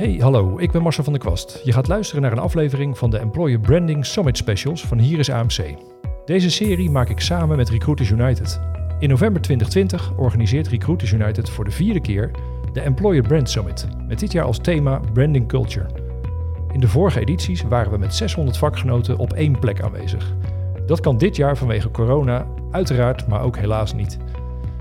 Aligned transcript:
Hey, 0.00 0.16
hallo, 0.20 0.58
ik 0.58 0.70
ben 0.70 0.82
Marcel 0.82 1.04
van 1.04 1.12
der 1.12 1.22
Kwast. 1.22 1.60
Je 1.64 1.72
gaat 1.72 1.88
luisteren 1.88 2.22
naar 2.22 2.32
een 2.32 2.38
aflevering 2.38 2.98
van 2.98 3.10
de 3.10 3.18
Employer 3.18 3.60
Branding 3.60 4.06
Summit 4.06 4.36
Specials 4.36 4.84
van 4.84 4.98
Hier 4.98 5.18
is 5.18 5.30
AMC. 5.30 5.74
Deze 6.24 6.50
serie 6.50 6.90
maak 6.90 7.08
ik 7.08 7.20
samen 7.20 7.56
met 7.56 7.68
Recruiters 7.68 8.10
United. 8.10 8.60
In 8.98 9.08
november 9.08 9.42
2020 9.42 10.12
organiseert 10.16 10.68
Recruiters 10.68 11.12
United 11.12 11.50
voor 11.50 11.64
de 11.64 11.70
vierde 11.70 12.00
keer 12.00 12.30
de 12.72 12.80
Employer 12.80 13.22
Brand 13.22 13.50
Summit, 13.50 13.86
met 14.08 14.18
dit 14.18 14.32
jaar 14.32 14.44
als 14.44 14.58
thema 14.58 15.00
Branding 15.12 15.48
Culture. 15.48 15.86
In 16.72 16.80
de 16.80 16.88
vorige 16.88 17.20
edities 17.20 17.62
waren 17.62 17.92
we 17.92 17.98
met 17.98 18.14
600 18.14 18.56
vakgenoten 18.56 19.18
op 19.18 19.32
één 19.32 19.58
plek 19.58 19.82
aanwezig. 19.82 20.34
Dat 20.86 21.00
kan 21.00 21.18
dit 21.18 21.36
jaar 21.36 21.56
vanwege 21.56 21.90
corona 21.90 22.46
uiteraard, 22.70 23.26
maar 23.26 23.42
ook 23.42 23.56
helaas 23.56 23.94
niet. 23.94 24.18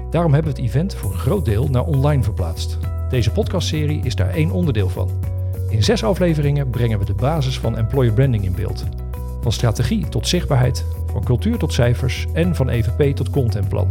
Daarom 0.09 0.33
hebben 0.33 0.53
we 0.53 0.61
het 0.61 0.69
event 0.69 0.95
voor 0.95 1.11
een 1.11 1.17
groot 1.17 1.45
deel 1.45 1.67
naar 1.67 1.85
online 1.85 2.23
verplaatst. 2.23 2.98
Deze 3.09 3.31
podcastserie 3.31 4.01
is 4.03 4.15
daar 4.15 4.29
één 4.29 4.51
onderdeel 4.51 4.89
van. 4.89 5.09
In 5.69 5.83
zes 5.83 6.03
afleveringen 6.03 6.69
brengen 6.69 6.99
we 6.99 7.05
de 7.05 7.13
basis 7.13 7.59
van 7.59 7.77
employer 7.77 8.13
branding 8.13 8.43
in 8.43 8.55
beeld. 8.55 8.85
Van 9.41 9.51
strategie 9.51 10.09
tot 10.09 10.27
zichtbaarheid, 10.27 10.85
van 11.11 11.23
cultuur 11.23 11.57
tot 11.57 11.73
cijfers 11.73 12.27
en 12.33 12.55
van 12.55 12.69
EVP 12.69 13.15
tot 13.15 13.29
contentplan. 13.29 13.89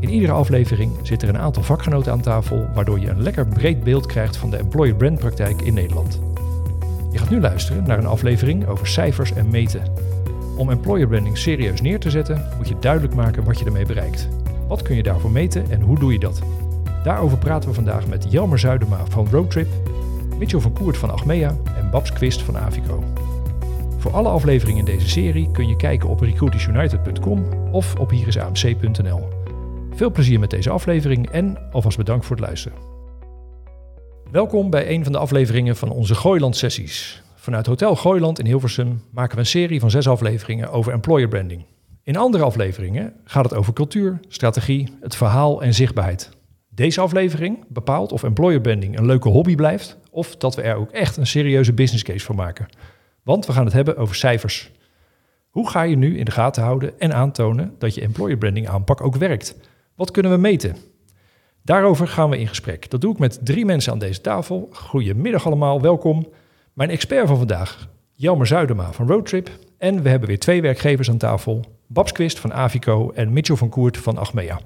In 0.00 0.08
iedere 0.08 0.32
aflevering 0.32 0.92
zitten 1.02 1.28
er 1.28 1.34
een 1.34 1.40
aantal 1.40 1.62
vakgenoten 1.62 2.12
aan 2.12 2.20
tafel, 2.20 2.66
waardoor 2.74 3.00
je 3.00 3.08
een 3.08 3.22
lekker 3.22 3.46
breed 3.46 3.84
beeld 3.84 4.06
krijgt 4.06 4.36
van 4.36 4.50
de 4.50 4.56
employer 4.56 4.94
brand 4.94 5.18
praktijk 5.18 5.62
in 5.62 5.74
Nederland. 5.74 6.20
Je 7.10 7.18
gaat 7.18 7.30
nu 7.30 7.40
luisteren 7.40 7.84
naar 7.86 7.98
een 7.98 8.06
aflevering 8.06 8.66
over 8.66 8.86
cijfers 8.86 9.32
en 9.32 9.50
meten. 9.50 9.82
Om 10.56 10.70
employer 10.70 11.06
branding 11.06 11.38
serieus 11.38 11.80
neer 11.80 12.00
te 12.00 12.10
zetten, 12.10 12.48
moet 12.56 12.68
je 12.68 12.78
duidelijk 12.80 13.14
maken 13.14 13.44
wat 13.44 13.58
je 13.58 13.64
ermee 13.64 13.86
bereikt. 13.86 14.28
Wat 14.68 14.82
kun 14.82 14.96
je 14.96 15.02
daarvoor 15.02 15.30
meten 15.30 15.70
en 15.70 15.80
hoe 15.80 15.98
doe 15.98 16.12
je 16.12 16.18
dat? 16.18 16.42
Daarover 17.02 17.38
praten 17.38 17.68
we 17.68 17.74
vandaag 17.74 18.06
met 18.06 18.26
Jelmer 18.28 18.58
Zuidema 18.58 19.06
van 19.06 19.28
Roadtrip, 19.30 19.68
Mitchell 20.38 20.60
van 20.60 20.72
Koert 20.72 20.96
van 20.96 21.10
Achmea 21.10 21.56
en 21.76 21.90
Babs 21.90 22.12
Quist 22.12 22.42
van 22.42 22.58
Avico. 22.58 23.04
Voor 23.98 24.12
alle 24.12 24.28
afleveringen 24.28 24.78
in 24.78 24.94
deze 24.96 25.08
serie 25.08 25.50
kun 25.50 25.68
je 25.68 25.76
kijken 25.76 26.08
op 26.08 26.20
recruitersunited.com 26.20 27.44
of 27.72 27.94
op 27.96 28.10
hierisamc.nl. 28.10 29.28
Veel 29.94 30.10
plezier 30.10 30.38
met 30.38 30.50
deze 30.50 30.70
aflevering 30.70 31.30
en 31.30 31.58
alvast 31.70 31.96
bedankt 31.96 32.26
voor 32.26 32.36
het 32.36 32.44
luisteren. 32.44 32.78
Welkom 34.30 34.70
bij 34.70 34.90
een 34.90 35.02
van 35.02 35.12
de 35.12 35.18
afleveringen 35.18 35.76
van 35.76 35.90
onze 35.90 36.14
Gooiland 36.14 36.56
sessies. 36.56 37.22
Vanuit 37.34 37.66
Hotel 37.66 37.96
Gooiland 37.96 38.38
in 38.38 38.46
Hilversum 38.46 39.02
maken 39.10 39.34
we 39.34 39.40
een 39.40 39.46
serie 39.46 39.80
van 39.80 39.90
zes 39.90 40.08
afleveringen 40.08 40.70
over 40.70 40.92
employer 40.92 41.28
branding. 41.28 41.64
In 42.02 42.16
andere 42.16 42.44
afleveringen 42.44 43.12
gaat 43.24 43.44
het 43.44 43.54
over 43.54 43.72
cultuur, 43.72 44.20
strategie, 44.28 44.88
het 45.00 45.16
verhaal 45.16 45.62
en 45.62 45.74
zichtbaarheid. 45.74 46.40
Deze 46.74 47.00
aflevering 47.00 47.64
bepaalt 47.68 48.12
of 48.12 48.22
employer 48.22 48.60
branding 48.60 48.98
een 48.98 49.06
leuke 49.06 49.28
hobby 49.28 49.54
blijft 49.54 49.98
of 50.10 50.36
dat 50.36 50.54
we 50.54 50.62
er 50.62 50.76
ook 50.76 50.90
echt 50.90 51.16
een 51.16 51.26
serieuze 51.26 51.72
business 51.72 52.04
case 52.04 52.24
van 52.24 52.36
maken. 52.36 52.68
Want 53.22 53.46
we 53.46 53.52
gaan 53.52 53.64
het 53.64 53.72
hebben 53.72 53.96
over 53.96 54.14
cijfers. 54.14 54.70
Hoe 55.50 55.70
ga 55.70 55.82
je 55.82 55.96
nu 55.96 56.18
in 56.18 56.24
de 56.24 56.30
gaten 56.30 56.62
houden 56.62 57.00
en 57.00 57.14
aantonen 57.14 57.74
dat 57.78 57.94
je 57.94 58.00
employer 58.00 58.36
branding 58.36 58.68
aanpak 58.68 59.00
ook 59.00 59.16
werkt? 59.16 59.56
Wat 59.94 60.10
kunnen 60.10 60.32
we 60.32 60.38
meten? 60.38 60.76
Daarover 61.62 62.08
gaan 62.08 62.30
we 62.30 62.38
in 62.38 62.48
gesprek. 62.48 62.90
Dat 62.90 63.00
doe 63.00 63.12
ik 63.12 63.18
met 63.18 63.38
drie 63.42 63.64
mensen 63.64 63.92
aan 63.92 63.98
deze 63.98 64.20
tafel. 64.20 64.68
Goedemiddag 64.72 65.46
allemaal, 65.46 65.80
welkom. 65.80 66.28
Mijn 66.72 66.90
expert 66.90 67.26
van 67.26 67.36
vandaag, 67.36 67.88
Jelmer 68.12 68.46
Zuidema 68.46 68.92
van 68.92 69.06
Roadtrip. 69.06 69.50
En 69.78 70.02
we 70.02 70.08
hebben 70.08 70.28
weer 70.28 70.38
twee 70.38 70.62
werkgevers 70.62 71.10
aan 71.10 71.16
tafel. 71.16 71.64
Babs 71.86 72.12
Quist 72.12 72.38
van 72.38 72.52
Avico 72.52 73.10
en 73.10 73.32
Mitchell 73.32 73.56
van 73.56 73.68
Koert 73.68 73.96
van 73.98 74.18
Achmea. 74.18 74.60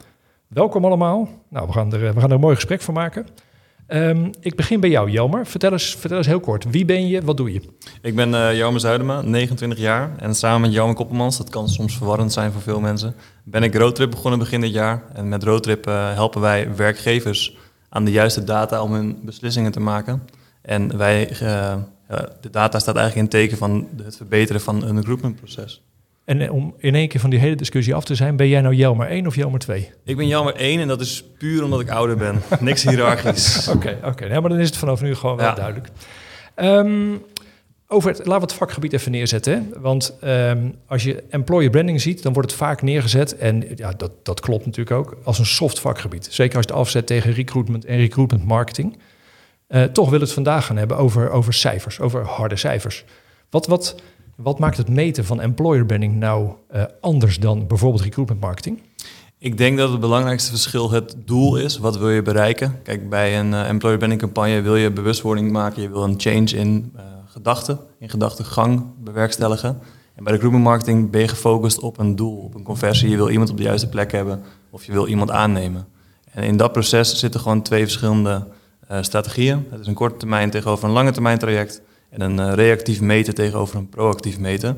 Welkom 0.49 0.85
allemaal. 0.85 1.29
Nou, 1.49 1.67
we 1.67 1.73
gaan 1.73 1.93
er, 1.93 2.15
we 2.15 2.21
gaan 2.21 2.31
een 2.31 2.41
mooi 2.41 2.55
gesprek 2.55 2.81
van 2.81 2.95
maken. 2.95 3.27
Um, 3.89 4.31
ik 4.41 4.57
begin 4.57 4.81
bij 4.81 4.91
jou, 4.91 5.11
Jelmer. 5.11 5.47
Vertel 5.47 5.73
eens, 5.73 5.95
vertel 5.95 6.19
eens 6.19 6.27
heel 6.27 6.41
kort. 6.41 6.71
Wie 6.71 6.85
ben 6.85 7.09
je? 7.09 7.23
Wat 7.23 7.37
doe 7.37 7.53
je? 7.53 7.63
Ik 8.03 8.15
ben 8.15 8.31
uh, 8.31 8.57
Jelmer 8.57 8.81
Zuidema, 8.81 9.21
29 9.21 9.79
jaar. 9.79 10.19
En 10.19 10.35
samen 10.35 10.61
met 10.61 10.73
Johan 10.73 10.95
Koppelmans, 10.95 11.37
dat 11.37 11.49
kan 11.49 11.69
soms 11.69 11.97
verwarrend 11.97 12.33
zijn 12.33 12.53
voor 12.53 12.61
veel 12.61 12.81
mensen, 12.81 13.15
ben 13.45 13.63
ik 13.63 13.75
Roadtrip 13.75 14.11
begonnen 14.11 14.39
begin 14.39 14.61
dit 14.61 14.73
jaar. 14.73 15.03
En 15.13 15.29
met 15.29 15.43
Roadtrip 15.43 15.89
uh, 15.89 16.13
helpen 16.13 16.41
wij 16.41 16.75
werkgevers 16.77 17.57
aan 17.89 18.05
de 18.05 18.11
juiste 18.11 18.45
data 18.45 18.83
om 18.83 18.93
hun 18.93 19.19
beslissingen 19.23 19.73
te 19.73 19.81
maken. 19.81 20.23
En 20.63 20.97
wij, 20.97 21.27
de 22.41 22.51
data 22.51 22.79
staat 22.79 22.97
eigenlijk 22.97 23.27
in 23.27 23.41
teken 23.41 23.57
van 23.57 23.89
het 24.03 24.17
verbeteren 24.17 24.61
van 24.61 24.83
een 24.83 24.97
recruitmentproces. 24.97 25.86
En 26.27 26.41
eh, 26.41 26.53
om 26.53 26.75
in 26.79 26.95
één 26.95 27.09
keer 27.09 27.21
van 27.21 27.31
die 27.31 27.39
hele 27.39 27.55
discussie 27.55 27.95
af 27.95 28.05
te 28.05 28.15
zijn, 28.15 28.37
ben 28.37 28.49
jij 28.49 28.61
nou 28.61 28.75
Jelmer 28.75 29.07
1 29.07 29.27
of 29.27 29.35
Jelmer 29.35 29.61
2? 29.61 29.91
Ik 30.05 30.17
ben 30.17 30.27
Jelmer 30.27 30.55
1 30.55 30.81
en 30.81 30.89
dat 30.89 31.01
is 31.01 31.25
puur 31.39 31.65
omdat 31.65 31.81
ik 31.81 31.91
ouder 31.91 32.17
ben. 32.17 32.43
Niks 32.61 32.83
hiërarchisch. 32.83 33.69
Oké, 33.75 33.97
oké. 33.99 34.09
Okay, 34.09 34.29
nee, 34.29 34.41
maar 34.41 34.51
dan 34.51 34.59
is 34.59 34.67
het 34.67 34.77
vanaf 34.77 35.01
nu 35.03 35.15
gewoon 35.15 35.37
wel 35.37 35.55
duidelijk. 35.55 35.89
Um, 36.57 37.23
over 37.89 38.11
het, 38.11 38.19
laten 38.19 38.35
we 38.35 38.41
het 38.41 38.53
vakgebied 38.53 38.93
even 38.93 39.13
neerzetten. 39.13 39.53
Hè? 39.53 39.81
Want 39.81 40.17
um, 40.25 40.75
als 40.87 41.03
je 41.03 41.23
employer 41.29 41.71
branding 41.71 42.01
ziet, 42.01 42.23
dan 42.23 42.33
wordt 42.33 42.51
het 42.51 42.59
vaak 42.59 42.83
neergezet, 42.83 43.37
en 43.37 43.65
ja, 43.75 43.93
dat, 43.97 44.11
dat 44.23 44.41
klopt 44.41 44.65
natuurlijk 44.65 44.97
ook, 44.97 45.17
als 45.25 45.39
een 45.39 45.47
soft 45.47 45.81
vakgebied. 45.81 46.29
Zeker 46.31 46.57
als 46.57 46.67
je 46.67 46.73
het 46.73 46.81
afzet 46.81 47.07
tegen 47.07 47.33
recruitment 47.33 47.85
en 47.85 47.97
recruitment 47.97 48.45
marketing. 48.45 48.99
Uh, 49.69 49.83
toch 49.83 50.11
wil 50.11 50.21
het 50.21 50.33
vandaag 50.33 50.67
gaan 50.67 50.77
hebben 50.77 50.97
over, 50.97 51.31
over 51.31 51.53
cijfers, 51.53 52.01
over 52.01 52.25
harde 52.25 52.57
cijfers. 52.57 53.05
Wat, 53.51 53.67
wat, 53.67 53.97
wat 54.37 54.59
maakt 54.59 54.77
het 54.77 54.89
meten 54.89 55.25
van 55.25 55.41
employer 55.41 55.87
branding 55.87 56.15
nou 56.15 56.51
uh, 56.75 56.83
anders 57.01 57.39
dan 57.39 57.67
bijvoorbeeld 57.67 58.03
recruitment 58.03 58.41
marketing? 58.41 58.83
Ik 59.39 59.59
denk 59.59 59.79
dat 59.79 59.91
het 59.91 60.01
belangrijkste 60.01 60.51
verschil 60.51 60.91
het 60.91 61.17
doel 61.25 61.57
is. 61.57 61.79
Wat 61.79 61.99
wil 61.99 62.11
je 62.11 62.23
bereiken? 62.23 62.83
Kijk, 62.83 63.09
bij 63.09 63.39
een 63.39 63.53
uh, 63.53 63.69
employer 63.69 63.97
branding 63.99 64.21
campagne 64.21 64.61
wil 64.61 64.77
je 64.77 64.91
bewustwording 64.91 65.53
maken. 65.53 65.83
Je 65.83 65.89
wil 65.89 66.05
een 66.05 66.15
change 66.17 66.51
in 66.51 66.93
uh, 66.97 67.03
gedachten, 67.27 67.79
in 67.99 68.09
gedachtegang 68.09 68.85
bewerkstelligen. 69.03 69.79
En 70.15 70.25
bij 70.25 70.33
recruitment 70.33 70.65
marketing 70.65 71.11
ben 71.11 71.21
je 71.21 71.29
gefocust 71.29 71.81
op 71.81 71.99
een 71.99 72.17
doel, 72.17 72.37
op 72.37 72.55
een 72.55 72.63
conversie. 72.63 73.09
Je 73.09 73.17
wil 73.17 73.31
iemand 73.31 73.51
op 73.51 73.57
de 73.57 73.63
juiste 73.63 73.89
plek 73.89 74.13
hebben 74.13 74.43
of 74.71 74.85
je 74.85 74.93
wil 74.93 75.07
iemand 75.07 75.31
aannemen. 75.31 75.87
En 76.31 76.43
in 76.43 76.57
dat 76.57 76.73
proces 76.73 77.19
zitten 77.19 77.41
gewoon 77.41 77.63
twee 77.63 77.83
verschillende 77.83 78.47
strategieën. 79.01 79.67
Het 79.71 79.81
is 79.81 79.87
een 79.87 79.95
korte 79.95 80.17
termijn 80.17 80.51
tegenover 80.51 80.85
een 80.85 80.95
lange 80.95 81.11
termijn 81.11 81.39
traject. 81.39 81.83
En 82.17 82.23
een 82.23 82.49
uh, 82.49 82.55
reactief 82.55 83.01
meten 83.01 83.35
tegenover 83.35 83.77
een 83.77 83.89
proactief 83.89 84.39
meten. 84.39 84.69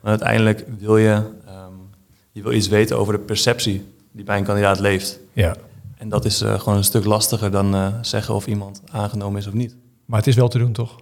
Want 0.00 0.22
uiteindelijk 0.22 0.64
wil 0.78 0.96
je, 0.96 1.12
um, 1.12 1.90
je 2.32 2.42
wil 2.42 2.52
iets 2.52 2.68
weten 2.68 2.98
over 2.98 3.12
de 3.12 3.18
perceptie 3.18 3.84
die 4.12 4.24
bij 4.24 4.38
een 4.38 4.44
kandidaat 4.44 4.78
leeft. 4.78 5.18
Ja. 5.32 5.56
En 5.98 6.08
dat 6.08 6.24
is 6.24 6.42
uh, 6.42 6.60
gewoon 6.60 6.78
een 6.78 6.84
stuk 6.84 7.04
lastiger 7.04 7.50
dan 7.50 7.74
uh, 7.74 7.86
zeggen 8.02 8.34
of 8.34 8.46
iemand 8.46 8.82
aangenomen 8.90 9.40
is 9.40 9.46
of 9.46 9.52
niet. 9.52 9.76
Maar 10.04 10.18
het 10.18 10.28
is 10.28 10.34
wel 10.34 10.48
te 10.48 10.58
doen, 10.58 10.72
toch? 10.72 10.96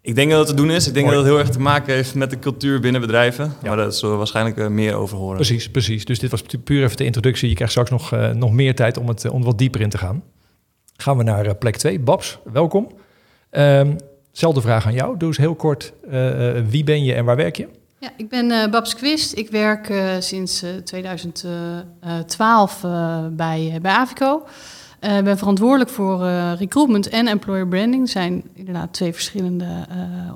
Ik 0.00 0.14
denk 0.14 0.30
dat 0.30 0.38
het 0.38 0.48
te 0.48 0.54
doen 0.54 0.70
is. 0.70 0.86
Ik 0.86 0.94
denk 0.94 1.06
Mooi. 1.06 1.16
dat 1.16 1.26
het 1.26 1.34
heel 1.34 1.44
erg 1.44 1.54
te 1.54 1.60
maken 1.60 1.94
heeft 1.94 2.14
met 2.14 2.30
de 2.30 2.38
cultuur 2.38 2.80
binnen 2.80 3.00
bedrijven. 3.00 3.44
Ja. 3.44 3.68
Maar 3.68 3.76
daar 3.76 3.92
zullen 3.92 4.10
we 4.10 4.18
waarschijnlijk 4.18 4.68
meer 4.68 4.94
over 4.94 5.16
horen. 5.16 5.36
Precies, 5.36 5.70
precies. 5.70 6.04
Dus 6.04 6.18
dit 6.18 6.30
was 6.30 6.42
puur 6.64 6.84
even 6.84 6.96
de 6.96 7.04
introductie. 7.04 7.48
Je 7.48 7.54
krijgt 7.54 7.72
straks 7.72 7.90
nog, 7.90 8.10
nog 8.34 8.52
meer 8.52 8.74
tijd 8.74 8.96
om, 8.96 9.08
het, 9.08 9.30
om 9.30 9.42
wat 9.44 9.58
dieper 9.58 9.80
in 9.80 9.90
te 9.90 9.98
gaan. 9.98 10.22
Gaan 10.96 11.16
we 11.16 11.22
naar 11.22 11.54
plek 11.54 11.76
2. 11.76 12.00
Babs, 12.00 12.38
welkom. 12.52 12.88
Um, 13.50 13.96
Zelfde 14.32 14.60
vraag 14.60 14.86
aan 14.86 14.92
jou. 14.92 15.16
Doe 15.16 15.28
eens 15.28 15.36
heel 15.36 15.54
kort, 15.54 15.92
uh, 16.12 16.52
wie 16.68 16.84
ben 16.84 17.04
je 17.04 17.14
en 17.14 17.24
waar 17.24 17.36
werk 17.36 17.56
je? 17.56 17.68
Ja, 17.98 18.10
ik 18.16 18.28
ben 18.28 18.50
uh, 18.50 18.66
Babs 18.66 18.94
Quist. 18.94 19.36
Ik 19.36 19.50
werk 19.50 19.88
uh, 19.88 20.12
sinds 20.18 20.64
2012 20.84 22.80
bij, 23.30 23.78
bij 23.82 23.92
Avico. 23.92 24.42
Ik 25.00 25.24
ben 25.24 25.38
verantwoordelijk 25.38 25.90
voor 25.90 26.24
recruitment 26.58 27.08
en 27.08 27.26
employer 27.26 27.68
branding. 27.68 28.02
Dat 28.02 28.10
zijn 28.10 28.42
inderdaad 28.54 28.92
twee 28.92 29.12
verschillende 29.12 29.86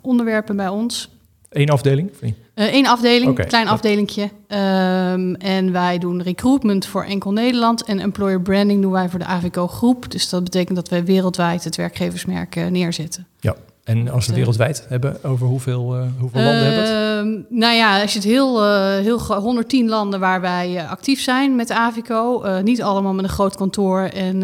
onderwerpen 0.02 0.56
bij 0.56 0.68
ons. 0.68 1.08
Eén 1.48 1.70
afdeling? 1.70 2.10
Eén 2.54 2.86
afdeling, 2.86 3.30
okay. 3.30 3.46
klein 3.46 3.68
afdelingje. 3.68 4.22
Um, 4.22 5.34
en 5.34 5.72
wij 5.72 5.98
doen 5.98 6.22
recruitment 6.22 6.86
voor 6.86 7.04
enkel 7.04 7.32
Nederland 7.32 7.84
en 7.84 8.00
employer 8.00 8.40
branding 8.40 8.82
doen 8.82 8.92
wij 8.92 9.08
voor 9.08 9.18
de 9.18 9.24
Avico 9.24 9.68
groep. 9.68 10.10
Dus 10.10 10.28
dat 10.28 10.44
betekent 10.44 10.76
dat 10.76 10.88
wij 10.88 11.04
wereldwijd 11.04 11.64
het 11.64 11.76
werkgeversmerk 11.76 12.70
neerzetten. 12.70 13.26
Ja, 13.40 13.56
en 13.84 14.08
als 14.08 14.20
we 14.20 14.30
het 14.30 14.34
wereldwijd 14.34 14.86
hebben, 14.88 15.24
over 15.24 15.46
hoeveel, 15.46 15.96
uh, 15.96 16.06
hoeveel 16.18 16.42
landen 16.42 16.64
hebben 16.64 16.84
het? 16.84 17.50
Nou 17.50 17.74
ja, 17.74 18.00
als 18.00 18.12
je 18.12 18.18
het 18.18 18.28
heel, 18.28 18.64
uh, 18.64 18.98
heel 18.98 19.18
110 19.18 19.88
landen 19.88 20.20
waar 20.20 20.40
wij 20.40 20.86
actief 20.86 21.20
zijn 21.20 21.56
met 21.56 21.70
Avico. 21.70 22.42
niet 22.62 22.82
allemaal 22.82 23.14
met 23.14 23.24
een 23.24 23.30
groot 23.30 23.56
kantoor 23.56 24.00
en, 24.00 24.42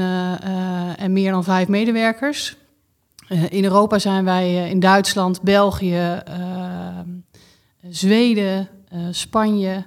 en 0.96 1.12
meer 1.12 1.30
dan 1.30 1.44
vijf 1.44 1.68
medewerkers. 1.68 2.56
in 3.48 3.64
Europa 3.64 3.98
zijn 3.98 4.24
wij 4.24 4.70
in 4.70 4.80
Duitsland, 4.80 5.42
België, 5.42 6.22
Zweden, 7.88 8.68
Spanje 9.10 9.84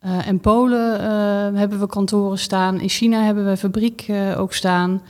en 0.00 0.40
Polen 0.40 1.54
hebben 1.54 1.80
we 1.80 1.86
kantoren 1.86 2.38
staan. 2.38 2.80
In 2.80 2.88
China 2.88 3.22
hebben 3.22 3.46
we 3.46 3.56
fabriek 3.56 4.06
ook 4.36 4.52
staan. 4.52 5.02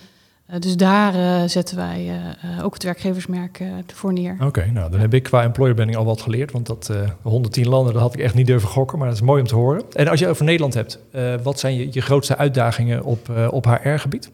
Uh, 0.52 0.60
dus 0.60 0.76
daar 0.76 1.14
uh, 1.14 1.42
zetten 1.46 1.76
wij 1.76 2.20
uh, 2.44 2.64
ook 2.64 2.74
het 2.74 2.82
werkgeversmerk 2.82 3.62
voor 3.86 4.12
neer. 4.12 4.32
Oké, 4.34 4.44
okay, 4.44 4.68
nou 4.68 4.90
dan 4.90 5.00
heb 5.00 5.14
ik 5.14 5.22
qua 5.22 5.42
employer 5.42 5.74
branding 5.74 5.98
al 5.98 6.04
wat 6.04 6.20
geleerd. 6.20 6.52
Want 6.52 6.66
dat 6.66 6.90
110 7.22 7.68
landen, 7.68 7.92
dat 7.92 8.02
had 8.02 8.14
ik 8.14 8.20
echt 8.20 8.34
niet 8.34 8.46
durven 8.46 8.68
gokken. 8.68 8.98
Maar 8.98 9.06
dat 9.06 9.16
is 9.16 9.22
mooi 9.22 9.40
om 9.40 9.46
te 9.46 9.54
horen. 9.54 9.82
En 9.92 10.08
als 10.08 10.20
je 10.20 10.28
over 10.28 10.44
Nederland 10.44 10.74
hebt, 10.74 10.98
wat 11.42 11.58
zijn 11.58 11.74
je, 11.74 11.88
je 11.90 12.00
grootste 12.00 12.36
uitdagingen 12.36 13.04
op, 13.04 13.30
op 13.50 13.64
HR-gebied? 13.64 14.30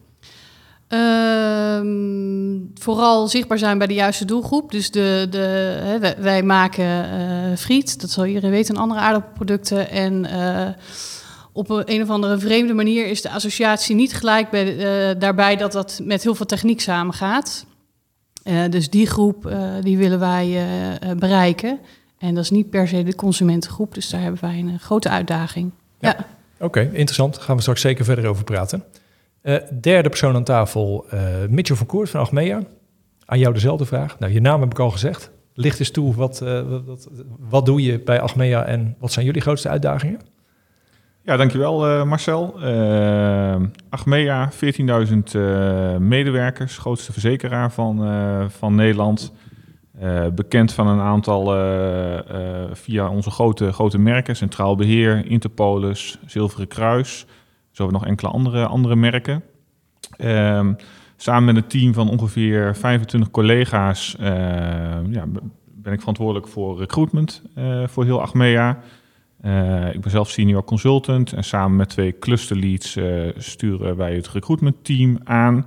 Ehm, 0.89 2.59
vooral 2.75 3.29
zichtbaar 3.29 3.59
zijn 3.59 3.79
bij 3.79 3.87
de 3.87 3.95
juiste 3.95 4.25
doelgroep. 4.25 4.71
Dus 4.71 4.91
de, 4.91 5.27
de, 5.31 5.39
hè, 5.83 5.99
wij, 5.99 6.15
wij 6.19 6.43
maken 6.43 6.85
uh, 6.85 7.57
friet, 7.57 8.01
dat 8.01 8.11
zal 8.11 8.27
iedereen 8.27 8.51
weten, 8.51 8.75
en 8.75 8.81
andere 8.81 9.01
aardappelproducten. 9.01 9.91
En 9.91 10.25
uh, 10.25 10.69
op 11.57 11.71
een, 11.71 11.83
een 11.85 12.03
of 12.03 12.11
andere 12.11 12.39
vreemde 12.39 12.73
manier 12.73 13.07
is 13.07 13.23
de 13.23 13.31
associatie 13.31 13.95
niet 13.95 14.15
gelijk 14.15 14.51
bij, 14.51 14.77
uh, 14.77 15.21
daarbij 15.21 15.57
dat 15.57 15.73
dat 15.73 16.01
met 16.03 16.23
heel 16.23 16.35
veel 16.35 16.47
techniek 16.47 16.81
samengaat. 16.81 17.67
dus 18.71 18.91
die 18.91 19.07
groep 19.07 19.53
die 19.81 19.99
willen 19.99 20.19
wij 20.19 20.59
bereiken. 21.17 21.79
En 22.19 22.35
dat 22.35 22.45
is 22.45 22.51
niet 22.51 22.71
per 22.71 22.89
se 22.89 23.03
de 23.03 23.15
consumentengroep, 23.15 23.95
dus 23.95 24.11
daar 24.11 24.21
hebben 24.21 24.41
wij 24.41 24.59
een 24.59 24.79
grote 24.79 25.09
uitdaging. 25.09 25.71
Ja. 25.99 26.09
ja. 26.09 26.27
Oké, 26.55 26.65
okay, 26.65 26.85
interessant. 26.85 27.35
Daar 27.35 27.45
gaan 27.45 27.55
we 27.57 27.61
straks 27.61 27.81
zeker 27.81 28.05
verder 28.05 28.27
over 28.27 28.45
praten. 28.45 28.85
Uh, 29.43 29.57
derde 29.81 30.09
persoon 30.09 30.35
aan 30.35 30.45
tafel, 30.45 31.07
uh, 31.15 31.21
Mitchell 31.49 31.77
van 31.77 31.87
Koert 31.87 32.11
van 32.11 32.21
Achmea. 32.21 32.63
Aan 33.25 33.39
jou 33.39 33.55
dezelfde 33.55 33.85
vraag. 33.85 34.19
Nou, 34.19 34.33
je 34.33 34.41
naam 34.41 34.61
heb 34.61 34.71
ik 34.71 34.79
al 34.79 34.91
gezegd. 34.91 35.31
Licht 35.55 35.79
eens 35.79 35.91
toe, 35.91 36.15
wat, 36.15 36.41
uh, 36.43 36.81
wat, 36.87 37.09
wat, 37.39 37.67
doe 37.67 37.83
je 37.83 38.01
bij 38.01 38.21
Achmea 38.21 38.65
en 38.65 38.97
wat 38.99 39.13
zijn 39.13 39.27
jullie 39.27 39.41
grootste 39.41 39.69
uitdagingen? 39.69 40.21
Ja, 41.27 41.37
dankjewel 41.37 42.07
Marcel. 42.07 42.55
Achmea, 43.89 44.51
14.000 44.53 45.41
medewerkers, 45.99 46.79
grootste 46.79 47.13
verzekeraar 47.13 47.73
van, 47.73 48.09
van 48.51 48.75
Nederland. 48.75 49.33
bekend 50.35 50.73
van 50.73 50.87
een 50.87 51.01
aantal 51.01 51.45
via 52.73 53.09
onze 53.09 53.31
grote, 53.31 53.73
grote 53.73 53.99
merken, 53.99 54.37
Centraal 54.37 54.77
Beheer, 54.77 55.27
Interpolis, 55.27 56.19
Zilveren 56.27 56.69
Kruis... 56.69 57.27
Zo 57.77 57.83
hebben 57.83 58.01
we 58.01 58.07
nog 58.07 58.07
enkele 58.07 58.31
andere, 58.31 58.67
andere 58.67 58.97
merken. 58.97 59.43
Um, 60.19 60.77
samen 61.17 61.45
met 61.45 61.57
een 61.57 61.69
team 61.69 61.95
van 61.95 62.11
ongeveer 62.11 62.77
25 62.77 63.31
collega's 63.31 64.17
uh, 64.21 64.27
ja, 65.11 65.25
ben 65.67 65.93
ik 65.93 65.99
verantwoordelijk 65.99 66.49
voor 66.49 66.79
recruitment 66.79 67.43
uh, 67.59 67.87
voor 67.87 68.05
heel 68.05 68.21
Achmea. 68.21 68.79
Uh, 69.47 69.95
ik 69.95 70.01
ben 70.01 70.11
zelf 70.11 70.31
senior 70.31 70.65
consultant 70.65 71.33
en 71.33 71.45
samen 71.45 71.77
met 71.77 71.89
twee 71.89 72.19
clusterleads 72.19 72.99
sturen 73.37 73.97
wij 73.97 74.15
het 74.15 74.29
recruitment 74.29 74.85
team 74.85 75.19
aan. 75.25 75.67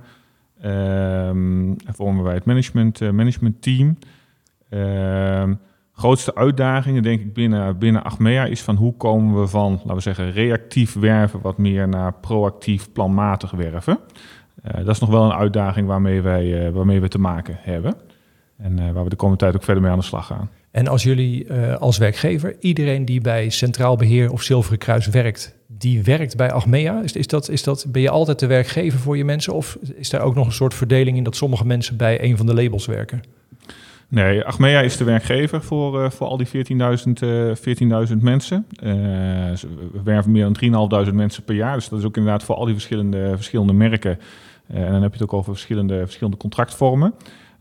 Um, 0.64 1.76
en 1.86 1.94
vormen 1.94 2.24
wij 2.24 2.34
het 2.34 2.44
management, 2.44 3.00
management 3.00 3.62
team. 3.62 3.98
Um, 4.70 5.58
grootste 5.92 6.34
uitdagingen, 6.34 7.02
denk 7.02 7.20
ik, 7.20 7.32
binnen, 7.32 7.78
binnen 7.78 8.04
Achmea 8.04 8.44
is 8.44 8.62
van 8.62 8.76
hoe 8.76 8.96
komen 8.96 9.40
we 9.40 9.46
van, 9.46 9.72
laten 9.72 9.94
we 9.94 10.00
zeggen, 10.00 10.32
reactief 10.32 10.94
werven 10.94 11.40
wat 11.40 11.58
meer 11.58 11.88
naar 11.88 12.12
proactief, 12.12 12.92
planmatig 12.92 13.50
werven. 13.50 13.98
Dat 14.62 14.88
is 14.88 15.00
nog 15.00 15.10
wel 15.10 15.24
een 15.24 15.36
uitdaging 15.38 15.86
waarmee, 15.86 16.20
wij, 16.20 16.72
waarmee 16.72 17.00
we 17.00 17.08
te 17.08 17.20
maken 17.20 17.56
hebben. 17.58 17.94
En 18.56 18.92
waar 18.92 19.04
we 19.04 19.10
de 19.10 19.16
komende 19.16 19.42
tijd 19.42 19.54
ook 19.54 19.64
verder 19.64 19.82
mee 19.82 19.92
aan 19.92 19.98
de 19.98 20.04
slag 20.04 20.26
gaan. 20.26 20.50
En 20.70 20.88
als 20.88 21.02
jullie 21.02 21.52
als 21.78 21.98
werkgever, 21.98 22.56
iedereen 22.60 23.04
die 23.04 23.20
bij 23.20 23.50
Centraal 23.50 23.96
Beheer 23.96 24.32
of 24.32 24.42
Zilveren 24.42 24.78
Kruis 24.78 25.06
werkt, 25.06 25.54
die 25.66 26.02
werkt 26.02 26.36
bij 26.36 26.52
Achmea? 26.52 27.02
Is, 27.02 27.12
is, 27.12 27.26
dat, 27.26 27.48
is 27.48 27.62
dat, 27.62 27.86
ben 27.88 28.02
je 28.02 28.10
altijd 28.10 28.38
de 28.38 28.46
werkgever 28.46 28.98
voor 28.98 29.16
je 29.16 29.24
mensen? 29.24 29.52
Of 29.52 29.78
is 29.94 30.10
daar 30.10 30.20
ook 30.20 30.34
nog 30.34 30.46
een 30.46 30.52
soort 30.52 30.74
verdeling 30.74 31.16
in 31.16 31.24
dat 31.24 31.36
sommige 31.36 31.66
mensen 31.66 31.96
bij 31.96 32.24
een 32.24 32.36
van 32.36 32.46
de 32.46 32.54
labels 32.54 32.86
werken? 32.86 33.22
Nee, 34.10 34.44
Achmea 34.44 34.80
is 34.80 34.96
de 34.96 35.04
werkgever 35.04 35.62
voor, 35.62 36.02
uh, 36.02 36.10
voor 36.10 36.26
al 36.26 36.36
die 36.36 36.46
14.000 36.46 36.52
uh, 37.24 38.08
14.000 38.08 38.16
mensen. 38.20 38.66
Uh, 38.82 38.90
we 39.92 40.00
werven 40.04 40.32
meer 40.32 40.52
dan 40.70 41.06
3.500 41.08 41.14
mensen 41.14 41.42
per 41.42 41.54
jaar. 41.54 41.74
Dus 41.74 41.88
dat 41.88 41.98
is 41.98 42.04
ook 42.04 42.16
inderdaad 42.16 42.42
voor 42.42 42.54
al 42.54 42.64
die 42.64 42.74
verschillende, 42.74 43.32
verschillende 43.34 43.72
merken. 43.72 44.18
En 44.66 44.92
dan 44.92 45.02
heb 45.02 45.12
je 45.12 45.18
het 45.18 45.22
ook 45.22 45.32
over 45.32 45.52
verschillende, 45.52 46.00
verschillende 46.04 46.38
contractvormen. 46.38 47.14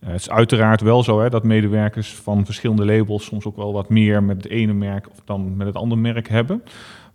Uh, 0.04 0.10
het 0.10 0.19
is 0.19 0.30
uiteraard 0.30 0.81
wel 0.81 1.04
zo 1.04 1.19
hè, 1.19 1.30
dat 1.30 1.44
medewerkers 1.44 2.13
van 2.13 2.46
verschillende 2.46 2.86
labels 2.86 3.25
soms 3.25 3.46
ook 3.46 3.56
wel 3.56 3.74
wat 3.74 3.90
meer 3.90 4.24
met 4.24 4.44
het 4.44 4.51
ene 4.51 4.74
merk 4.74 5.10
of 5.10 5.22
dan 5.25 5.57
met 5.57 5.68
het 5.68 5.75
andere 5.75 6.01
merk 6.01 6.30
hebben. 6.30 6.63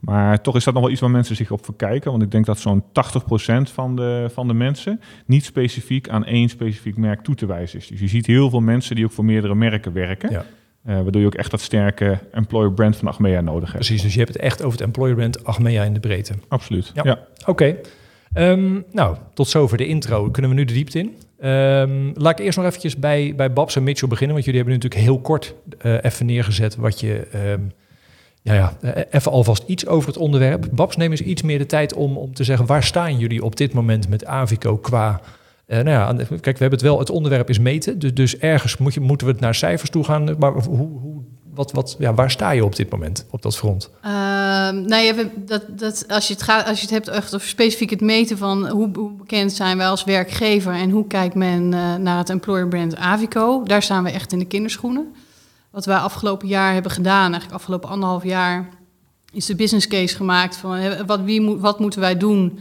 Maar 0.04 0.40
toch 0.40 0.56
is 0.56 0.64
dat 0.64 0.74
nog 0.74 0.82
wel 0.82 0.92
iets 0.92 1.00
waar 1.00 1.10
mensen 1.10 1.36
zich 1.36 1.50
op 1.50 1.64
verkijken. 1.64 2.10
Want 2.10 2.22
ik 2.22 2.30
denk 2.30 2.46
dat 2.46 2.58
zo'n 2.58 2.82
80% 2.82 2.84
van 3.62 3.96
de, 3.96 4.30
van 4.32 4.48
de 4.48 4.54
mensen 4.54 5.00
niet 5.26 5.44
specifiek 5.44 6.08
aan 6.08 6.24
één 6.24 6.48
specifiek 6.48 6.96
merk 6.96 7.20
toe 7.20 7.34
te 7.34 7.46
wijzen 7.46 7.78
is. 7.78 7.86
Dus 7.86 8.00
je 8.00 8.08
ziet 8.08 8.26
heel 8.26 8.50
veel 8.50 8.60
mensen 8.60 8.96
die 8.96 9.04
ook 9.04 9.12
voor 9.12 9.24
meerdere 9.24 9.54
merken 9.54 9.92
werken. 9.92 10.30
Ja. 10.30 10.44
Uh, 10.86 10.94
waardoor 10.94 11.20
je 11.20 11.26
ook 11.26 11.34
echt 11.34 11.50
dat 11.50 11.60
sterke 11.60 12.18
employer 12.32 12.72
brand 12.72 12.96
van 12.96 13.08
Achmea 13.08 13.40
nodig 13.40 13.72
hebt. 13.72 13.84
Precies, 13.84 14.02
dus 14.02 14.12
je 14.12 14.18
hebt 14.18 14.32
het 14.32 14.42
echt 14.42 14.60
over 14.62 14.78
het 14.78 14.86
employer 14.86 15.14
brand 15.14 15.44
Achmea 15.44 15.82
in 15.82 15.94
de 15.94 16.00
breedte. 16.00 16.34
Absoluut, 16.48 16.90
ja. 16.94 17.02
ja. 17.04 17.26
Oké, 17.46 17.50
okay. 17.50 18.50
um, 18.50 18.84
nou, 18.92 19.16
tot 19.34 19.48
zover 19.48 19.76
de 19.76 19.86
intro. 19.86 20.30
Kunnen 20.30 20.50
we 20.50 20.56
nu 20.56 20.64
de 20.64 20.72
diepte 20.72 20.98
in? 20.98 21.16
Um, 21.44 22.12
laat 22.14 22.38
ik 22.38 22.44
eerst 22.44 22.58
nog 22.58 22.66
eventjes 22.66 22.96
bij, 22.96 23.32
bij 23.36 23.52
Babs 23.52 23.76
en 23.76 23.82
Mitchell 23.82 24.08
beginnen. 24.08 24.34
Want 24.34 24.46
jullie 24.46 24.60
hebben 24.60 24.80
natuurlijk 24.80 25.08
heel 25.08 25.20
kort 25.20 25.54
uh, 25.82 25.96
even 26.02 26.26
neergezet 26.26 26.76
wat 26.76 27.00
je... 27.00 27.26
Um, 27.34 27.72
ja, 28.42 28.54
ja, 28.54 28.76
eh, 28.80 29.02
even 29.10 29.32
alvast 29.32 29.62
iets 29.66 29.86
over 29.86 30.08
het 30.08 30.16
onderwerp. 30.16 30.68
Babs, 30.72 30.96
neem 30.96 31.10
eens 31.10 31.20
iets 31.20 31.42
meer 31.42 31.58
de 31.58 31.66
tijd 31.66 31.94
om, 31.94 32.16
om 32.16 32.34
te 32.34 32.44
zeggen... 32.44 32.66
waar 32.66 32.82
staan 32.82 33.18
jullie 33.18 33.44
op 33.44 33.56
dit 33.56 33.72
moment 33.72 34.08
met 34.08 34.24
Avico 34.24 34.76
qua... 34.76 35.20
Uh, 35.66 35.76
nou 35.76 35.90
ja, 35.90 36.24
kijk, 36.26 36.42
we 36.42 36.50
hebben 36.50 36.70
het 36.70 36.82
wel, 36.82 36.98
het 36.98 37.10
onderwerp 37.10 37.48
is 37.48 37.58
meten. 37.58 37.98
Dus, 37.98 38.14
dus 38.14 38.38
ergens 38.38 38.76
moet 38.76 38.94
je, 38.94 39.00
moeten 39.00 39.26
we 39.26 39.32
het 39.32 39.42
naar 39.42 39.54
cijfers 39.54 39.90
toe 39.90 40.04
gaan. 40.04 40.36
Maar 40.38 40.52
hoe, 40.52 40.98
hoe, 40.98 41.22
wat, 41.54 41.72
wat, 41.72 41.96
ja, 41.98 42.14
waar 42.14 42.30
sta 42.30 42.50
je 42.50 42.64
op 42.64 42.76
dit 42.76 42.90
moment 42.90 43.26
op 43.30 43.42
dat 43.42 43.56
front? 43.56 43.90
Uh, 44.04 44.10
nou 44.70 44.96
ja, 44.96 45.14
dat, 45.34 45.78
dat, 45.78 46.04
als, 46.08 46.28
je 46.28 46.34
het 46.34 46.42
gaat, 46.42 46.66
als 46.66 46.76
je 46.76 46.82
het 46.82 46.94
hebt 46.94 47.08
echt 47.08 47.34
over 47.34 47.48
specifiek 47.48 47.90
het 47.90 48.00
meten 48.00 48.38
van 48.38 48.68
hoe, 48.68 48.90
hoe 48.94 49.12
bekend 49.12 49.52
zijn 49.52 49.76
wij 49.76 49.88
als 49.88 50.04
werkgever 50.04 50.72
en 50.72 50.90
hoe 50.90 51.06
kijkt 51.06 51.34
men 51.34 51.72
uh, 51.72 51.94
naar 51.94 52.18
het 52.18 52.30
employer 52.30 52.68
brand 52.68 52.96
Avico, 52.96 53.62
daar 53.62 53.82
staan 53.82 54.04
we 54.04 54.10
echt 54.10 54.32
in 54.32 54.38
de 54.38 54.44
kinderschoenen. 54.44 55.14
Wat 55.70 55.84
wij 55.84 55.96
afgelopen 55.96 56.48
jaar 56.48 56.72
hebben 56.72 56.90
gedaan, 56.90 57.30
eigenlijk 57.30 57.52
afgelopen 57.52 57.88
anderhalf 57.88 58.24
jaar, 58.24 58.68
is 59.32 59.46
de 59.46 59.54
business 59.54 59.88
case 59.88 60.16
gemaakt 60.16 60.56
van 60.56 61.06
wat, 61.06 61.20
wie, 61.20 61.56
wat 61.56 61.80
moeten 61.80 62.00
wij 62.00 62.16
doen 62.16 62.58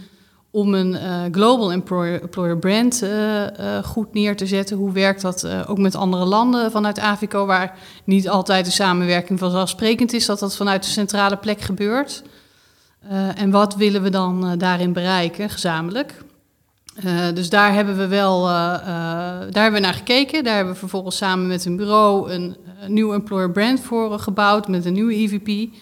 om 0.53 0.73
een 0.73 0.93
uh, 0.93 1.23
global 1.31 1.71
employer, 1.71 2.21
employer 2.21 2.57
brand 2.57 3.03
uh, 3.03 3.09
uh, 3.41 3.83
goed 3.83 4.13
neer 4.13 4.35
te 4.35 4.45
zetten. 4.45 4.77
Hoe 4.77 4.91
werkt 4.91 5.21
dat 5.21 5.47
ook 5.67 5.77
met 5.77 5.95
andere 5.95 6.25
landen 6.25 6.71
vanuit 6.71 6.99
Avico, 6.99 7.45
waar 7.45 7.77
niet 8.03 8.29
altijd 8.29 8.65
de 8.65 8.71
samenwerking 8.71 9.39
vanzelfsprekend 9.39 10.13
is, 10.13 10.25
dat 10.25 10.39
dat 10.39 10.55
vanuit 10.55 10.83
de 10.83 10.89
centrale 10.89 11.37
plek 11.37 11.61
gebeurt. 11.61 12.23
en 13.35 13.51
wat 13.51 13.75
willen 13.75 14.01
we 14.01 14.09
dan 14.09 14.57
daarin 14.57 14.93
bereiken, 14.93 15.49
gezamenlijk? 15.49 16.23
dus 17.33 17.49
daar 17.49 17.73
hebben 17.73 17.97
we 17.97 18.07
wel 18.07 18.43
daar 18.43 19.63
hebben 19.63 19.73
we 19.73 19.79
naar 19.79 19.93
gekeken. 19.93 20.43
Daar 20.43 20.55
hebben 20.55 20.73
we 20.73 20.79
vervolgens 20.79 21.17
samen 21.17 21.47
met 21.47 21.65
een 21.65 21.75
bureau 21.75 22.31
een, 22.31 22.57
een 22.81 22.93
nieuw 22.93 23.13
employer 23.13 23.51
brand 23.51 23.79
voor 23.79 24.19
gebouwd 24.19 24.67
met 24.67 24.85
een 24.85 24.93
nieuwe 24.93 25.13
EVP. 25.13 25.73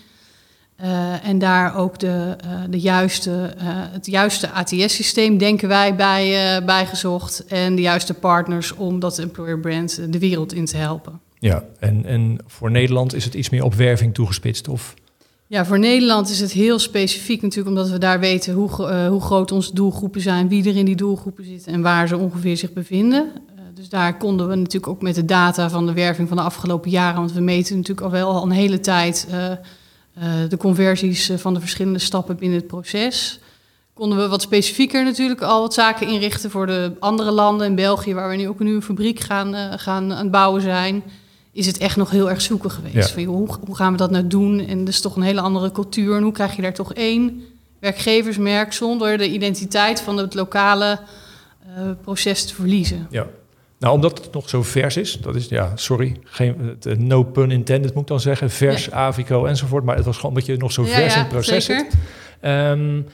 Uh, 0.84 1.28
en 1.28 1.40
daar 1.40 1.76
ook 1.76 2.00
de, 2.00 2.36
uh, 2.46 2.62
de 2.70 2.80
juiste, 2.80 3.30
uh, 3.30 3.64
het 3.68 4.06
juiste 4.06 4.50
ATS-systeem, 4.50 5.38
denken 5.38 5.68
wij, 5.68 5.96
bij, 5.96 6.64
bij 6.66 6.86
gezocht. 6.86 7.46
En 7.46 7.76
de 7.76 7.82
juiste 7.82 8.14
partners 8.14 8.76
om 8.76 9.00
dat 9.00 9.18
employer 9.18 9.60
brand 9.60 10.00
de 10.10 10.20
wereld 10.20 10.54
in 10.54 10.66
te 10.66 10.78
helpen. 10.78 11.20
Ja, 11.40 11.64
en, 11.80 12.06
en 12.06 12.38
voor 12.48 12.72
Nederland 12.72 13.14
is 13.14 13.26
het 13.26 13.34
iets 13.34 13.50
meer 13.50 13.64
op 13.64 13.74
werving 13.74 14.14
toegespitst? 14.14 14.68
Of? 14.68 14.94
Ja, 15.48 15.66
voor 15.66 15.80
Nederland 15.80 16.30
is 16.30 16.40
het 16.40 16.52
heel 16.52 16.80
specifiek 16.80 17.42
natuurlijk, 17.42 17.76
omdat 17.76 17.92
we 17.92 17.98
daar 17.98 18.20
weten 18.20 18.54
hoe, 18.54 18.94
hoe 19.08 19.22
groot 19.22 19.52
onze 19.52 19.74
doelgroepen 19.74 20.22
zijn, 20.22 20.48
wie 20.48 20.70
er 20.70 20.78
in 20.78 20.86
die 20.86 20.96
doelgroepen 20.96 21.46
zit 21.46 21.68
en 21.68 21.82
waar 21.82 22.08
ze 22.08 22.18
ongeveer 22.18 22.58
zich 22.58 22.74
bevinden. 22.74 23.32
dus 23.74 23.90
daar 23.90 24.18
konden 24.18 24.48
we 24.48 24.56
natuurlijk 24.56 24.88
ook 24.88 25.02
met 25.02 25.16
de 25.16 25.26
data 25.26 25.70
van 25.70 25.86
de 25.86 25.94
werving 25.94 26.28
van 26.28 26.38
de 26.38 26.44
afgelopen 26.44 26.90
jaren, 26.90 27.20
want 27.20 27.34
we 27.34 27.42
meten 27.42 27.76
natuurlijk 27.76 28.06
al 28.06 28.12
wel 28.12 28.30
al 28.30 28.44
een 28.44 28.52
hele 28.52 28.80
tijd 28.80 29.28
de 30.50 30.58
conversies 30.58 31.30
eh, 31.30 31.38
van 31.38 31.54
de 31.54 31.60
verschillende 31.60 32.00
stappen 32.00 32.38
binnen 32.38 32.58
het 32.58 32.68
proces. 32.68 33.40
Konden 33.94 34.18
we 34.18 34.28
wat 34.28 34.42
specifieker 34.42 35.04
natuurlijk 35.04 35.42
al 35.42 35.62
wat 35.62 35.74
zaken 35.74 36.08
inrichten 36.08 36.52
voor 36.52 36.66
de 36.66 36.92
andere 37.00 37.32
landen. 37.32 37.68
In 37.68 37.76
België, 37.76 38.14
waar 38.14 38.30
we 38.30 38.36
nu 38.36 38.48
ook 38.48 38.60
een 38.60 38.66
nieuwe 38.66 38.82
fabriek 38.82 39.20
gaan, 39.20 39.56
uh, 39.56 39.74
gaan 39.76 40.14
aan 40.14 40.18
het 40.18 40.32
bouwen 40.32 40.62
zijn, 40.62 41.04
is 41.52 41.66
het 41.66 41.78
echt 41.78 41.96
nog 41.96 42.10
heel 42.10 42.30
erg 42.30 42.42
zoeken 42.42 42.72
geweest. 42.72 42.96
Ja. 42.96 43.14
Van, 43.14 43.24
hoe, 43.24 43.48
hoe, 43.66 43.76
gaan 43.76 43.92
we 43.92 43.98
dat 43.98 44.12
nou 44.12 44.28
doen? 44.28 44.60
En 44.60 44.80
dat 44.80 44.88
is 44.88 45.02
toch 45.02 45.16
een 45.16 45.22
hele 45.22 45.42
andere 45.42 45.72
cultuur. 45.72 46.16
En 46.16 46.24
hoe 46.24 46.32
krijg 46.32 46.56
je 46.56 46.62
daar 46.62 46.74
toch 46.74 46.94
één 46.94 47.44
werkgeversmerk 47.80 48.74
zonder 48.74 49.18
de 49.18 49.30
identiteit 49.30 50.02
van 50.02 50.18
het 50.18 50.34
lokale 50.34 51.00
uh, 51.78 51.92
proces 52.02 52.46
te 52.46 52.56
verliezen? 52.56 53.08
Ja. 53.10 53.28
Nou, 53.82 53.94
omdat 53.94 54.24
het 54.24 54.34
nog 54.34 54.50
zo 54.50 54.64
vers 54.64 54.98
is, 54.98 55.20
dat 55.22 55.36
is, 55.36 55.48
ja, 55.48 55.72
sorry, 55.76 56.16
geen, 56.24 56.78
no 56.98 57.24
pun 57.24 57.52
intended 57.52 57.94
moet 57.94 58.02
ik 58.02 58.08
dan 58.08 58.20
zeggen, 58.20 58.50
vers, 58.50 58.86
ja. 58.86 58.92
Avico 58.92 59.46
enzovoort, 59.46 59.84
maar 59.84 59.96
het 59.96 60.06
was 60.06 60.16
gewoon 60.16 60.32
omdat 60.32 60.46
je 60.46 60.58
nog 60.58 60.72
zo 60.72 60.84
vers 60.84 61.14
ja, 61.14 61.14
in 61.14 61.20
het 61.20 61.30
proces 61.30 61.66
zeker. 61.66 61.86
zit. 61.92 62.52
Um, 62.52 63.06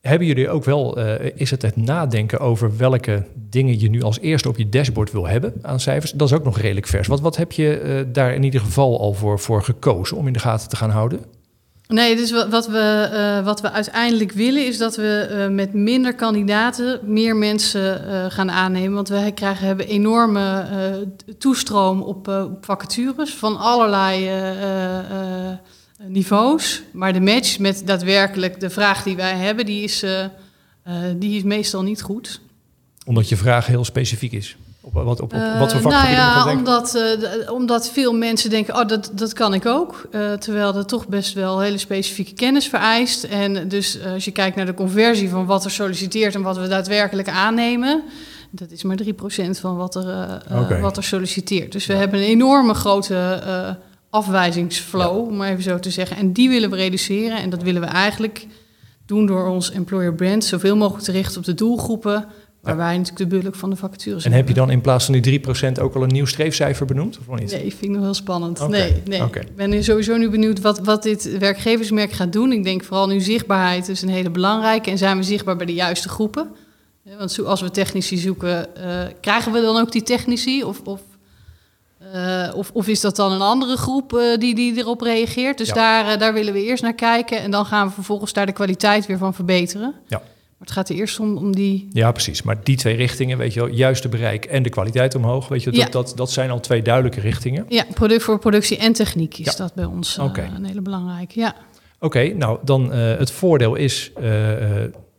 hebben 0.00 0.26
jullie 0.26 0.50
ook 0.50 0.64
wel, 0.64 0.98
uh, 0.98 1.14
is 1.34 1.50
het 1.50 1.62
het 1.62 1.76
nadenken 1.76 2.38
over 2.38 2.76
welke 2.76 3.26
dingen 3.34 3.80
je 3.80 3.90
nu 3.90 4.02
als 4.02 4.20
eerste 4.20 4.48
op 4.48 4.56
je 4.56 4.68
dashboard 4.68 5.12
wil 5.12 5.26
hebben 5.26 5.52
aan 5.62 5.80
cijfers? 5.80 6.12
Dat 6.12 6.28
is 6.28 6.36
ook 6.36 6.44
nog 6.44 6.58
redelijk 6.58 6.86
vers. 6.86 7.06
Wat, 7.06 7.20
wat 7.20 7.36
heb 7.36 7.52
je 7.52 7.82
uh, 7.82 8.12
daar 8.12 8.34
in 8.34 8.42
ieder 8.42 8.60
geval 8.60 9.00
al 9.00 9.12
voor, 9.12 9.38
voor 9.38 9.62
gekozen 9.62 10.16
om 10.16 10.26
in 10.26 10.32
de 10.32 10.38
gaten 10.38 10.68
te 10.68 10.76
gaan 10.76 10.90
houden? 10.90 11.20
Nee, 11.88 12.16
dus 12.16 12.30
wat, 12.30 12.66
we, 12.66 13.10
uh, 13.12 13.44
wat 13.44 13.60
we 13.60 13.70
uiteindelijk 13.70 14.32
willen 14.32 14.66
is 14.66 14.78
dat 14.78 14.96
we 14.96 15.28
uh, 15.30 15.54
met 15.54 15.72
minder 15.72 16.14
kandidaten 16.14 17.00
meer 17.02 17.36
mensen 17.36 18.04
uh, 18.06 18.24
gaan 18.28 18.50
aannemen. 18.50 18.94
Want 18.94 19.08
we 19.08 19.32
krijgen, 19.34 19.66
hebben 19.66 19.88
enorme 19.88 20.66
toestroom 21.38 22.02
op, 22.02 22.28
op, 22.28 22.64
vacatures 22.64 23.34
van 23.34 23.58
allerlei 23.58 24.30
niveaus. 26.02 26.82
Maar 26.92 27.12
de 27.12 27.20
match 27.20 27.58
met 27.58 27.82
daadwerkelijk 27.86 28.60
de 28.60 28.70
vraag 28.70 29.02
die 29.02 29.16
wij 29.16 29.36
hebben, 29.36 29.66
die 29.66 29.82
is, 29.82 30.04
die 31.16 31.36
is 31.36 31.42
meestal 31.42 31.82
niet 31.82 32.02
goed. 32.02 32.40
Omdat 33.06 33.28
je 33.28 33.36
vraag 33.36 33.66
heel 33.66 33.84
specifiek 33.84 34.32
is? 34.32 34.56
Op, 34.94 35.04
wat, 35.04 35.20
op, 35.20 35.32
op, 35.32 35.40
wat 35.58 35.72
voor 35.72 35.92
uh, 35.92 36.02
nou 36.02 36.10
ja, 36.10 36.50
omdat, 36.50 36.96
uh, 36.96 37.52
omdat 37.52 37.90
veel 37.90 38.12
mensen 38.12 38.50
denken, 38.50 38.74
oh, 38.74 38.86
dat, 38.86 39.10
dat 39.14 39.32
kan 39.32 39.54
ik 39.54 39.66
ook. 39.66 40.08
Uh, 40.10 40.32
terwijl 40.32 40.72
dat 40.72 40.88
toch 40.88 41.08
best 41.08 41.34
wel 41.34 41.60
hele 41.60 41.78
specifieke 41.78 42.34
kennis 42.34 42.68
vereist. 42.68 43.24
En 43.24 43.68
dus 43.68 43.98
als 44.04 44.24
je 44.24 44.30
kijkt 44.30 44.56
naar 44.56 44.66
de 44.66 44.74
conversie 44.74 45.28
van 45.28 45.46
wat 45.46 45.64
er 45.64 45.70
solliciteert 45.70 46.34
en 46.34 46.42
wat 46.42 46.58
we 46.58 46.68
daadwerkelijk 46.68 47.28
aannemen... 47.28 48.02
dat 48.50 48.70
is 48.70 48.82
maar 48.82 48.98
3% 49.04 49.10
van 49.50 49.76
wat 49.76 49.94
er, 49.94 50.40
okay. 50.50 50.80
wat 50.80 50.96
er 50.96 51.04
solliciteert. 51.04 51.72
Dus 51.72 51.86
we 51.86 51.92
ja. 51.92 51.98
hebben 51.98 52.20
een 52.20 52.26
enorme 52.26 52.74
grote 52.74 53.40
afwijzingsflow, 54.10 55.16
ja. 55.16 55.30
om 55.30 55.36
maar 55.36 55.50
even 55.50 55.62
zo 55.62 55.78
te 55.78 55.90
zeggen. 55.90 56.16
En 56.16 56.32
die 56.32 56.48
willen 56.48 56.70
we 56.70 56.76
reduceren. 56.76 57.38
En 57.38 57.50
dat 57.50 57.62
willen 57.62 57.80
we 57.80 57.86
eigenlijk 57.86 58.46
doen 59.06 59.26
door 59.26 59.46
ons 59.46 59.70
employer 59.70 60.14
brand... 60.14 60.44
zoveel 60.44 60.76
mogelijk 60.76 61.04
te 61.04 61.12
richten 61.12 61.38
op 61.38 61.44
de 61.44 61.54
doelgroepen 61.54 62.28
Waar 62.68 62.76
wij 62.76 62.96
natuurlijk 62.96 63.30
de 63.30 63.38
bulk 63.38 63.54
van 63.54 63.70
de 63.70 63.76
vacatures 63.76 64.24
En 64.24 64.32
heb 64.32 64.48
je 64.48 64.54
dan 64.54 64.70
in 64.70 64.80
plaats 64.80 65.04
van 65.04 65.14
die 65.14 65.40
3% 65.40 65.80
ook 65.80 65.94
al 65.94 66.02
een 66.02 66.08
nieuw 66.08 66.26
streefcijfer 66.26 66.86
benoemd? 66.86 67.18
Of 67.18 67.38
niet? 67.38 67.50
Nee, 67.50 67.60
vind 67.60 67.82
ik 67.82 67.90
nog 67.90 68.02
heel 68.02 68.14
spannend. 68.14 68.60
Okay. 68.60 68.80
Nee, 68.80 69.20
nee. 69.20 69.22
ik 69.22 69.56
ben 69.56 69.84
sowieso 69.84 70.16
nu 70.16 70.30
benieuwd 70.30 70.60
wat, 70.60 70.78
wat 70.78 71.02
dit 71.02 71.38
werkgeversmerk 71.38 72.12
gaat 72.12 72.32
doen. 72.32 72.52
Ik 72.52 72.64
denk 72.64 72.84
vooral 72.84 73.06
nu 73.06 73.20
zichtbaarheid 73.20 73.88
is 73.88 74.02
een 74.02 74.08
hele 74.08 74.30
belangrijke. 74.30 74.90
En 74.90 74.98
zijn 74.98 75.16
we 75.16 75.22
zichtbaar 75.22 75.56
bij 75.56 75.66
de 75.66 75.74
juiste 75.74 76.08
groepen? 76.08 76.48
Want 77.18 77.44
als 77.44 77.60
we 77.60 77.70
technici 77.70 78.16
zoeken, 78.16 78.66
uh, 78.78 79.02
krijgen 79.20 79.52
we 79.52 79.60
dan 79.60 79.76
ook 79.76 79.92
die 79.92 80.02
technici? 80.02 80.64
Of, 80.64 80.80
of, 80.84 81.00
uh, 82.14 82.52
of, 82.54 82.70
of, 82.72 82.88
is 82.88 83.00
dat 83.00 83.16
dan 83.16 83.32
een 83.32 83.40
andere 83.40 83.76
groep 83.76 84.12
uh, 84.12 84.36
die, 84.38 84.54
die 84.54 84.76
erop 84.76 85.00
reageert? 85.00 85.58
Dus 85.58 85.68
ja. 85.68 85.74
daar, 85.74 86.18
daar 86.18 86.32
willen 86.32 86.52
we 86.52 86.62
eerst 86.62 86.82
naar 86.82 86.94
kijken. 86.94 87.40
En 87.40 87.50
dan 87.50 87.66
gaan 87.66 87.86
we 87.86 87.92
vervolgens 87.92 88.32
daar 88.32 88.46
de 88.46 88.52
kwaliteit 88.52 89.06
weer 89.06 89.18
van 89.18 89.34
verbeteren. 89.34 89.94
Ja. 90.06 90.22
Maar 90.58 90.66
het 90.66 90.76
gaat 90.76 90.88
er 90.88 90.94
eerst 90.94 91.20
om, 91.20 91.36
om 91.36 91.54
die... 91.54 91.88
Ja, 91.92 92.12
precies. 92.12 92.42
Maar 92.42 92.56
die 92.62 92.76
twee 92.76 92.96
richtingen, 92.96 93.38
weet 93.38 93.54
je 93.54 93.60
wel, 93.60 93.68
juiste 93.68 94.08
bereik 94.08 94.44
en 94.44 94.62
de 94.62 94.68
kwaliteit 94.68 95.14
omhoog, 95.14 95.48
weet 95.48 95.62
je, 95.62 95.70
dat, 95.70 95.80
ja. 95.80 95.88
dat, 95.88 96.12
dat 96.16 96.30
zijn 96.30 96.50
al 96.50 96.60
twee 96.60 96.82
duidelijke 96.82 97.20
richtingen. 97.20 97.64
Ja, 97.68 97.84
product 97.94 98.22
voor 98.22 98.38
productie 98.38 98.76
en 98.76 98.92
techniek 98.92 99.38
is 99.38 99.44
ja. 99.44 99.52
dat 99.56 99.74
bij 99.74 99.84
ons 99.84 100.18
uh, 100.18 100.24
okay. 100.24 100.50
een 100.54 100.64
hele 100.64 100.80
belangrijke, 100.80 101.40
ja. 101.40 101.48
Oké, 101.48 102.06
okay, 102.06 102.28
nou 102.28 102.58
dan 102.64 102.84
uh, 102.84 103.16
het 103.16 103.30
voordeel 103.30 103.74
is 103.74 104.12
uh, 104.20 104.50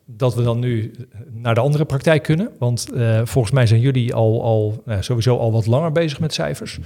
dat 0.05 0.35
we 0.35 0.43
dan 0.43 0.59
nu 0.59 0.91
naar 1.31 1.55
de 1.55 1.61
andere 1.61 1.85
praktijk 1.85 2.23
kunnen. 2.23 2.49
Want 2.57 2.87
volgens 3.23 3.53
mij 3.53 3.67
zijn 3.67 3.79
jullie 3.79 4.13
al, 4.13 4.43
al 4.43 4.83
sowieso 4.99 5.37
al 5.37 5.51
wat 5.51 5.65
langer 5.65 5.91
bezig 5.91 6.19
met 6.19 6.33
cijfers. 6.33 6.79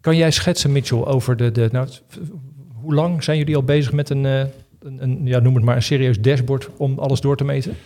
Kan 0.00 0.16
jij 0.16 0.30
schetsen, 0.30 0.72
Mitchell, 0.72 1.04
over 1.04 1.36
de... 1.36 1.50
de 1.50 1.68
nou, 1.72 1.88
hoe 2.72 2.94
lang 2.94 3.24
zijn 3.24 3.38
jullie 3.38 3.56
al 3.56 3.62
bezig 3.62 3.92
met 3.92 4.10
een 4.10 4.50
een, 4.84 5.20
ja, 5.24 5.38
noem 5.38 5.54
het 5.54 5.64
maar 5.64 5.76
een 5.76 5.82
serieus 5.82 6.20
dashboard 6.20 6.68
om 6.76 6.98
alles 6.98 7.20
door 7.20 7.36
te 7.36 7.44
meten? 7.44 7.76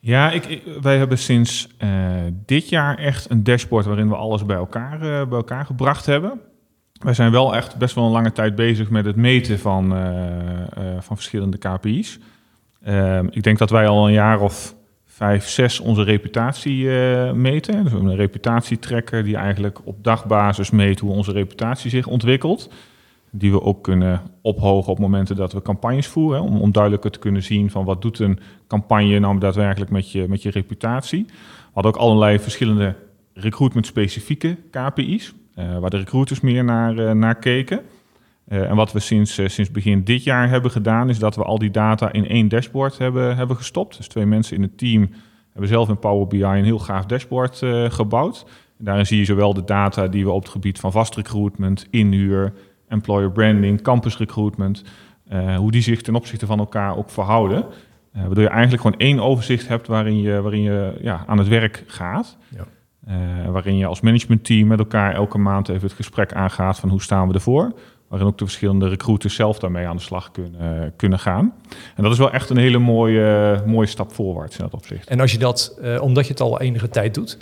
Ja, 0.00 0.30
ik, 0.30 0.62
wij 0.80 0.98
hebben 0.98 1.18
sinds 1.18 1.68
uh, 1.82 1.90
dit 2.46 2.68
jaar 2.68 2.98
echt 2.98 3.30
een 3.30 3.44
dashboard 3.44 3.86
waarin 3.86 4.08
we 4.08 4.16
alles 4.16 4.44
bij 4.44 4.56
elkaar, 4.56 4.94
uh, 4.94 5.00
bij 5.00 5.38
elkaar 5.38 5.66
gebracht 5.66 6.06
hebben. 6.06 6.40
Wij 6.92 7.14
zijn 7.14 7.30
wel 7.30 7.54
echt 7.54 7.76
best 7.76 7.94
wel 7.94 8.04
een 8.04 8.10
lange 8.10 8.32
tijd 8.32 8.54
bezig 8.54 8.90
met 8.90 9.04
het 9.04 9.16
meten 9.16 9.58
van, 9.58 9.96
uh, 9.96 10.02
van 10.98 11.16
verschillende 11.16 11.58
KPI's. 11.58 12.18
Ehm, 12.82 13.26
ik 13.30 13.42
denk 13.42 13.58
dat 13.58 13.70
wij 13.70 13.86
al 13.86 14.06
een 14.06 14.12
jaar 14.12 14.40
of 14.40 14.74
vijf, 15.06 15.48
zes 15.48 15.80
onze 15.80 16.02
reputatie 16.02 16.86
meten. 17.34 17.74
Dus 17.74 17.82
we 17.82 17.90
hebben 17.90 18.10
een 18.10 18.16
reputatietrekker 18.16 19.24
die 19.24 19.36
eigenlijk 19.36 19.78
op 19.84 20.04
dagbasis 20.04 20.70
meet 20.70 21.00
hoe 21.00 21.12
onze 21.12 21.32
reputatie 21.32 21.90
zich 21.90 22.06
ontwikkelt 22.06 22.70
die 23.30 23.52
we 23.52 23.62
ook 23.62 23.82
kunnen 23.82 24.20
ophogen 24.42 24.92
op 24.92 24.98
momenten 24.98 25.36
dat 25.36 25.52
we 25.52 25.62
campagnes 25.62 26.06
voeren. 26.06 26.42
Om, 26.42 26.60
om 26.60 26.72
duidelijker 26.72 27.10
te 27.10 27.18
kunnen 27.18 27.42
zien 27.42 27.70
van 27.70 27.84
wat 27.84 28.02
doet 28.02 28.18
een 28.18 28.38
campagne 28.66 29.18
nou 29.18 29.38
daadwerkelijk 29.38 29.90
met 29.90 30.12
je, 30.12 30.28
met 30.28 30.42
je 30.42 30.50
reputatie. 30.50 31.24
We 31.26 31.32
hadden 31.72 31.92
ook 31.92 32.00
allerlei 32.00 32.38
verschillende 32.38 32.94
recruitment-specifieke 33.34 34.56
KPI's, 34.70 35.34
uh, 35.58 35.78
waar 35.78 35.90
de 35.90 35.96
recruiters 35.96 36.40
meer 36.40 36.64
naar, 36.64 36.94
uh, 36.94 37.12
naar 37.12 37.34
keken. 37.34 37.80
Uh, 38.48 38.70
en 38.70 38.76
wat 38.76 38.92
we 38.92 39.00
sinds, 39.00 39.34
sinds 39.34 39.70
begin 39.70 40.04
dit 40.04 40.24
jaar 40.24 40.48
hebben 40.48 40.70
gedaan, 40.70 41.08
is 41.08 41.18
dat 41.18 41.36
we 41.36 41.44
al 41.44 41.58
die 41.58 41.70
data 41.70 42.12
in 42.12 42.28
één 42.28 42.48
dashboard 42.48 42.98
hebben, 42.98 43.36
hebben 43.36 43.56
gestopt. 43.56 43.96
Dus 43.96 44.08
twee 44.08 44.26
mensen 44.26 44.56
in 44.56 44.62
het 44.62 44.78
team 44.78 45.10
hebben 45.52 45.70
zelf 45.70 45.88
in 45.88 45.98
Power 45.98 46.26
BI 46.26 46.42
een 46.42 46.64
heel 46.64 46.78
gaaf 46.78 47.06
dashboard 47.06 47.62
gebouwd. 47.88 48.44
En 48.78 48.84
daarin 48.84 49.06
zie 49.06 49.18
je 49.18 49.24
zowel 49.24 49.54
de 49.54 49.64
data 49.64 50.08
die 50.08 50.24
we 50.24 50.30
op 50.30 50.42
het 50.42 50.50
gebied 50.50 50.78
van 50.78 50.92
vast 50.92 51.16
recruitment, 51.16 51.86
inhuur, 51.90 52.52
employer 52.90 53.30
branding, 53.30 53.82
campus 53.82 54.18
recruitment, 54.18 54.84
uh, 55.32 55.56
hoe 55.56 55.70
die 55.70 55.82
zich 55.82 56.02
ten 56.02 56.14
opzichte 56.14 56.46
van 56.46 56.58
elkaar 56.58 56.96
ook 56.96 57.10
verhouden. 57.10 57.64
Uh, 58.16 58.20
waardoor 58.20 58.42
je 58.42 58.48
eigenlijk 58.48 58.82
gewoon 58.82 58.98
één 58.98 59.20
overzicht 59.20 59.68
hebt 59.68 59.86
waarin 59.86 60.20
je, 60.20 60.40
waarin 60.40 60.62
je 60.62 60.98
ja, 61.00 61.24
aan 61.26 61.38
het 61.38 61.48
werk 61.48 61.84
gaat. 61.86 62.36
Ja. 62.48 62.64
Uh, 63.08 63.50
waarin 63.50 63.76
je 63.76 63.86
als 63.86 64.00
managementteam 64.00 64.66
met 64.66 64.78
elkaar 64.78 65.14
elke 65.14 65.38
maand 65.38 65.68
even 65.68 65.82
het 65.82 65.92
gesprek 65.92 66.32
aangaat 66.32 66.78
van 66.78 66.88
hoe 66.88 67.02
staan 67.02 67.28
we 67.28 67.34
ervoor. 67.34 67.72
Waarin 68.08 68.28
ook 68.28 68.38
de 68.38 68.44
verschillende 68.44 68.88
recruiters 68.88 69.34
zelf 69.34 69.58
daarmee 69.58 69.86
aan 69.86 69.96
de 69.96 70.02
slag 70.02 70.30
kunnen, 70.30 70.92
kunnen 70.96 71.18
gaan. 71.18 71.54
En 71.96 72.02
dat 72.02 72.12
is 72.12 72.18
wel 72.18 72.32
echt 72.32 72.50
een 72.50 72.56
hele 72.56 72.78
mooie, 72.78 73.62
mooie 73.66 73.86
stap 73.86 74.12
voorwaarts 74.12 74.56
in 74.56 74.64
dat 74.64 74.74
opzicht. 74.74 75.08
En 75.08 75.20
als 75.20 75.32
je 75.32 75.38
dat, 75.38 75.80
omdat 76.00 76.24
je 76.26 76.30
het 76.30 76.40
al 76.40 76.60
enige 76.60 76.88
tijd 76.88 77.14
doet, 77.14 77.38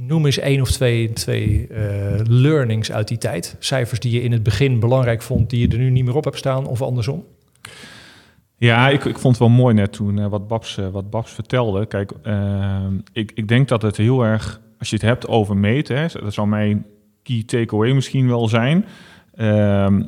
Noem 0.00 0.26
eens 0.26 0.38
één 0.38 0.60
of 0.60 0.70
twee, 0.70 1.12
twee 1.12 1.68
uh, 1.70 1.78
learnings 2.24 2.92
uit 2.92 3.08
die 3.08 3.18
tijd. 3.18 3.56
Cijfers 3.58 4.00
die 4.00 4.12
je 4.12 4.22
in 4.22 4.32
het 4.32 4.42
begin 4.42 4.80
belangrijk 4.80 5.22
vond, 5.22 5.50
die 5.50 5.60
je 5.60 5.68
er 5.68 5.78
nu 5.78 5.90
niet 5.90 6.04
meer 6.04 6.16
op 6.16 6.24
hebt 6.24 6.36
staan, 6.36 6.66
of 6.66 6.82
andersom. 6.82 7.24
Ja, 8.56 8.88
ik, 8.88 9.04
ik 9.04 9.18
vond 9.18 9.38
het 9.38 9.48
wel 9.48 9.56
mooi 9.56 9.74
net 9.74 9.92
toen 9.92 10.16
uh, 10.16 10.26
wat, 10.26 10.48
Babs, 10.48 10.76
uh, 10.76 10.88
wat 10.88 11.10
Babs 11.10 11.32
vertelde. 11.32 11.86
Kijk, 11.86 12.12
ik, 13.12 13.32
ik 13.34 13.48
denk 13.48 13.68
dat 13.68 13.82
het 13.82 13.96
heel 13.96 14.22
erg, 14.22 14.60
als 14.78 14.90
je 14.90 14.96
het 14.96 15.04
hebt 15.04 15.28
over 15.28 15.56
meten, 15.56 15.98
hè, 15.98 16.06
dat 16.22 16.34
zou 16.34 16.48
mijn 16.48 16.86
key 17.22 17.42
takeaway 17.46 17.92
misschien 17.92 18.28
wel 18.28 18.48
zijn. 18.48 18.84
Ehm, 19.34 20.02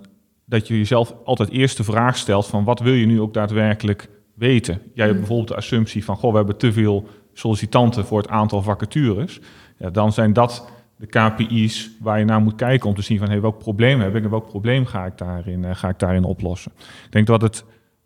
dat 0.44 0.68
je 0.68 0.76
jezelf 0.76 1.14
altijd 1.24 1.50
eerst 1.50 1.76
de 1.76 1.84
vraag 1.84 2.16
stelt 2.16 2.46
van 2.46 2.64
wat 2.64 2.80
wil 2.80 2.92
je 2.92 3.06
nu 3.06 3.20
ook 3.20 3.34
daadwerkelijk 3.34 4.08
weten? 4.34 4.80
Jij 4.94 5.04
hebt 5.04 5.12
mm. 5.12 5.18
bijvoorbeeld 5.18 5.48
de 5.48 5.56
assumptie 5.56 6.04
van, 6.04 6.16
goh, 6.16 6.30
we 6.30 6.36
hebben 6.36 6.56
te 6.56 6.72
veel 6.72 7.08
sollicitanten 7.32 8.04
voor 8.04 8.18
het 8.18 8.28
aantal 8.28 8.62
vacatures 8.62 9.40
ja, 9.80 9.90
dan 9.90 10.12
zijn 10.12 10.32
dat 10.32 10.68
de 10.96 11.06
KPI's 11.06 11.90
waar 12.00 12.18
je 12.18 12.24
naar 12.24 12.40
moet 12.40 12.54
kijken 12.54 12.88
om 12.88 12.94
te 12.94 13.02
zien 13.02 13.18
van 13.18 13.28
hey, 13.28 13.40
welk 13.40 13.58
probleem 13.58 14.00
heb 14.00 14.14
ik 14.14 14.24
en 14.24 14.30
welk 14.30 14.46
probleem 14.46 14.86
ga 14.86 15.06
ik 15.06 15.18
daarin, 15.18 15.62
uh, 15.62 15.70
ga 15.74 15.88
ik 15.88 15.98
daarin 15.98 16.24
oplossen. 16.24 16.72
Ik 16.78 17.12
denk 17.12 17.26
dat 17.26 17.42
het 17.42 17.64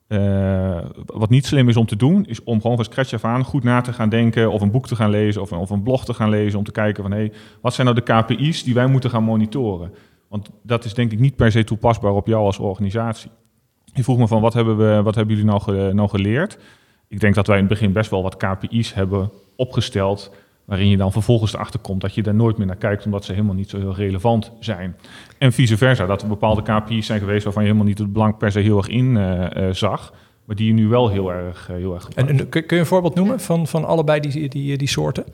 uh, 0.08 0.78
wat 1.06 1.30
niet 1.30 1.46
slim 1.46 1.68
is 1.68 1.76
om 1.76 1.86
te 1.86 1.96
doen, 1.96 2.24
is 2.24 2.42
om 2.42 2.60
gewoon 2.60 2.76
van 2.76 2.84
scratch 2.84 3.12
af 3.12 3.24
aan 3.24 3.44
goed 3.44 3.62
na 3.62 3.80
te 3.80 3.92
gaan 3.92 4.08
denken 4.08 4.50
of 4.50 4.60
een 4.60 4.70
boek 4.70 4.86
te 4.86 4.96
gaan 4.96 5.10
lezen 5.10 5.42
of 5.42 5.50
een, 5.50 5.58
of 5.58 5.70
een 5.70 5.82
blog 5.82 6.04
te 6.04 6.14
gaan 6.14 6.28
lezen 6.28 6.58
om 6.58 6.64
te 6.64 6.72
kijken 6.72 7.02
van 7.02 7.12
hey, 7.12 7.32
wat 7.60 7.74
zijn 7.74 7.86
nou 7.86 8.00
de 8.04 8.12
KPI's 8.12 8.64
die 8.64 8.74
wij 8.74 8.86
moeten 8.86 9.10
gaan 9.10 9.24
monitoren. 9.24 9.94
Want 10.28 10.50
dat 10.62 10.84
is 10.84 10.94
denk 10.94 11.12
ik 11.12 11.18
niet 11.18 11.36
per 11.36 11.52
se 11.52 11.64
toepasbaar 11.64 12.12
op 12.12 12.26
jou 12.26 12.44
als 12.44 12.58
organisatie. 12.58 13.30
Je 13.84 14.04
vroeg 14.04 14.18
me 14.18 14.26
van 14.26 14.40
wat 14.40 14.54
hebben, 14.54 14.76
we, 14.76 15.02
wat 15.02 15.14
hebben 15.14 15.36
jullie 15.36 15.50
nou, 15.50 15.92
nou 15.94 16.08
geleerd? 16.08 16.58
Ik 17.08 17.20
denk 17.20 17.34
dat 17.34 17.46
wij 17.46 17.56
in 17.56 17.64
het 17.64 17.72
begin 17.72 17.92
best 17.92 18.10
wel 18.10 18.22
wat 18.22 18.36
KPI's 18.36 18.94
hebben 18.94 19.30
opgesteld 19.56 20.30
Waarin 20.64 20.88
je 20.88 20.96
dan 20.96 21.12
vervolgens 21.12 21.54
erachter 21.54 21.80
komt 21.80 22.00
dat 22.00 22.14
je 22.14 22.22
daar 22.22 22.34
nooit 22.34 22.56
meer 22.56 22.66
naar 22.66 22.76
kijkt, 22.76 23.04
omdat 23.04 23.24
ze 23.24 23.32
helemaal 23.32 23.54
niet 23.54 23.70
zo 23.70 23.78
heel 23.78 23.94
relevant 23.94 24.52
zijn. 24.60 24.96
En 25.38 25.52
vice 25.52 25.76
versa, 25.76 26.06
dat 26.06 26.22
er 26.22 26.28
bepaalde 26.28 26.62
KPI's 26.62 27.06
zijn 27.06 27.20
geweest 27.20 27.44
waarvan 27.44 27.62
je 27.62 27.68
helemaal 27.68 27.88
niet 27.88 27.98
het 27.98 28.12
belang 28.12 28.36
per 28.36 28.52
se 28.52 28.60
heel 28.60 28.76
erg 28.76 28.88
in 28.88 29.16
uh, 29.16 29.70
zag. 29.70 30.12
Maar 30.44 30.56
die 30.56 30.66
je 30.66 30.72
nu 30.72 30.88
wel 30.88 31.08
heel 31.08 31.32
erg, 31.32 31.68
uh, 31.70 31.76
heel 31.76 31.94
erg 31.94 32.08
En, 32.08 32.28
en, 32.28 32.48
kun 32.48 32.62
je 32.66 32.76
een 32.76 32.86
voorbeeld 32.86 33.14
noemen 33.14 33.40
van, 33.40 33.66
van 33.66 33.84
allebei 33.84 34.20
die, 34.20 34.48
die, 34.48 34.76
die 34.76 34.88
soorten? 34.88 35.24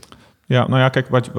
Ja, 0.47 0.69
nou 0.69 0.81
ja, 0.81 0.89
kijk, 0.89 1.09
wat, 1.09 1.31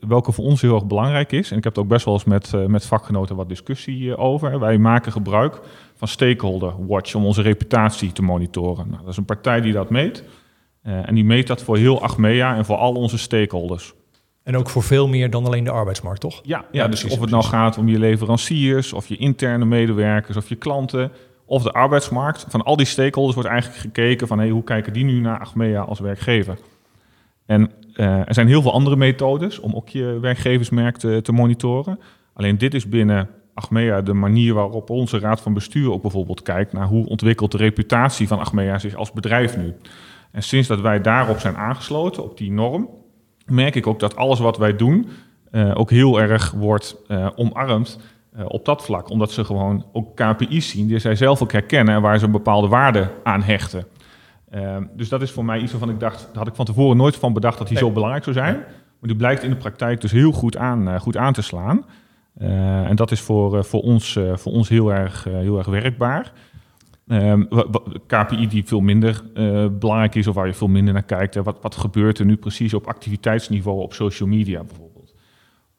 welke 0.00 0.32
voor 0.32 0.44
ons 0.44 0.62
heel 0.62 0.74
erg 0.74 0.86
belangrijk 0.86 1.32
is, 1.32 1.50
en 1.50 1.56
ik 1.56 1.64
heb 1.64 1.74
het 1.74 1.84
ook 1.84 1.90
best 1.90 2.04
wel 2.04 2.14
eens 2.14 2.24
met, 2.24 2.52
uh, 2.54 2.66
met 2.66 2.86
vakgenoten 2.86 3.36
wat 3.36 3.48
discussie 3.48 4.16
over. 4.16 4.60
Wij 4.60 4.78
maken 4.78 5.12
gebruik 5.12 5.60
van 5.94 6.08
Stakeholder 6.08 6.86
Watch 6.86 7.14
om 7.14 7.24
onze 7.24 7.42
reputatie 7.42 8.12
te 8.12 8.22
monitoren. 8.22 8.86
Nou, 8.88 9.00
dat 9.00 9.10
is 9.10 9.16
een 9.16 9.24
partij 9.24 9.60
die 9.60 9.72
dat 9.72 9.90
meet. 9.90 10.24
Uh, 10.88 11.08
en 11.08 11.14
die 11.14 11.24
meet 11.24 11.46
dat 11.46 11.62
voor 11.62 11.76
heel 11.76 12.02
Achmea 12.02 12.56
en 12.56 12.64
voor 12.64 12.76
al 12.76 12.94
onze 12.94 13.18
stakeholders. 13.18 13.94
En 14.42 14.56
ook 14.56 14.70
voor 14.70 14.82
veel 14.82 15.08
meer 15.08 15.30
dan 15.30 15.46
alleen 15.46 15.64
de 15.64 15.70
arbeidsmarkt, 15.70 16.20
toch? 16.20 16.40
Ja, 16.42 16.58
ja, 16.58 16.64
ja 16.70 16.88
dus 16.88 17.00
precies, 17.00 17.16
of 17.16 17.20
het 17.20 17.30
nou 17.30 17.44
gaat 17.44 17.78
om 17.78 17.88
je 17.88 17.98
leveranciers, 17.98 18.92
of 18.92 19.06
je 19.06 19.16
interne 19.16 19.64
medewerkers, 19.64 20.36
of 20.36 20.48
je 20.48 20.54
klanten, 20.54 21.12
of 21.44 21.62
de 21.62 21.72
arbeidsmarkt. 21.72 22.46
Van 22.48 22.62
al 22.62 22.76
die 22.76 22.86
stakeholders 22.86 23.34
wordt 23.34 23.50
eigenlijk 23.50 23.80
gekeken 23.80 24.26
van 24.26 24.38
hey, 24.38 24.48
hoe 24.48 24.64
kijken 24.64 24.92
die 24.92 25.04
nu 25.04 25.20
naar 25.20 25.38
Achmea 25.38 25.80
als 25.80 25.98
werkgever. 26.00 26.58
En 27.46 27.70
uh, 27.94 28.06
er 28.06 28.34
zijn 28.34 28.48
heel 28.48 28.62
veel 28.62 28.72
andere 28.72 28.96
methodes 28.96 29.58
om 29.58 29.74
ook 29.74 29.88
je 29.88 30.18
werkgeversmerk 30.20 30.96
te, 30.96 31.20
te 31.22 31.32
monitoren. 31.32 31.98
Alleen 32.34 32.58
dit 32.58 32.74
is 32.74 32.88
binnen 32.88 33.28
Achmea 33.54 34.00
de 34.00 34.12
manier 34.12 34.54
waarop 34.54 34.90
onze 34.90 35.18
raad 35.18 35.40
van 35.40 35.54
bestuur 35.54 35.92
ook 35.92 36.02
bijvoorbeeld 36.02 36.42
kijkt 36.42 36.72
naar 36.72 36.86
hoe 36.86 37.06
ontwikkelt 37.06 37.52
de 37.52 37.56
reputatie 37.56 38.28
van 38.28 38.38
Achmea 38.38 38.78
zich 38.78 38.94
als 38.94 39.12
bedrijf 39.12 39.56
nu. 39.56 39.74
En 40.30 40.42
sinds 40.42 40.68
dat 40.68 40.80
wij 40.80 41.00
daarop 41.00 41.38
zijn 41.38 41.56
aangesloten, 41.56 42.24
op 42.24 42.38
die 42.38 42.52
norm, 42.52 42.88
merk 43.46 43.74
ik 43.74 43.86
ook 43.86 44.00
dat 44.00 44.16
alles 44.16 44.38
wat 44.38 44.56
wij 44.56 44.76
doen 44.76 45.08
uh, 45.52 45.72
ook 45.74 45.90
heel 45.90 46.20
erg 46.20 46.50
wordt 46.50 46.96
uh, 47.08 47.28
omarmd 47.36 47.98
uh, 48.36 48.44
op 48.48 48.64
dat 48.64 48.84
vlak. 48.84 49.10
Omdat 49.10 49.30
ze 49.30 49.44
gewoon 49.44 49.84
ook 49.92 50.16
KPI's 50.16 50.70
zien 50.70 50.86
die 50.86 50.98
zij 50.98 51.16
zelf 51.16 51.42
ook 51.42 51.52
herkennen 51.52 51.94
en 51.94 52.02
waar 52.02 52.18
ze 52.18 52.24
een 52.24 52.30
bepaalde 52.30 52.68
waarde 52.68 53.10
aan 53.22 53.42
hechten. 53.42 53.86
dus 54.96 55.08
dat 55.08 55.22
is 55.22 55.30
voor 55.30 55.44
mij 55.44 55.60
iets 55.60 55.70
waarvan 55.70 55.90
ik 55.90 56.00
dacht, 56.00 56.26
daar 56.26 56.38
had 56.38 56.46
ik 56.46 56.54
van 56.54 56.64
tevoren 56.64 56.96
nooit 56.96 57.16
van 57.16 57.32
bedacht 57.32 57.58
dat 57.58 57.68
die 57.68 57.78
zo 57.78 57.90
belangrijk 57.90 58.24
zou 58.24 58.36
zijn. 58.36 58.54
Maar 59.00 59.08
die 59.10 59.16
blijkt 59.16 59.42
in 59.42 59.50
de 59.50 59.56
praktijk 59.56 60.00
dus 60.00 60.12
heel 60.12 60.32
goed 60.32 60.56
aan, 60.56 61.00
goed 61.00 61.16
aan 61.16 61.32
te 61.32 61.42
slaan. 61.42 61.84
en 62.38 62.96
dat 62.96 63.10
is 63.10 63.20
voor, 63.20 63.64
voor, 63.64 63.80
ons, 63.80 64.18
voor 64.34 64.52
ons 64.52 64.68
heel 64.68 64.92
erg, 64.92 65.24
heel 65.24 65.58
erg 65.58 65.66
werkbaar. 65.66 66.32
Um, 67.10 67.48
KPI 68.06 68.48
die 68.48 68.64
veel 68.64 68.80
minder 68.80 69.22
uh, 69.34 69.66
belangrijk 69.78 70.14
is 70.14 70.26
of 70.26 70.34
waar 70.34 70.46
je 70.46 70.54
veel 70.54 70.68
minder 70.68 70.94
naar 70.94 71.02
kijkt. 71.02 71.34
Hè. 71.34 71.42
Wat, 71.42 71.58
wat 71.60 71.76
gebeurt 71.76 72.18
er 72.18 72.24
nu 72.24 72.36
precies 72.36 72.74
op 72.74 72.86
activiteitsniveau 72.86 73.80
op 73.80 73.94
social 73.94 74.28
media 74.28 74.64
bijvoorbeeld? 74.64 75.14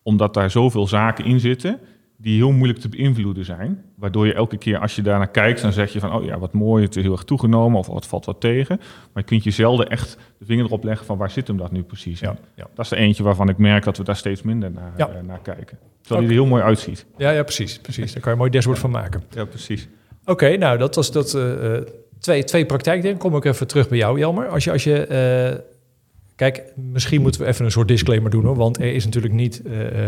Omdat 0.04 0.34
daar 0.34 0.52
zoveel 0.52 0.88
zaken 0.88 1.26
in 1.26 1.40
zitten 1.40 1.80
die 2.22 2.36
heel 2.36 2.52
moeilijk 2.52 2.80
te 2.80 2.90
beïnvloeden 2.90 3.46
zijn. 3.46 3.84
Waardoor 3.96 4.26
je 4.26 4.34
elke 4.34 4.58
keer 4.58 4.80
als 4.80 4.96
je 4.96 5.02
daarnaar 5.02 5.30
kijkt, 5.30 5.62
dan 5.62 5.74
zeg 5.74 5.94
je 5.94 6.00
van... 6.00 6.14
oh 6.14 6.24
ja, 6.24 6.40
wat 6.40 6.54
mooi, 6.54 6.84
het 6.84 6.96
is 6.96 7.04
heel 7.04 7.12
erg 7.12 7.24
toegenomen 7.24 7.80
of 7.80 7.88
wat 7.88 8.08
valt 8.08 8.26
wat 8.26 8.40
tegen. 8.40 8.78
Maar 8.78 9.24
je 9.24 9.24
kunt 9.24 9.44
je 9.44 9.52
zelden 9.52 9.90
echt 9.90 10.18
de 10.38 10.46
vinger 10.46 10.66
erop 10.66 10.84
leggen 10.84 11.06
van 11.06 11.18
waar 11.18 11.32
zit 11.32 11.48
hem 11.48 11.58
dat 11.58 11.72
nu 11.72 11.84
precies 11.84 12.20
ja, 12.20 12.36
ja. 12.56 12.68
Dat 12.74 12.86
is 12.86 12.92
er 12.92 12.98
eentje 12.98 13.24
waarvan 13.24 13.50
ik 13.50 13.58
merk 13.58 13.84
dat 13.84 13.98
we 13.98 14.04
daar 14.04 14.16
steeds 14.16 14.42
minder 14.42 14.72
naar, 14.72 14.94
ja. 14.98 15.10
uh, 15.10 15.28
naar 15.28 15.40
kijken. 15.40 15.80
Terwijl 16.02 16.28
hij 16.28 16.36
er 16.36 16.42
heel 16.42 16.50
mooi 16.50 16.64
uitziet. 16.64 17.06
Ja, 17.18 17.30
ja 17.30 17.44
precies, 17.44 17.80
precies. 17.80 18.14
Daar 18.14 18.22
kan 18.22 18.24
je 18.24 18.32
een 18.32 18.38
mooi 18.38 18.52
dashboard 18.52 18.80
van 18.80 18.92
maken. 18.92 19.24
Ja, 19.30 19.46
precies. 19.46 19.88
Oké, 20.26 20.58
nou 20.58 20.78
dat 20.78 20.96
was 20.96 21.12
dat, 21.12 21.34
uh, 21.34 21.78
twee, 22.20 22.44
twee 22.44 22.66
praktijkdingen. 22.66 23.18
Kom 23.18 23.36
ik 23.36 23.46
even 23.46 23.68
terug 23.68 23.90
bij 23.90 23.98
jou, 23.98 24.20
Jelmer. 24.20 24.48
Als 24.48 24.64
je, 24.64 24.72
als 24.72 24.84
je 24.84 25.08
uh, 25.54 25.60
kijk, 26.36 26.64
misschien 26.76 27.22
moeten 27.22 27.42
we 27.42 27.48
even 27.48 27.66
een 27.66 27.72
soort 27.72 27.88
disclaimer 27.88 28.32
doen 28.32 28.46
hoor. 28.46 28.56
Want 28.56 28.80
er 28.80 28.94
is 28.94 29.06
natuurlijk 29.06 29.34
niet, 29.34 29.62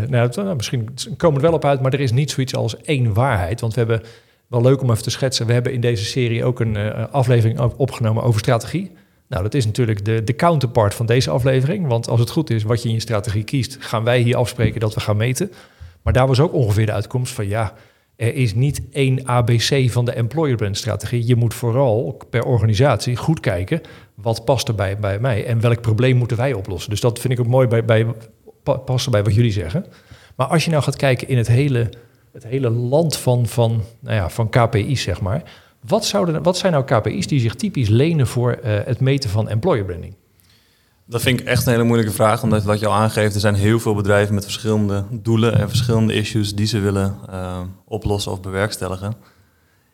nou, 0.07 0.29
nou, 0.35 0.55
misschien 0.55 0.89
komen 1.17 1.39
we 1.39 1.45
er 1.45 1.51
wel 1.51 1.59
op 1.59 1.65
uit, 1.65 1.81
maar 1.81 1.93
er 1.93 1.99
is 1.99 2.11
niet 2.11 2.31
zoiets 2.31 2.55
als 2.55 2.81
één 2.81 3.13
waarheid. 3.13 3.61
Want 3.61 3.73
we 3.73 3.79
hebben 3.79 4.01
wel 4.47 4.61
leuk 4.61 4.81
om 4.81 4.91
even 4.91 5.03
te 5.03 5.09
schetsen. 5.09 5.47
We 5.47 5.53
hebben 5.53 5.73
in 5.73 5.81
deze 5.81 6.05
serie 6.05 6.45
ook 6.45 6.59
een 6.59 6.77
aflevering 7.11 7.59
opgenomen 7.59 8.23
over 8.23 8.39
strategie. 8.39 8.91
Nou, 9.27 9.43
dat 9.43 9.53
is 9.53 9.65
natuurlijk 9.65 10.05
de, 10.05 10.23
de 10.23 10.35
counterpart 10.35 10.93
van 10.93 11.05
deze 11.05 11.29
aflevering. 11.29 11.87
Want 11.87 12.07
als 12.07 12.19
het 12.19 12.29
goed 12.29 12.49
is 12.49 12.63
wat 12.63 12.81
je 12.81 12.87
in 12.87 12.93
je 12.93 13.01
strategie 13.01 13.43
kiest, 13.43 13.77
gaan 13.79 14.03
wij 14.03 14.19
hier 14.19 14.35
afspreken 14.35 14.79
dat 14.79 14.93
we 14.93 14.99
gaan 14.99 15.17
meten. 15.17 15.51
Maar 16.01 16.13
daar 16.13 16.27
was 16.27 16.39
ook 16.39 16.53
ongeveer 16.53 16.85
de 16.85 16.91
uitkomst 16.91 17.33
van 17.33 17.47
ja, 17.47 17.73
er 18.15 18.35
is 18.35 18.53
niet 18.53 18.81
één 18.91 19.27
ABC 19.27 19.89
van 19.89 20.05
de 20.05 20.11
employer 20.11 20.55
brand 20.55 20.77
strategie. 20.77 21.27
Je 21.27 21.35
moet 21.35 21.53
vooral 21.53 22.21
per 22.29 22.43
organisatie 22.43 23.15
goed 23.15 23.39
kijken 23.39 23.81
wat 24.15 24.45
past 24.45 24.67
er 24.67 24.75
bij, 24.75 25.19
mij 25.19 25.45
en 25.45 25.61
welk 25.61 25.81
probleem 25.81 26.17
moeten 26.17 26.37
wij 26.37 26.53
oplossen. 26.53 26.89
Dus 26.89 26.99
dat 26.99 27.19
vind 27.19 27.33
ik 27.33 27.39
ook 27.39 27.47
mooi 27.47 27.67
bij, 27.67 27.85
bij 27.85 28.05
passen 28.63 29.11
bij 29.11 29.23
wat 29.23 29.35
jullie 29.35 29.51
zeggen. 29.51 29.85
Maar 30.35 30.47
als 30.47 30.65
je 30.65 30.71
nou 30.71 30.83
gaat 30.83 30.95
kijken 30.95 31.27
in 31.27 31.37
het 31.37 31.47
hele, 31.47 31.89
het 32.33 32.43
hele 32.43 32.69
land 32.69 33.17
van, 33.17 33.47
van, 33.47 33.81
nou 33.99 34.15
ja, 34.15 34.29
van 34.29 34.49
KPI's, 34.49 35.01
zeg 35.01 35.21
maar. 35.21 35.43
Wat, 35.87 36.05
zouden, 36.05 36.43
wat 36.43 36.57
zijn 36.57 36.71
nou 36.71 36.85
KPI's 36.85 37.27
die 37.27 37.39
zich 37.39 37.55
typisch 37.55 37.89
lenen 37.89 38.27
voor 38.27 38.59
uh, 38.63 38.79
het 38.85 38.99
meten 38.99 39.29
van 39.29 39.49
employer 39.49 39.85
branding? 39.85 40.15
Dat 41.11 41.21
vind 41.21 41.39
ik 41.39 41.45
echt 41.45 41.65
een 41.65 41.71
hele 41.71 41.83
moeilijke 41.83 42.13
vraag, 42.13 42.43
omdat 42.43 42.63
wat 42.63 42.79
je 42.79 42.87
al 42.87 42.93
aangeeft, 42.93 43.33
er 43.33 43.41
zijn 43.41 43.55
heel 43.55 43.79
veel 43.79 43.95
bedrijven 43.95 44.33
met 44.33 44.43
verschillende 44.43 45.03
doelen 45.09 45.59
en 45.59 45.69
verschillende 45.69 46.13
issues 46.13 46.55
die 46.55 46.65
ze 46.65 46.79
willen 46.79 47.17
uh, 47.29 47.59
oplossen 47.85 48.31
of 48.31 48.41
bewerkstelligen. 48.41 49.13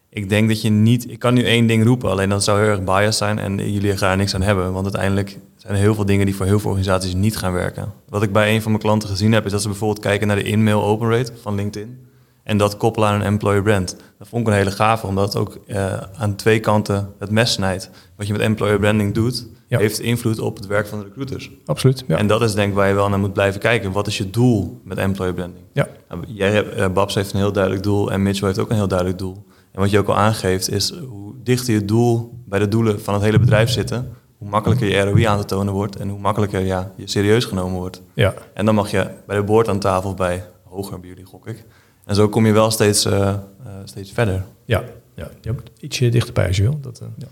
Ik 0.09 0.29
denk 0.29 0.47
dat 0.47 0.61
je 0.61 0.69
niet, 0.69 1.11
ik 1.11 1.19
kan 1.19 1.33
nu 1.33 1.43
één 1.43 1.67
ding 1.67 1.83
roepen, 1.83 2.09
alleen 2.09 2.29
dat 2.29 2.43
zou 2.43 2.59
heel 2.59 2.69
erg 2.69 2.83
biased 2.83 3.15
zijn 3.15 3.39
en 3.39 3.71
jullie 3.71 3.97
gaan 3.97 4.11
er 4.11 4.17
niks 4.17 4.35
aan 4.35 4.41
hebben, 4.41 4.73
want 4.73 4.85
uiteindelijk 4.85 5.39
zijn 5.55 5.73
er 5.73 5.79
heel 5.79 5.95
veel 5.95 6.05
dingen 6.05 6.25
die 6.25 6.35
voor 6.35 6.45
heel 6.45 6.59
veel 6.59 6.69
organisaties 6.69 7.13
niet 7.13 7.37
gaan 7.37 7.53
werken. 7.53 7.93
Wat 8.09 8.23
ik 8.23 8.31
bij 8.31 8.53
een 8.53 8.61
van 8.61 8.71
mijn 8.71 8.83
klanten 8.83 9.09
gezien 9.09 9.31
heb, 9.31 9.45
is 9.45 9.51
dat 9.51 9.61
ze 9.61 9.67
bijvoorbeeld 9.67 9.99
kijken 9.99 10.27
naar 10.27 10.35
de 10.35 10.43
in-mail 10.43 10.83
open 10.83 11.09
rate 11.09 11.31
van 11.41 11.55
LinkedIn 11.55 12.06
en 12.47 12.57
dat 12.57 12.77
koppelen 12.77 13.09
aan 13.09 13.15
een 13.15 13.21
employer 13.21 13.61
brand. 13.61 13.95
Dat 14.17 14.27
vond 14.27 14.41
ik 14.41 14.53
een 14.53 14.57
hele 14.57 14.71
gave, 14.71 15.07
omdat 15.07 15.33
het 15.33 15.41
ook 15.41 15.57
uh, 15.67 15.97
aan 16.17 16.35
twee 16.35 16.59
kanten 16.59 17.13
het 17.19 17.31
mes 17.31 17.51
snijdt. 17.51 17.89
Wat 18.15 18.27
je 18.27 18.33
met 18.33 18.41
employer 18.41 18.79
branding 18.79 19.13
doet, 19.13 19.47
heeft 19.67 19.99
invloed 19.99 20.39
op 20.39 20.55
het 20.55 20.65
werk 20.67 20.87
van 20.87 20.99
de 20.99 21.05
recruiters. 21.05 21.51
Absoluut. 21.65 22.03
Ja. 22.07 22.17
En 22.17 22.27
dat 22.27 22.41
is 22.41 22.53
denk 22.53 22.69
ik 22.69 22.75
waar 22.75 22.87
je 22.87 22.93
wel 22.93 23.09
naar 23.09 23.19
moet 23.19 23.33
blijven 23.33 23.59
kijken. 23.59 23.91
Wat 23.91 24.07
is 24.07 24.17
je 24.17 24.29
doel 24.29 24.81
met 24.83 24.97
employer 24.97 25.33
branding? 25.33 25.65
Ja. 25.73 25.87
Nou, 26.09 26.23
jij 26.27 26.51
hebt, 26.51 26.77
uh, 26.77 26.87
Babs 26.87 27.15
heeft 27.15 27.33
een 27.33 27.39
heel 27.39 27.51
duidelijk 27.51 27.83
doel 27.83 28.11
en 28.11 28.23
Mitchell 28.23 28.47
heeft 28.47 28.59
ook 28.59 28.69
een 28.69 28.75
heel 28.75 28.87
duidelijk 28.87 29.19
doel. 29.19 29.45
En 29.71 29.79
wat 29.79 29.89
je 29.89 29.99
ook 29.99 30.07
al 30.07 30.17
aangeeft 30.17 30.69
is 30.71 30.93
hoe 30.97 31.33
dichter 31.43 31.73
je 31.73 31.85
doel 31.85 32.39
bij 32.45 32.59
de 32.59 32.67
doelen 32.67 33.01
van 33.01 33.13
het 33.13 33.23
hele 33.23 33.39
bedrijf 33.39 33.69
zitten, 33.69 34.13
hoe 34.37 34.49
makkelijker 34.49 34.87
je 34.87 35.01
ROI 35.01 35.23
aan 35.23 35.39
te 35.39 35.45
tonen 35.45 35.73
wordt 35.73 35.95
en 35.95 36.09
hoe 36.09 36.19
makkelijker 36.19 36.61
ja, 36.61 36.91
je 36.95 37.09
serieus 37.09 37.45
genomen 37.45 37.79
wordt. 37.79 38.01
Ja. 38.13 38.33
En 38.53 38.65
dan 38.65 38.75
mag 38.75 38.91
je 38.91 39.09
bij 39.25 39.35
de 39.35 39.43
boord 39.43 39.67
aan 39.67 39.79
tafel 39.79 40.13
bij 40.13 40.43
hoger 40.63 40.99
bij 40.99 41.09
jullie 41.09 41.25
gok 41.25 41.47
ik. 41.47 41.65
En 42.07 42.15
zo 42.15 42.29
kom 42.29 42.45
je 42.45 42.51
wel 42.51 42.71
steeds, 42.71 43.05
uh, 43.05 43.13
uh, 43.13 43.35
steeds 43.83 44.11
verder. 44.11 44.43
Ja, 44.65 44.83
ja. 45.15 45.29
je 45.41 45.51
moet 45.51 45.69
ietsje 45.79 46.09
dichterbij 46.09 46.47
als 46.47 46.57
je 46.57 46.63
wil. 46.63 46.79
Dat, 46.81 47.01
uh, 47.01 47.07
ja. 47.17 47.27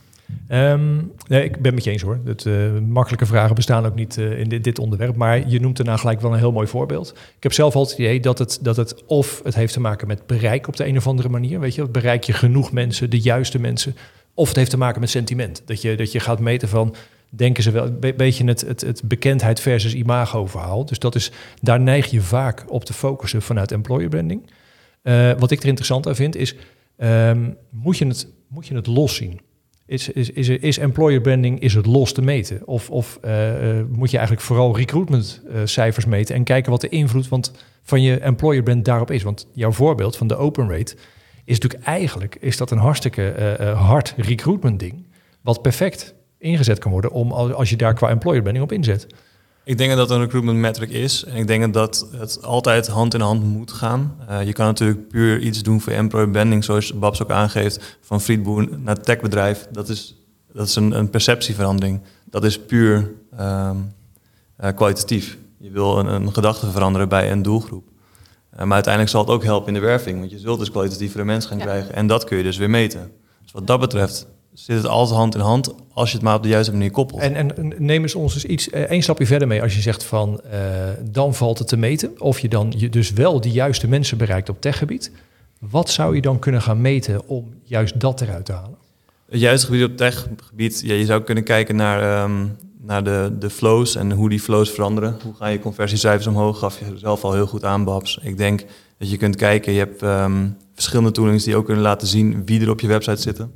Um, 0.72 1.12
nee, 1.28 1.44
ik 1.44 1.62
ben 1.62 1.74
met 1.74 1.84
je 1.84 1.92
eens 1.92 2.02
hoor. 2.02 2.20
Dat, 2.24 2.46
makkelijke 2.88 3.26
vragen 3.26 3.56
bestaan 3.56 3.86
ook 3.86 3.96
niet 3.96 4.18
in 4.18 4.50
dit, 4.50 4.64
dit, 4.64 4.80
onderwerp. 4.80 5.16
Maar 5.16 5.50
je 5.50 5.60
noemt 5.60 5.78
daarna 5.78 5.98
gelijk 5.98 6.22
wel 6.22 6.32
een 6.32 6.40
heel 6.40 6.52
mooi 6.52 6.68
voorbeeld. 6.68 7.10
Ik 7.38 7.44
heb 7.44 7.54
zelf 7.54 7.76
altijd 7.76 7.98
het 7.98 8.08
idee 8.08 8.20
dat 8.20 8.40
het, 8.40 8.60
dat 8.62 8.76
het 8.76 9.04
of 9.06 9.42
het 9.44 9.56
heeft 9.56 9.74
te 9.74 9.80
maken 9.80 10.08
met 10.08 10.28
bereik 10.28 10.68
op 10.68 10.76
de 10.76 10.88
een 10.88 10.98
of 10.98 11.08
andere 11.08 11.30
manier. 11.30 11.60
Weet 11.60 11.76
je, 11.76 11.88
bereik 11.88 12.24
je 12.24 12.34
genoeg 12.34 12.72
mensen, 12.72 13.10
de 13.10 13.20
juiste 13.20 13.60
mensen. 13.60 13.96
Of 14.34 14.48
het 14.48 14.58
heeft 14.58 14.70
te 14.70 14.78
maken 14.78 15.00
met 15.00 15.10
sentiment. 15.10 15.62
Dat 15.66 15.82
je, 15.82 15.96
dat 15.96 16.12
je 16.12 16.20
gaat 16.20 16.40
meten 16.40 16.70
van, 16.70 16.96
denken 17.30 17.64
ze 17.64 17.72
wel, 17.72 17.86
een 17.86 18.14
beetje 18.18 18.46
het, 18.46 18.62
het, 18.62 18.82
het 18.82 19.02
bekendheid 19.04 19.60
versus 19.60 19.96
imago 19.96 20.46
verhaal. 20.46 20.86
Dus 20.86 21.00
dat 21.00 21.16
is, 21.16 21.32
daar 21.62 21.80
neig 21.80 22.12
je 22.12 22.22
vaak 22.22 22.66
op 22.68 22.86
te 22.86 22.94
focussen 22.94 23.42
vanuit 23.42 23.72
employer 23.72 24.10
branding. 24.10 24.42
Uh, 25.06 25.32
wat 25.38 25.52
ik 25.52 25.62
er 25.62 25.68
interessant 25.68 26.08
aan 26.08 26.15
vind 26.15 26.36
is, 26.36 26.56
um, 26.98 27.58
moet, 27.70 27.98
je 27.98 28.08
het, 28.08 28.28
moet 28.48 28.68
je 28.68 28.76
het 28.76 28.88
los 28.88 29.15
zien? 29.15 29.39
Is, 29.86 30.10
is, 30.10 30.30
is, 30.30 30.50
is 30.50 30.78
employer 30.78 31.22
branding 31.22 31.60
is 31.60 31.74
het 31.74 31.86
los 31.86 32.13
te 32.13 32.22
meten? 32.22 32.68
Of, 32.68 32.89
of 32.89 33.20
uh, 33.26 33.78
uh, 33.78 33.84
moet 33.89 34.12
je 34.12 34.18
eigenlijk 34.18 34.48
vooral 34.48 34.78
recruitment 34.78 35.41
cijfers 35.63 36.06
meten 36.06 36.36
en 36.36 36.44
kijken 36.44 36.72
wat 36.72 36.82
de 36.82 36.89
invloed 36.89 37.28
want 37.28 37.52
van 37.84 38.02
je 38.02 38.20
employer 38.20 38.63
brand 38.63 38.86
daarop 38.86 39.12
is? 39.12 39.24
Want 39.24 39.48
jouw 39.54 39.72
voorbeeld 39.72 40.18
van 40.18 40.28
de 40.28 40.36
open 40.36 40.70
rate 40.70 40.96
is 41.44 41.60
natuurlijk 41.60 41.84
eigenlijk 41.84 42.38
is 42.39 42.58
dat 42.58 42.72
een 42.72 42.78
hartstikke 42.78 43.56
hard 43.78 44.13
recruitment 44.18 44.80
ding, 44.80 45.06
wat 45.41 45.62
perfect 45.62 46.15
ingezet 46.38 46.80
kan 46.80 46.91
worden 46.91 47.12
om 47.12 47.32
als 47.32 47.70
je 47.70 47.76
daar 47.76 47.94
qua 47.94 48.10
employer 48.10 48.41
branding 48.41 48.65
op 48.65 48.72
inzet. 48.72 49.08
Ik 49.65 49.78
denk 49.78 49.95
dat 49.95 50.10
een 50.10 50.19
recruitment 50.19 50.58
metric 50.58 50.89
is. 50.89 51.23
En 51.23 51.36
ik 51.36 51.47
denk 51.47 51.73
dat 51.73 52.08
het 52.12 52.43
altijd 52.43 52.88
hand 52.88 53.13
in 53.13 53.19
hand 53.19 53.43
moet 53.43 53.71
gaan. 53.71 54.15
Uh, 54.30 54.43
je 54.43 54.54
kan 54.54 54.65
natuurlijk 54.65 55.08
puur 55.08 55.39
iets 55.39 55.63
doen 55.63 55.82
voor 55.82 55.93
employer 55.93 56.30
branding, 56.30 56.63
zoals 56.63 56.93
Babs 56.93 57.23
ook 57.23 57.32
aangeeft, 57.32 57.97
van 58.01 58.21
frietboer 58.21 58.67
naar 58.80 59.01
techbedrijf. 59.01 59.67
Dat 59.71 59.89
is, 59.89 60.15
dat 60.54 60.67
is 60.67 60.75
een, 60.75 60.91
een 60.91 61.10
perceptieverandering. 61.10 62.01
Dat 62.25 62.43
is 62.43 62.60
puur 62.60 63.12
um, 63.39 63.93
uh, 64.63 64.69
kwalitatief. 64.75 65.38
Je 65.58 65.69
wil 65.69 65.99
een, 65.99 66.08
een 66.08 66.34
gedachte 66.34 66.71
veranderen 66.71 67.10
bij 67.10 67.32
een 67.32 67.41
doelgroep. 67.41 67.88
Uh, 68.54 68.60
maar 68.60 68.73
uiteindelijk 68.73 69.13
zal 69.13 69.21
het 69.21 69.30
ook 69.30 69.43
helpen 69.43 69.67
in 69.67 69.73
de 69.73 69.80
werving, 69.80 70.19
want 70.19 70.32
je 70.32 70.39
zult 70.39 70.60
dus 70.60 70.71
kwalitatievere 70.71 71.23
mensen 71.23 71.49
gaan 71.49 71.60
ja. 71.60 71.65
krijgen. 71.65 71.95
En 71.95 72.08
dat 72.08 72.23
kun 72.23 72.38
je 72.38 72.43
dus 72.43 72.58
weer 72.58 72.69
meten. 72.69 73.12
Dus 73.41 73.51
wat 73.51 73.67
dat 73.67 73.80
betreft 73.80 74.28
zit 74.56 74.78
het 74.78 74.88
altijd 74.88 75.18
hand 75.18 75.36
in 75.36 75.41
hand 75.41 75.74
als 75.94 76.10
je 76.10 76.15
het 76.15 76.26
maar 76.26 76.36
op 76.36 76.44
de 76.44 76.50
juiste 76.50 76.72
manier 76.72 76.91
koppelt. 76.91 77.22
En, 77.22 77.36
en 77.36 77.74
neem 77.78 78.02
eens 78.02 78.15
ons 78.15 78.34
eens 78.34 78.46
iets, 78.46 78.70
één 78.70 79.02
stapje 79.02 79.26
verder 79.26 79.48
mee 79.48 79.62
als 79.62 79.76
je 79.76 79.82
zegt 79.82 80.04
van 80.04 80.41
uh, 80.46 80.52
dan 81.12 81.34
valt 81.34 81.60
het 81.60 81.68
te 81.68 81.78
meten. 81.78 82.22
Of 82.22 82.39
je 82.39 82.50
dan 82.50 82.74
je 82.78 82.89
dus 82.89 83.12
wel 83.12 83.41
de 83.41 83.52
juiste 83.52 83.88
mensen 83.88 84.18
bereikt 84.18 84.50
op 84.50 84.62
techgebied. 84.62 85.12
Wat 85.60 85.89
zou 85.89 86.15
je 86.15 86.22
dan 86.22 86.39
kunnen 86.39 86.62
gaan 86.62 86.82
meten 86.82 87.28
om 87.28 87.54
juist 87.63 88.00
dat 88.00 88.22
eruit 88.22 88.46
te 88.46 88.52
halen? 88.52 88.78
Het 89.30 89.39
juiste 89.39 89.65
gebied 89.65 89.84
op 89.84 89.98
techgebied, 89.98 90.82
ja, 90.86 90.94
je 90.94 91.06
zou 91.06 91.22
kunnen 91.22 91.44
kijken 91.44 91.76
naar, 91.76 92.24
um, 92.24 92.58
naar 92.82 93.04
de, 93.04 93.36
de 93.39 93.50
flows 93.50 93.96
en 93.96 94.12
hoe 94.12 94.30
die 94.30 94.39
flows 94.39 94.70
veranderen. 94.70 95.18
Hoe 95.24 95.34
gaan 95.34 95.52
je 95.52 95.60
conversiecijfers 95.60 96.28
omhoog? 96.28 96.60
Gaf 96.60 96.80
je 96.80 96.98
zelf 96.98 97.24
al 97.24 97.34
heel 97.34 97.48
goed 97.48 97.63
aan, 97.63 97.84
Babs. 97.84 98.20
Ik 98.22 98.38
denk 98.38 98.65
dat 98.98 99.10
je 99.10 99.18
kunt 99.18 99.36
kijken, 99.36 99.74
je 99.74 99.80
hebt 99.80 100.02
um, 100.02 100.58
verschillende 100.74 101.12
toolings 101.12 101.44
die 101.44 101.56
ook 101.56 101.65
kunnen 101.65 101.84
laten 101.84 102.08
zien 102.08 102.46
wie 102.46 102.62
er 102.62 102.70
op 102.70 102.80
je 102.80 102.88
website 102.88 103.22
zitten. 103.22 103.52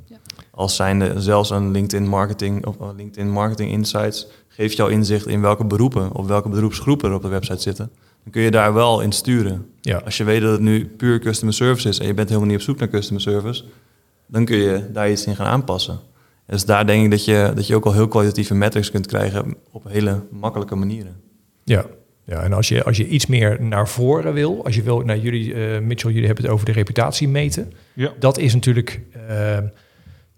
Als 0.60 0.76
zijnde 0.76 1.20
zelfs 1.20 1.50
een 1.50 1.70
LinkedIn 1.70 2.08
Marketing 2.08 2.66
of 2.66 2.76
LinkedIn 2.96 3.30
Marketing 3.30 3.70
Insights 3.70 4.26
geeft 4.48 4.76
jou 4.76 4.92
inzicht 4.92 5.26
in 5.26 5.40
welke 5.40 5.64
beroepen 5.64 6.12
of 6.12 6.26
welke 6.26 6.48
beroepsgroepen 6.48 7.08
er 7.08 7.14
op 7.14 7.22
de 7.22 7.28
website 7.28 7.60
zitten. 7.60 7.90
Dan 8.22 8.32
kun 8.32 8.42
je 8.42 8.50
daar 8.50 8.74
wel 8.74 9.00
in 9.00 9.12
sturen. 9.12 9.66
Ja. 9.80 9.96
Als 10.04 10.16
je 10.16 10.24
weet 10.24 10.40
dat 10.40 10.50
het 10.50 10.60
nu 10.60 10.86
puur 10.86 11.18
customer 11.18 11.54
service 11.54 11.88
is 11.88 11.98
en 11.98 12.06
je 12.06 12.14
bent 12.14 12.28
helemaal 12.28 12.48
niet 12.48 12.58
op 12.58 12.64
zoek 12.64 12.78
naar 12.78 12.88
customer 12.88 13.22
service, 13.22 13.64
dan 14.26 14.44
kun 14.44 14.56
je 14.56 14.90
daar 14.92 15.10
iets 15.10 15.26
in 15.26 15.36
gaan 15.36 15.46
aanpassen. 15.46 15.98
Dus 16.46 16.64
daar 16.64 16.86
denk 16.86 17.04
ik 17.04 17.10
dat 17.10 17.24
je, 17.24 17.52
dat 17.54 17.66
je 17.66 17.74
ook 17.74 17.84
al 17.84 17.92
heel 17.92 18.08
kwalitatieve 18.08 18.54
metrics 18.54 18.90
kunt 18.90 19.06
krijgen 19.06 19.56
op 19.70 19.84
hele 19.88 20.22
makkelijke 20.30 20.74
manieren. 20.74 21.16
Ja, 21.64 21.84
Ja, 22.24 22.42
en 22.42 22.52
als 22.52 22.68
je, 22.68 22.84
als 22.84 22.96
je 22.96 23.08
iets 23.08 23.26
meer 23.26 23.62
naar 23.62 23.88
voren 23.88 24.34
wil, 24.34 24.64
als 24.64 24.74
je 24.74 24.82
wil, 24.82 25.00
nou 25.00 25.20
jullie, 25.20 25.54
eh, 25.54 25.80
Mitchell, 25.80 26.10
jullie 26.10 26.26
hebben 26.26 26.44
het 26.44 26.52
over 26.52 26.66
de 26.66 26.72
reputatie 26.72 27.28
meten. 27.28 27.72
Ja. 27.92 28.12
Dat 28.18 28.38
is 28.38 28.54
natuurlijk, 28.54 29.00
eh, 29.28 29.58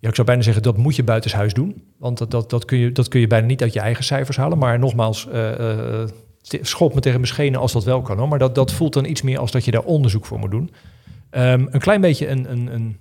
ja, 0.02 0.08
ik 0.08 0.14
zou 0.14 0.26
bijna 0.26 0.42
zeggen, 0.42 0.62
dat 0.62 0.76
moet 0.76 0.96
je 0.96 1.02
buitenshuis 1.02 1.54
doen. 1.54 1.82
Want 1.98 2.18
dat, 2.18 2.30
dat, 2.30 2.50
dat, 2.50 2.64
kun 2.64 2.78
je, 2.78 2.92
dat 2.92 3.08
kun 3.08 3.20
je 3.20 3.26
bijna 3.26 3.46
niet 3.46 3.62
uit 3.62 3.72
je 3.72 3.80
eigen 3.80 4.04
cijfers 4.04 4.36
halen. 4.36 4.58
Maar 4.58 4.78
nogmaals, 4.78 5.28
uh, 5.32 6.04
schop 6.42 6.94
me 6.94 7.00
tegen 7.00 7.20
mijn 7.20 7.32
schenen 7.32 7.60
als 7.60 7.72
dat 7.72 7.84
wel 7.84 8.02
kan. 8.02 8.18
Hoor. 8.18 8.28
Maar 8.28 8.38
dat, 8.38 8.54
dat 8.54 8.72
voelt 8.72 8.92
dan 8.92 9.04
iets 9.04 9.22
meer 9.22 9.38
als 9.38 9.50
dat 9.50 9.64
je 9.64 9.70
daar 9.70 9.82
onderzoek 9.82 10.26
voor 10.26 10.38
moet 10.38 10.50
doen. 10.50 10.70
Um, 11.30 11.68
een 11.70 11.80
klein 11.80 12.00
beetje 12.00 12.28
een, 12.28 12.50
een, 12.50 12.74
een, 12.74 12.96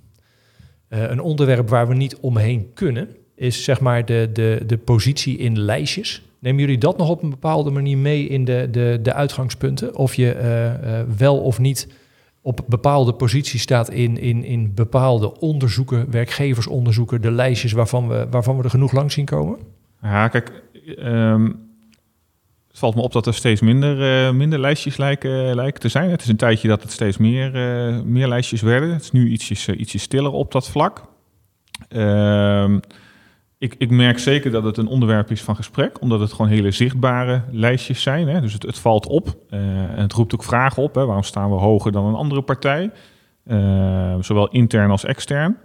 een 0.88 1.20
onderwerp 1.20 1.68
waar 1.68 1.88
we 1.88 1.94
niet 1.94 2.16
omheen 2.16 2.70
kunnen, 2.74 3.08
is 3.34 3.64
zeg 3.64 3.80
maar 3.80 4.04
de, 4.04 4.30
de, 4.32 4.62
de 4.66 4.76
positie 4.78 5.38
in 5.38 5.58
lijstjes. 5.58 6.22
Nemen 6.38 6.60
jullie 6.60 6.78
dat 6.78 6.98
nog 6.98 7.08
op 7.08 7.22
een 7.22 7.30
bepaalde 7.30 7.70
manier 7.70 7.98
mee 7.98 8.26
in 8.26 8.44
de, 8.44 8.68
de, 8.70 8.98
de 9.02 9.12
uitgangspunten? 9.12 9.96
Of 9.96 10.14
je 10.14 10.36
wel 11.16 11.40
of 11.40 11.58
niet 11.58 11.88
op 12.42 12.60
bepaalde 12.66 13.14
posities 13.14 13.62
staat 13.62 13.90
in, 13.90 14.18
in, 14.18 14.44
in 14.44 14.74
bepaalde 14.74 15.40
onderzoeken, 15.40 16.10
werkgeversonderzoeken, 16.10 17.20
de 17.20 17.30
lijstjes 17.30 17.72
waarvan 17.72 18.08
we, 18.08 18.26
waarvan 18.30 18.56
we 18.56 18.62
er 18.62 18.70
genoeg 18.70 18.92
langs 18.92 19.14
zien 19.14 19.24
komen? 19.24 19.58
Ja, 20.02 20.28
kijk, 20.28 20.62
um, 20.98 21.44
het 22.68 22.78
valt 22.78 22.94
me 22.94 23.02
op 23.02 23.12
dat 23.12 23.26
er 23.26 23.34
steeds 23.34 23.60
minder, 23.60 24.26
uh, 24.26 24.32
minder 24.32 24.58
lijstjes 24.58 24.96
lijken, 24.96 25.54
lijken 25.54 25.80
te 25.80 25.88
zijn. 25.88 26.10
Het 26.10 26.22
is 26.22 26.28
een 26.28 26.36
tijdje 26.36 26.68
dat 26.68 26.82
het 26.82 26.92
steeds 26.92 27.16
meer, 27.16 27.50
meer 28.04 28.28
lijstjes 28.28 28.60
werden. 28.60 28.92
Het 28.92 29.02
is 29.02 29.12
nu 29.12 29.28
ietsjes, 29.28 29.68
ietsjes 29.68 30.02
stiller 30.02 30.32
op 30.32 30.52
dat 30.52 30.68
vlak. 30.68 31.10
Uh, 31.90 32.76
ik, 33.62 33.74
ik, 33.78 33.90
merk 33.90 34.18
zeker 34.18 34.50
dat 34.50 34.64
het 34.64 34.76
een 34.76 34.86
onderwerp 34.86 35.30
is 35.30 35.42
van 35.42 35.56
gesprek, 35.56 36.00
omdat 36.00 36.20
het 36.20 36.32
gewoon 36.32 36.50
hele 36.50 36.70
zichtbare 36.70 37.42
lijstjes 37.50 38.02
zijn. 38.02 38.28
Hè. 38.28 38.40
Dus 38.40 38.52
het, 38.52 38.62
het, 38.62 38.78
valt 38.78 39.06
op 39.06 39.36
uh, 39.50 39.58
en 39.80 39.98
het 39.98 40.12
roept 40.12 40.34
ook 40.34 40.44
vragen 40.44 40.82
op. 40.82 40.94
Hè. 40.94 41.04
Waarom 41.04 41.24
staan 41.24 41.50
we 41.50 41.56
hoger 41.56 41.92
dan 41.92 42.04
een 42.04 42.14
andere 42.14 42.42
partij? 42.42 42.90
Uh, 43.46 44.14
zowel 44.20 44.48
intern 44.48 44.90
als 44.90 45.04
extern. 45.04 45.56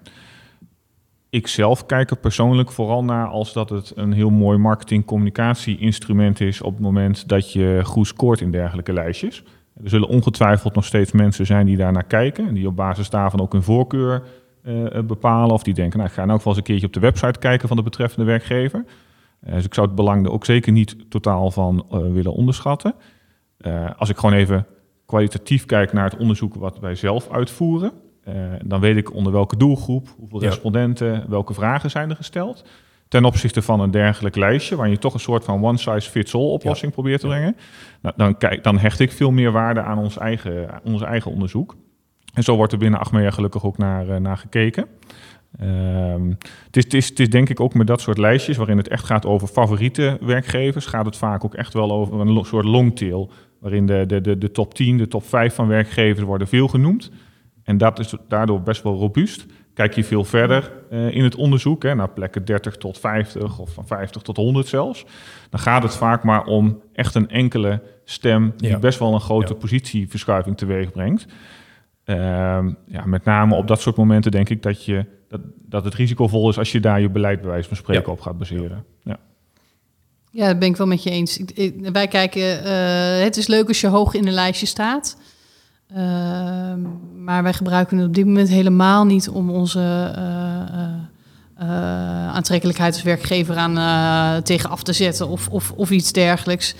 Ik 1.29 1.47
zelf 1.47 1.86
kijk 1.86 2.10
er 2.10 2.17
persoonlijk 2.17 2.71
vooral 2.71 3.03
naar 3.03 3.27
als 3.27 3.53
dat 3.53 3.69
het 3.69 3.93
een 3.95 4.13
heel 4.13 4.29
mooi 4.29 4.57
marketing-communicatie-instrument 4.57 6.39
is 6.39 6.62
op 6.62 6.73
het 6.73 6.81
moment 6.81 7.27
dat 7.27 7.53
je 7.53 7.81
goed 7.83 8.07
scoort 8.07 8.41
in 8.41 8.51
dergelijke 8.51 8.93
lijstjes. 8.93 9.43
Er 9.83 9.89
zullen 9.89 10.07
ongetwijfeld 10.07 10.75
nog 10.75 10.86
steeds 10.86 11.12
mensen 11.12 11.45
zijn 11.45 11.65
die 11.65 11.77
daar 11.77 11.91
naar 11.91 12.07
kijken 12.07 12.47
en 12.47 12.53
die 12.53 12.67
op 12.67 12.75
basis 12.75 13.10
daarvan 13.10 13.41
ook 13.41 13.51
hun 13.51 13.63
voorkeur 13.63 14.23
uh, 14.67 15.01
bepalen. 15.03 15.53
Of 15.53 15.63
die 15.63 15.73
denken, 15.73 15.97
nou, 15.97 16.10
ik 16.10 16.15
ga 16.15 16.25
nou 16.25 16.38
ook 16.38 16.43
wel 16.43 16.53
eens 16.53 16.58
een 16.58 16.67
keertje 16.67 16.88
op 16.88 16.93
de 16.93 16.99
website 16.99 17.39
kijken 17.39 17.67
van 17.67 17.77
de 17.77 17.84
betreffende 17.84 18.25
werkgever. 18.25 18.86
Uh, 19.47 19.53
dus 19.53 19.65
ik 19.65 19.73
zou 19.73 19.88
het 19.88 19.95
belang 19.95 20.25
er 20.25 20.32
ook 20.32 20.45
zeker 20.45 20.71
niet 20.71 20.95
totaal 21.10 21.51
van 21.51 21.86
willen 21.89 22.34
onderschatten. 22.34 22.93
als 23.97 24.10
ik 24.10 24.17
gewoon 24.17 24.36
even 24.36 24.65
kwalitatief 25.06 25.65
kijk 25.65 25.93
naar 25.93 26.10
het 26.10 26.19
onderzoek 26.19 26.56
wat 26.56 26.80
wij 26.80 26.95
zelf 26.95 27.32
uitvoeren, 27.32 27.91
dan 28.65 28.80
weet 28.80 28.97
ik 28.97 29.13
onder 29.13 29.32
welke 29.32 29.58
doelgroep, 29.58 30.08
hoeveel 30.17 30.41
ja. 30.41 30.47
respondenten, 30.47 31.30
welke 31.30 31.53
vragen 31.53 31.89
zijn 31.89 32.10
er 32.10 32.15
gesteld. 32.15 32.63
Ten 33.08 33.25
opzichte 33.25 33.62
van 33.62 33.80
een 33.80 33.91
dergelijk 33.91 34.36
lijstje, 34.36 34.75
waar 34.75 34.89
je 34.89 34.97
toch 34.97 35.13
een 35.13 35.19
soort 35.19 35.43
van 35.43 35.63
one-size-fits-all 35.63 36.49
oplossing 36.49 36.88
ja. 36.88 37.01
probeert 37.01 37.19
te 37.19 37.27
brengen, 37.27 37.56
nou, 38.01 38.15
dan, 38.17 38.38
kijk, 38.38 38.63
dan 38.63 38.77
hecht 38.77 38.99
ik 38.99 39.12
veel 39.12 39.32
meer 39.32 39.51
waarde 39.51 39.82
aan 39.82 39.97
ons 39.97 40.17
eigen, 40.17 40.69
ons 40.84 41.01
eigen 41.01 41.32
onderzoek. 41.32 41.75
En 42.38 42.43
zo 42.43 42.56
wordt 42.56 42.71
er 42.71 42.78
binnen 42.78 43.00
Achmea 43.00 43.32
gelukkig 43.32 43.65
ook 43.65 43.78
naar, 43.78 44.21
naar 44.21 44.38
gekeken. 44.38 44.88
Um, 45.62 46.38
het, 46.65 46.78
is, 46.78 46.84
het, 46.84 46.93
is, 46.93 47.10
het 47.10 47.19
is 47.19 47.30
denk 47.30 47.50
ik 47.50 47.60
ook 47.60 47.73
met 47.73 47.88
dat 47.88 48.02
soort 48.02 48.17
lijstjes, 48.17 48.58
waarin 48.58 48.78
het 48.78 48.88
echt 48.88 49.06
gaat 49.06 49.26
over 49.26 49.47
favoriete 49.47 50.17
werkgevers, 50.21 50.86
gaat 50.86 51.06
het 51.06 51.17
vaak 51.17 51.45
ook 51.45 51.54
echt 51.54 51.73
wel 51.73 51.91
over 51.91 52.19
een 52.19 52.45
soort 52.45 52.65
longtail, 52.65 53.32
waarin 53.60 53.86
de, 53.86 54.04
de, 54.06 54.21
de, 54.21 54.38
de 54.38 54.52
top 54.52 54.73
10, 54.73 54.97
de 54.97 55.08
top 55.08 55.26
5 55.26 55.56
van 55.56 55.67
werkgevers 55.67 56.26
worden 56.26 56.47
veel 56.47 56.67
genoemd. 56.67 57.12
En 57.63 57.78
dat 57.78 58.00
is 58.00 58.13
daardoor 58.28 58.62
best 58.62 58.84
wel 58.84 58.97
robuust. 58.97 59.45
Kijk 59.73 59.93
je 59.93 60.04
veel 60.04 60.23
verder 60.23 60.71
uh, 60.91 61.15
in 61.15 61.23
het 61.23 61.36
onderzoek, 61.36 61.84
hè, 61.84 61.95
naar 61.95 62.10
plekken 62.10 62.45
30 62.45 62.76
tot 62.76 63.00
50 63.00 63.60
of 63.60 63.73
van 63.73 63.88
50 63.88 64.21
tot 64.21 64.38
100 64.38 64.67
zelfs, 64.67 65.06
dan 65.50 65.60
gaat 65.60 65.84
het 65.84 65.95
vaak 65.95 66.23
maar 66.23 66.45
om 66.45 66.82
echt 66.93 67.15
een 67.15 67.30
enkele 67.30 67.82
stem 68.04 68.54
die 68.58 68.69
ja. 68.69 68.80
best 68.80 69.00
wel 69.00 69.13
een 69.13 69.21
grote 69.21 69.54
ja. 69.54 69.60
positieverschuiving 69.60 70.58
teweeg 70.58 70.91
brengt. 70.91 71.26
Uh, 72.09 72.15
ja, 72.85 73.05
met 73.05 73.23
name 73.23 73.55
op 73.55 73.67
dat 73.67 73.81
soort 73.81 73.95
momenten 73.95 74.31
denk 74.31 74.49
ik 74.49 74.63
dat, 74.63 74.85
je, 74.85 75.05
dat, 75.29 75.41
dat 75.65 75.83
het 75.83 75.93
risicovol 75.93 76.49
is 76.49 76.57
als 76.57 76.71
je 76.71 76.79
daar 76.79 77.01
je 77.01 77.09
beleid 77.09 77.41
bij 77.41 77.49
wijze 77.49 77.67
van 77.67 77.77
spreken 77.77 78.03
ja. 78.05 78.11
op 78.11 78.21
gaat 78.21 78.37
baseren. 78.37 78.85
Ja. 79.03 79.17
ja, 80.31 80.47
dat 80.47 80.59
ben 80.59 80.67
ik 80.67 80.77
wel 80.77 80.87
met 80.87 81.03
je 81.03 81.09
eens. 81.09 81.37
Ik, 81.37 81.51
ik, 81.51 81.89
wij 81.91 82.07
kijken, 82.07 82.41
uh, 82.41 83.23
het 83.23 83.37
is 83.37 83.47
leuk 83.47 83.67
als 83.67 83.81
je 83.81 83.87
hoog 83.87 84.13
in 84.13 84.27
een 84.27 84.33
lijstje 84.33 84.65
staat. 84.65 85.17
Uh, 85.91 85.97
maar 87.15 87.43
wij 87.43 87.53
gebruiken 87.53 87.97
het 87.97 88.07
op 88.07 88.13
dit 88.13 88.25
moment 88.25 88.49
helemaal 88.49 89.05
niet 89.05 89.29
om 89.29 89.49
onze 89.49 90.13
uh, 91.59 92.27
aantrekkelijkheid 92.27 92.93
als 92.93 93.03
werkgever 93.03 93.55
aan 93.55 94.43
tegen 94.43 94.69
af 94.69 94.83
te 94.83 94.93
zetten 94.93 95.27
of, 95.27 95.47
of, 95.47 95.71
of 95.71 95.89
iets 95.89 96.11
dergelijks. 96.11 96.75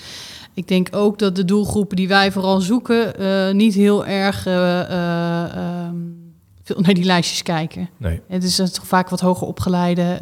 Ik 0.58 0.68
denk 0.68 0.88
ook 0.92 1.20
dat 1.20 1.36
de 1.36 1.46
doelgroepen 1.46 1.96
die 1.96 2.08
wij 2.08 2.32
vooral 2.32 2.62
zoeken 2.62 3.22
uh, 3.22 3.52
niet 3.52 3.74
heel 3.74 4.06
erg 4.06 4.48
uh, 4.48 4.54
uh, 4.54 5.88
um, 5.88 6.34
veel 6.64 6.80
naar 6.80 6.94
die 6.94 7.04
lijstjes 7.04 7.44
kijken. 7.44 7.90
Nee. 7.98 8.22
Het 8.28 8.44
is 8.44 8.56
toch 8.56 8.88
vaak 8.88 9.10
wat 9.10 9.20
hoger 9.20 9.48
opgeleide 9.48 10.20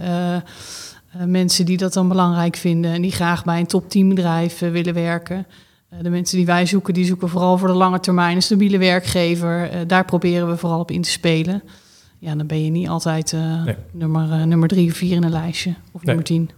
mensen 1.26 1.66
die 1.66 1.78
dat 1.78 1.94
dan 1.94 2.08
belangrijk 2.08 2.56
vinden 2.56 2.92
en 2.92 3.02
die 3.02 3.12
graag 3.12 3.44
bij 3.44 3.60
een 3.60 3.66
top 3.66 3.90
10 3.90 4.10
bedrijf 4.10 4.60
willen 4.60 4.94
werken. 4.94 5.48
de 6.02 6.10
mensen 6.10 6.38
die 6.38 6.46
wij 6.46 6.66
zoeken, 6.66 6.94
die 6.94 7.06
zoeken 7.06 7.30
vooral 7.30 7.58
voor 7.58 7.68
de 7.68 7.74
lange 7.74 8.00
termijn 8.00 8.36
een 8.36 8.42
stabiele 8.42 8.78
werkgever. 8.78 9.88
daar 9.88 10.06
proberen 10.06 10.50
we 10.50 10.58
vooral 10.58 10.80
op 10.80 10.92
in 10.92 11.02
te 11.02 11.10
spelen. 11.10 11.64
Ja, 12.20 12.36
dan 12.36 12.48
ben 12.48 12.64
je 12.64 12.72
niet 12.72 12.88
altijd 12.88 13.32
nee. 13.66 13.76
nummer, 13.92 14.48
nummer 14.48 14.68
drie 14.68 14.90
of 14.90 14.98
vier 14.98 15.16
in 15.16 15.24
een 15.24 15.32
lijstje 15.32 15.70
of 15.70 16.04
nee. 16.04 16.06
nummer 16.06 16.24
tien. 16.24 16.50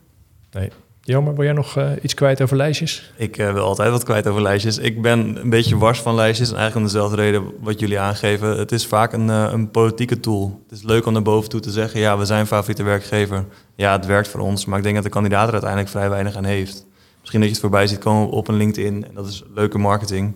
Nee. 0.51 0.71
Jammer, 1.07 1.35
wil 1.35 1.43
jij 1.43 1.53
nog 1.53 1.77
uh, 1.77 1.91
iets 2.01 2.13
kwijt 2.13 2.41
over 2.41 2.57
lijstjes? 2.57 3.11
Ik 3.15 3.37
uh, 3.37 3.53
wil 3.53 3.63
altijd 3.63 3.91
wat 3.91 4.03
kwijt 4.03 4.27
over 4.27 4.41
lijstjes. 4.41 4.77
Ik 4.77 5.01
ben 5.01 5.37
een 5.41 5.49
beetje 5.49 5.77
wars 5.77 5.99
van 5.99 6.15
lijstjes. 6.15 6.51
En 6.51 6.57
eigenlijk 6.57 6.85
om 6.85 6.93
dezelfde 6.93 7.21
reden 7.21 7.51
wat 7.61 7.79
jullie 7.79 7.99
aangeven. 7.99 8.57
Het 8.57 8.71
is 8.71 8.87
vaak 8.87 9.13
een, 9.13 9.27
uh, 9.27 9.49
een 9.51 9.71
politieke 9.71 10.19
tool. 10.19 10.63
Het 10.67 10.77
is 10.77 10.83
leuk 10.83 11.05
om 11.05 11.13
naar 11.13 11.21
boven 11.21 11.49
toe 11.49 11.59
te 11.59 11.71
zeggen... 11.71 11.99
ja, 11.99 12.17
we 12.17 12.25
zijn 12.25 12.47
favoriete 12.47 12.83
werkgever. 12.83 13.45
Ja, 13.75 13.91
het 13.91 14.05
werkt 14.05 14.27
voor 14.27 14.39
ons. 14.39 14.65
Maar 14.65 14.77
ik 14.77 14.83
denk 14.83 14.95
dat 14.95 15.03
de 15.03 15.09
kandidaat 15.09 15.45
er 15.45 15.51
uiteindelijk 15.51 15.91
vrij 15.91 16.09
weinig 16.09 16.35
aan 16.35 16.43
heeft. 16.43 16.85
Misschien 17.19 17.39
dat 17.39 17.49
je 17.49 17.55
het 17.55 17.63
voorbij 17.63 17.87
ziet 17.87 17.99
komen 17.99 18.29
op 18.29 18.47
een 18.47 18.57
LinkedIn. 18.57 19.05
En 19.07 19.13
dat 19.13 19.27
is 19.27 19.43
leuke 19.53 19.77
marketing. 19.77 20.33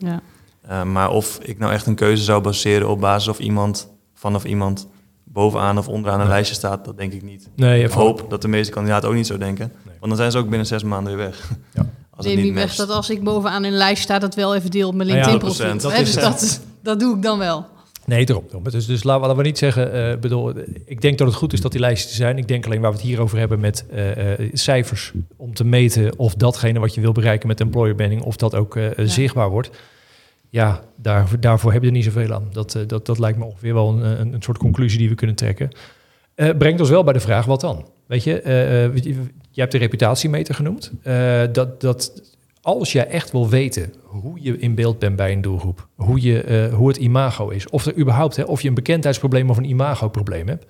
Ja. 0.68 0.84
maar 0.84 1.10
of 1.10 1.40
ik 1.42 1.60
nou 1.60 1.74
echt 1.74 1.86
een 1.86 1.96
keuze 1.96 2.24
zou 2.24 2.42
baseren 2.42 2.90
op 2.90 3.00
basis 3.00 3.28
of 3.28 3.40
iemand... 3.40 3.90
vanaf 4.14 4.44
iemand 4.44 4.88
bovenaan 5.34 5.78
of 5.78 5.88
onderaan 5.88 6.20
een 6.22 6.28
lijstje 6.28 6.56
staat, 6.56 6.86
dat 6.86 6.98
denk 6.98 7.14
ik 7.14 7.22
niet. 7.22 7.50
Nee, 7.56 7.84
ik 7.84 7.92
hoop 7.92 8.26
dat 8.30 8.42
de 8.42 8.48
meeste 8.48 8.72
kandidaten 8.72 9.10
ook 9.10 9.16
niet 9.16 9.28
zo 9.28 9.38
denken. 9.38 9.72
Nee. 9.86 9.96
Want 10.00 10.12
dan 10.12 10.16
zijn 10.16 10.32
ze 10.32 10.38
ook 10.38 10.50
binnen 10.50 10.68
zes 10.68 10.84
maanden 10.84 11.16
weer 11.16 11.26
weg. 11.26 11.50
Ja. 11.74 11.90
Als 12.16 12.26
Neem 12.26 12.42
niet 12.42 12.54
weg 12.54 12.76
dat 12.76 12.90
als 12.90 13.10
ik 13.10 13.24
bovenaan 13.24 13.64
een 13.64 13.72
lijst 13.72 14.04
sta, 14.04 14.20
dat 14.20 14.36
wel 14.36 14.56
even 14.56 14.72
deel 14.72 14.88
op 14.88 14.96
mijn 14.96 15.10
LinkedIn-profiel. 15.10 15.66
Ja, 15.66 15.74
dat, 15.74 15.96
dus 15.96 16.14
dat, 16.14 16.62
dat 16.84 17.00
doe 17.00 17.16
ik 17.16 17.22
dan 17.22 17.40
wel. 17.40 17.66
Nee, 18.06 18.26
daarom. 18.26 18.46
Dus, 18.64 18.86
dus 18.86 19.04
laten 19.04 19.36
we 19.36 19.44
niet 19.44 19.58
zeggen, 19.58 19.96
uh, 19.96 20.20
bedoel, 20.20 20.54
ik 20.86 21.02
denk 21.02 21.18
dat 21.18 21.28
het 21.28 21.36
goed 21.36 21.54
is 21.54 21.62
dat 21.62 21.72
die 21.72 21.80
lijsten 21.80 22.16
zijn. 22.16 22.38
Ik 22.38 22.48
denk 22.48 22.66
alleen 22.66 22.82
waar 22.82 22.92
we 22.92 22.98
het 22.98 23.06
hier 23.06 23.22
over 23.22 23.38
hebben 23.38 23.60
met 23.60 23.86
uh, 23.94 24.40
uh, 24.40 24.50
cijfers 24.54 25.12
om 25.38 25.54
te 25.54 25.64
meten 25.64 26.20
of 26.20 26.34
datgene 26.36 26.80
wat 26.80 26.94
je 26.94 27.02
wil 27.02 27.12
bereiken 27.12 27.48
met 27.48 27.60
employer 27.60 27.96
branding, 27.96 28.22
of 28.22 28.36
dat 28.36 28.56
ook 28.56 28.76
ja. 28.76 29.06
zichtbaar 29.06 29.50
wordt 29.50 29.70
ja, 30.52 30.82
daar, 30.96 31.40
daarvoor 31.40 31.72
heb 31.72 31.82
je 31.82 31.88
er 31.88 31.94
niet 31.94 32.04
zoveel 32.04 32.34
aan. 32.34 32.48
Dat, 32.52 32.76
uh, 32.76 32.84
dat, 32.88 33.06
dat 33.06 33.20
lijkt 33.20 33.38
me 33.38 33.46
ongeveer 33.46 33.74
wel 33.74 33.90
een, 33.90 34.20
een, 34.20 34.34
een 34.34 34.42
soort 34.42 34.58
conclusie 34.58 35.00
die 35.00 35.10
we 35.10 35.16
kunnen 35.16 35.36
trekken. 35.36 35.70
Uh, 36.36 36.50
brengt 36.58 36.80
ons 36.80 36.90
wel 36.90 37.04
bij 37.04 37.14
de 37.14 37.20
vraag, 37.20 37.46
wat 37.46 37.62
dan? 37.62 37.86
Weet 38.06 38.24
je, 38.24 38.44
uh, 38.44 39.04
je, 39.04 39.16
je 39.52 39.60
hebt 39.62 39.72
de 39.72 39.78
reputatiemeter 39.78 40.56
genoemd. 40.56 40.92
dat, 41.52 41.82
dat 41.82 42.24
als 42.62 42.92
jij 42.92 43.08
echt 43.08 43.32
wil 43.32 43.50
weten 43.50 43.94
hoe 44.04 44.38
je 44.42 44.58
in 44.58 44.76
beeld 44.76 45.00
bent 45.00 45.16
bij 45.16 45.32
een 45.32 45.42
doelgroep, 45.42 45.88
hoe, 45.96 46.22
je, 46.22 46.70
hoe 46.76 46.88
het 46.88 46.98
imago 46.98 47.50
is, 47.50 47.70
of 47.70 47.86
er 47.86 47.98
überhaupt, 47.98 48.36
hè, 48.36 48.44
of 48.44 48.62
je 48.62 48.68
een 48.68 48.74
bekendheidsprobleem 48.74 49.50
of 49.50 49.58
een 49.58 49.70
imagoprobleem 49.70 50.48
hebt, 50.48 50.66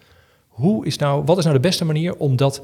hoe 0.47 0.85
is 0.85 0.97
nou, 0.97 1.23
wat 1.25 1.37
is 1.37 1.43
nou 1.43 1.55
de 1.55 1.67
beste 1.67 1.85
manier 1.85 2.15
om 2.15 2.35
dat 2.35 2.61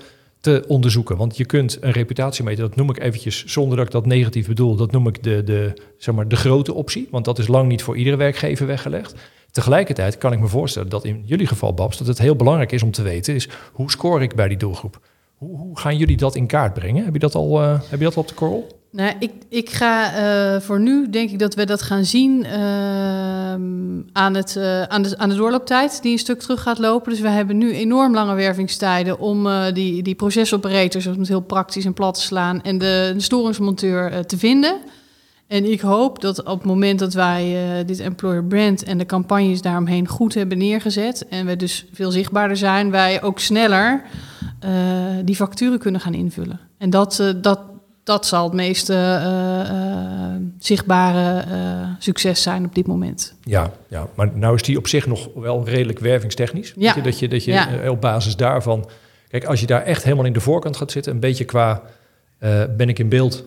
onderzoeken. 0.68 1.18
Want 1.18 1.38
je 1.38 1.46
kunt 1.46 1.78
een 1.82 1.92
reputatiemeter, 1.92 2.64
dat 2.64 2.76
noem 2.76 2.90
ik 2.90 3.00
eventjes 3.00 3.46
zonder 3.46 3.78
dat 3.78 3.86
ik 3.86 3.92
dat 3.92 4.06
negatief 4.06 4.48
bedoel, 4.48 4.76
dat 4.76 4.92
noem 4.92 5.08
ik 5.08 5.24
de, 5.24 5.44
de, 5.44 5.74
zeg 5.98 6.16
maar, 6.16 6.28
de 6.28 6.36
grote 6.36 6.74
optie. 6.74 7.08
Want 7.12 7.26
dat 7.26 7.40
is 7.40 7.48
lang 7.48 7.68
niet 7.68 7.84
voor 7.84 7.98
iedere 7.98 8.16
werkgever 8.16 8.68
weggelegd. 8.68 9.16
Tegelijkertijd 9.52 10.18
kan 10.18 10.34
ik 10.34 10.40
me 10.40 10.48
voorstellen 10.48 10.90
dat 10.90 11.06
in 11.06 11.24
jullie 11.26 11.48
geval, 11.48 11.74
Babs, 11.74 11.98
dat 11.98 12.08
het 12.08 12.18
heel 12.18 12.36
belangrijk 12.36 12.72
is 12.72 12.84
om 12.84 12.92
te 12.92 13.02
weten, 13.02 13.36
is 13.36 13.50
hoe 13.74 13.92
score 13.92 14.24
ik 14.24 14.36
bij 14.36 14.48
die 14.48 14.58
doelgroep? 14.58 15.00
Hoe, 15.36 15.58
hoe 15.58 15.80
gaan 15.80 15.98
jullie 15.98 16.18
dat 16.18 16.36
in 16.36 16.48
kaart 16.48 16.74
brengen? 16.74 17.04
Heb 17.04 17.14
je 17.14 17.20
dat 17.20 17.36
al, 17.36 17.62
uh, 17.62 17.82
heb 17.90 18.00
je 18.00 18.06
dat 18.06 18.16
al 18.16 18.22
op 18.22 18.28
de 18.28 18.34
korrel? 18.34 18.68
Nou, 18.92 19.14
ik, 19.20 19.32
ik 19.50 19.70
ga 19.70 20.18
uh, 20.56 20.62
voor 20.62 20.80
nu, 20.80 21.10
denk 21.10 21.30
ik 21.30 21.40
dat 21.40 21.56
we 21.56 21.66
dat 21.66 21.82
gaan 21.82 22.06
zien 22.06 22.46
uh, 22.46 23.52
aan, 24.12 24.36
het, 24.36 24.56
uh, 24.58 24.82
aan, 24.84 25.02
de, 25.02 25.18
aan 25.18 25.30
de 25.30 25.36
doorlooptijd, 25.36 26.02
die 26.02 26.12
een 26.12 26.20
stuk 26.20 26.40
terug 26.40 26.62
gaat 26.62 26.78
lopen. 26.78 27.12
Dus 27.12 27.20
we 27.20 27.30
hebben 27.30 27.58
nu 27.58 27.74
enorm 27.74 28.14
lange 28.14 28.36
wervingstijden 28.36 29.20
om 29.20 29.48
die, 29.74 30.04
die 30.04 30.16
procesoperators, 30.16 31.08
om 31.08 31.20
het 31.20 31.28
heel 31.28 31.42
praktisch 31.42 31.86
en 31.86 31.94
plat 31.94 32.14
te 32.14 32.22
slaan, 32.22 32.62
en 32.62 32.78
de, 32.78 33.12
de 33.14 33.22
storingsmonteur 33.22 34.26
te 34.26 34.38
vinden. 34.38 34.78
En 35.48 35.72
ik 35.72 35.82
hoop 35.82 36.22
dat 36.22 36.44
op 36.44 36.58
het 36.58 36.68
moment 36.68 37.00
dat 37.00 37.14
wij 37.14 37.56
dit 37.86 38.00
employer 38.00 38.44
brand 38.44 38.84
en 38.84 38.98
de 38.98 39.06
campagnes 39.06 39.62
daaromheen 39.62 40.08
goed 40.08 40.34
hebben 40.34 40.58
neergezet 40.58 41.28
en 41.28 41.46
we 41.46 41.56
dus 41.56 41.86
veel 41.94 42.12
zichtbaarder 42.12 42.58
zijn, 42.58 42.92
wij 42.92 43.22
ook 43.22 43.40
sneller 43.40 44.04
die 45.24 45.36
facturen 45.36 45.80
kunnen 45.80 46.02
gaan 46.02 46.14
invullen. 46.14 46.60
En 46.78 46.90
dat, 46.90 47.34
dat, 47.42 47.60
dat 48.08 48.26
zal 48.26 48.44
het 48.44 48.54
meest 48.54 48.94
zichtbare 50.60 51.44
succes 52.00 52.42
zijn 52.42 52.66
op 52.66 52.76
dit 52.76 52.88
moment. 52.88 53.36
Ja, 53.44 53.72
ja, 53.88 54.08
maar 54.16 54.32
nou 54.34 54.56
is 54.56 54.62
die 54.62 54.78
op 54.78 54.88
zich 54.88 55.08
nog 55.08 55.30
wel 55.36 55.66
redelijk 55.66 56.00
wervingstechnisch. 56.00 56.74
Ja. 56.78 56.94
je, 56.96 57.02
dat 57.02 57.20
je, 57.20 57.28
dat 57.28 57.44
je 57.44 57.52
Ja. 57.52 57.90
op 57.90 58.02
basis 58.02 58.36
daarvan. 58.36 58.90
Kijk, 59.28 59.46
als 59.46 59.60
je 59.60 59.66
daar 59.66 59.84
echt 59.84 60.04
helemaal 60.04 60.26
in 60.26 60.34
de 60.34 60.40
voorkant 60.40 60.78
gaat 60.78 60.92
zitten, 60.92 61.14
een 61.14 61.20
beetje 61.20 61.46
qua 61.46 61.82
ben 62.78 62.90
ik 62.90 63.00
in 63.00 63.10
beeld 63.10 63.44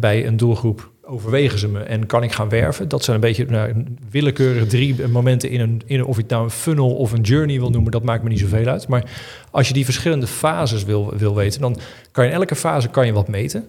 bij 0.00 0.26
een 0.26 0.36
doelgroep 0.36 0.90
overwegen 1.08 1.58
ze 1.58 1.68
me 1.68 1.80
en 1.80 2.06
kan 2.06 2.22
ik 2.22 2.32
gaan 2.32 2.48
werven? 2.48 2.88
Dat 2.88 3.04
zijn 3.04 3.16
een 3.16 3.22
beetje 3.22 3.44
nou, 3.44 3.84
willekeurig 4.10 4.66
drie 4.66 5.08
momenten 5.08 5.50
in 5.50 5.60
een, 5.60 5.82
in 5.86 5.98
een, 5.98 6.04
of 6.04 6.16
je 6.16 6.22
het 6.22 6.30
nou 6.30 6.44
een 6.44 6.50
funnel 6.50 6.94
of 6.94 7.12
een 7.12 7.20
journey 7.20 7.58
wil 7.58 7.70
noemen, 7.70 7.92
dat 7.92 8.02
maakt 8.02 8.22
me 8.22 8.28
niet 8.28 8.38
zoveel 8.38 8.66
uit. 8.66 8.88
Maar 8.88 9.10
als 9.50 9.68
je 9.68 9.74
die 9.74 9.84
verschillende 9.84 10.26
fases 10.26 10.84
wil, 10.84 11.12
wil 11.16 11.34
weten, 11.34 11.60
dan 11.60 11.76
kan 12.12 12.24
je 12.24 12.30
in 12.30 12.36
elke 12.36 12.54
fase 12.56 12.88
kan 12.88 13.06
je 13.06 13.12
wat 13.12 13.28
meten. 13.28 13.60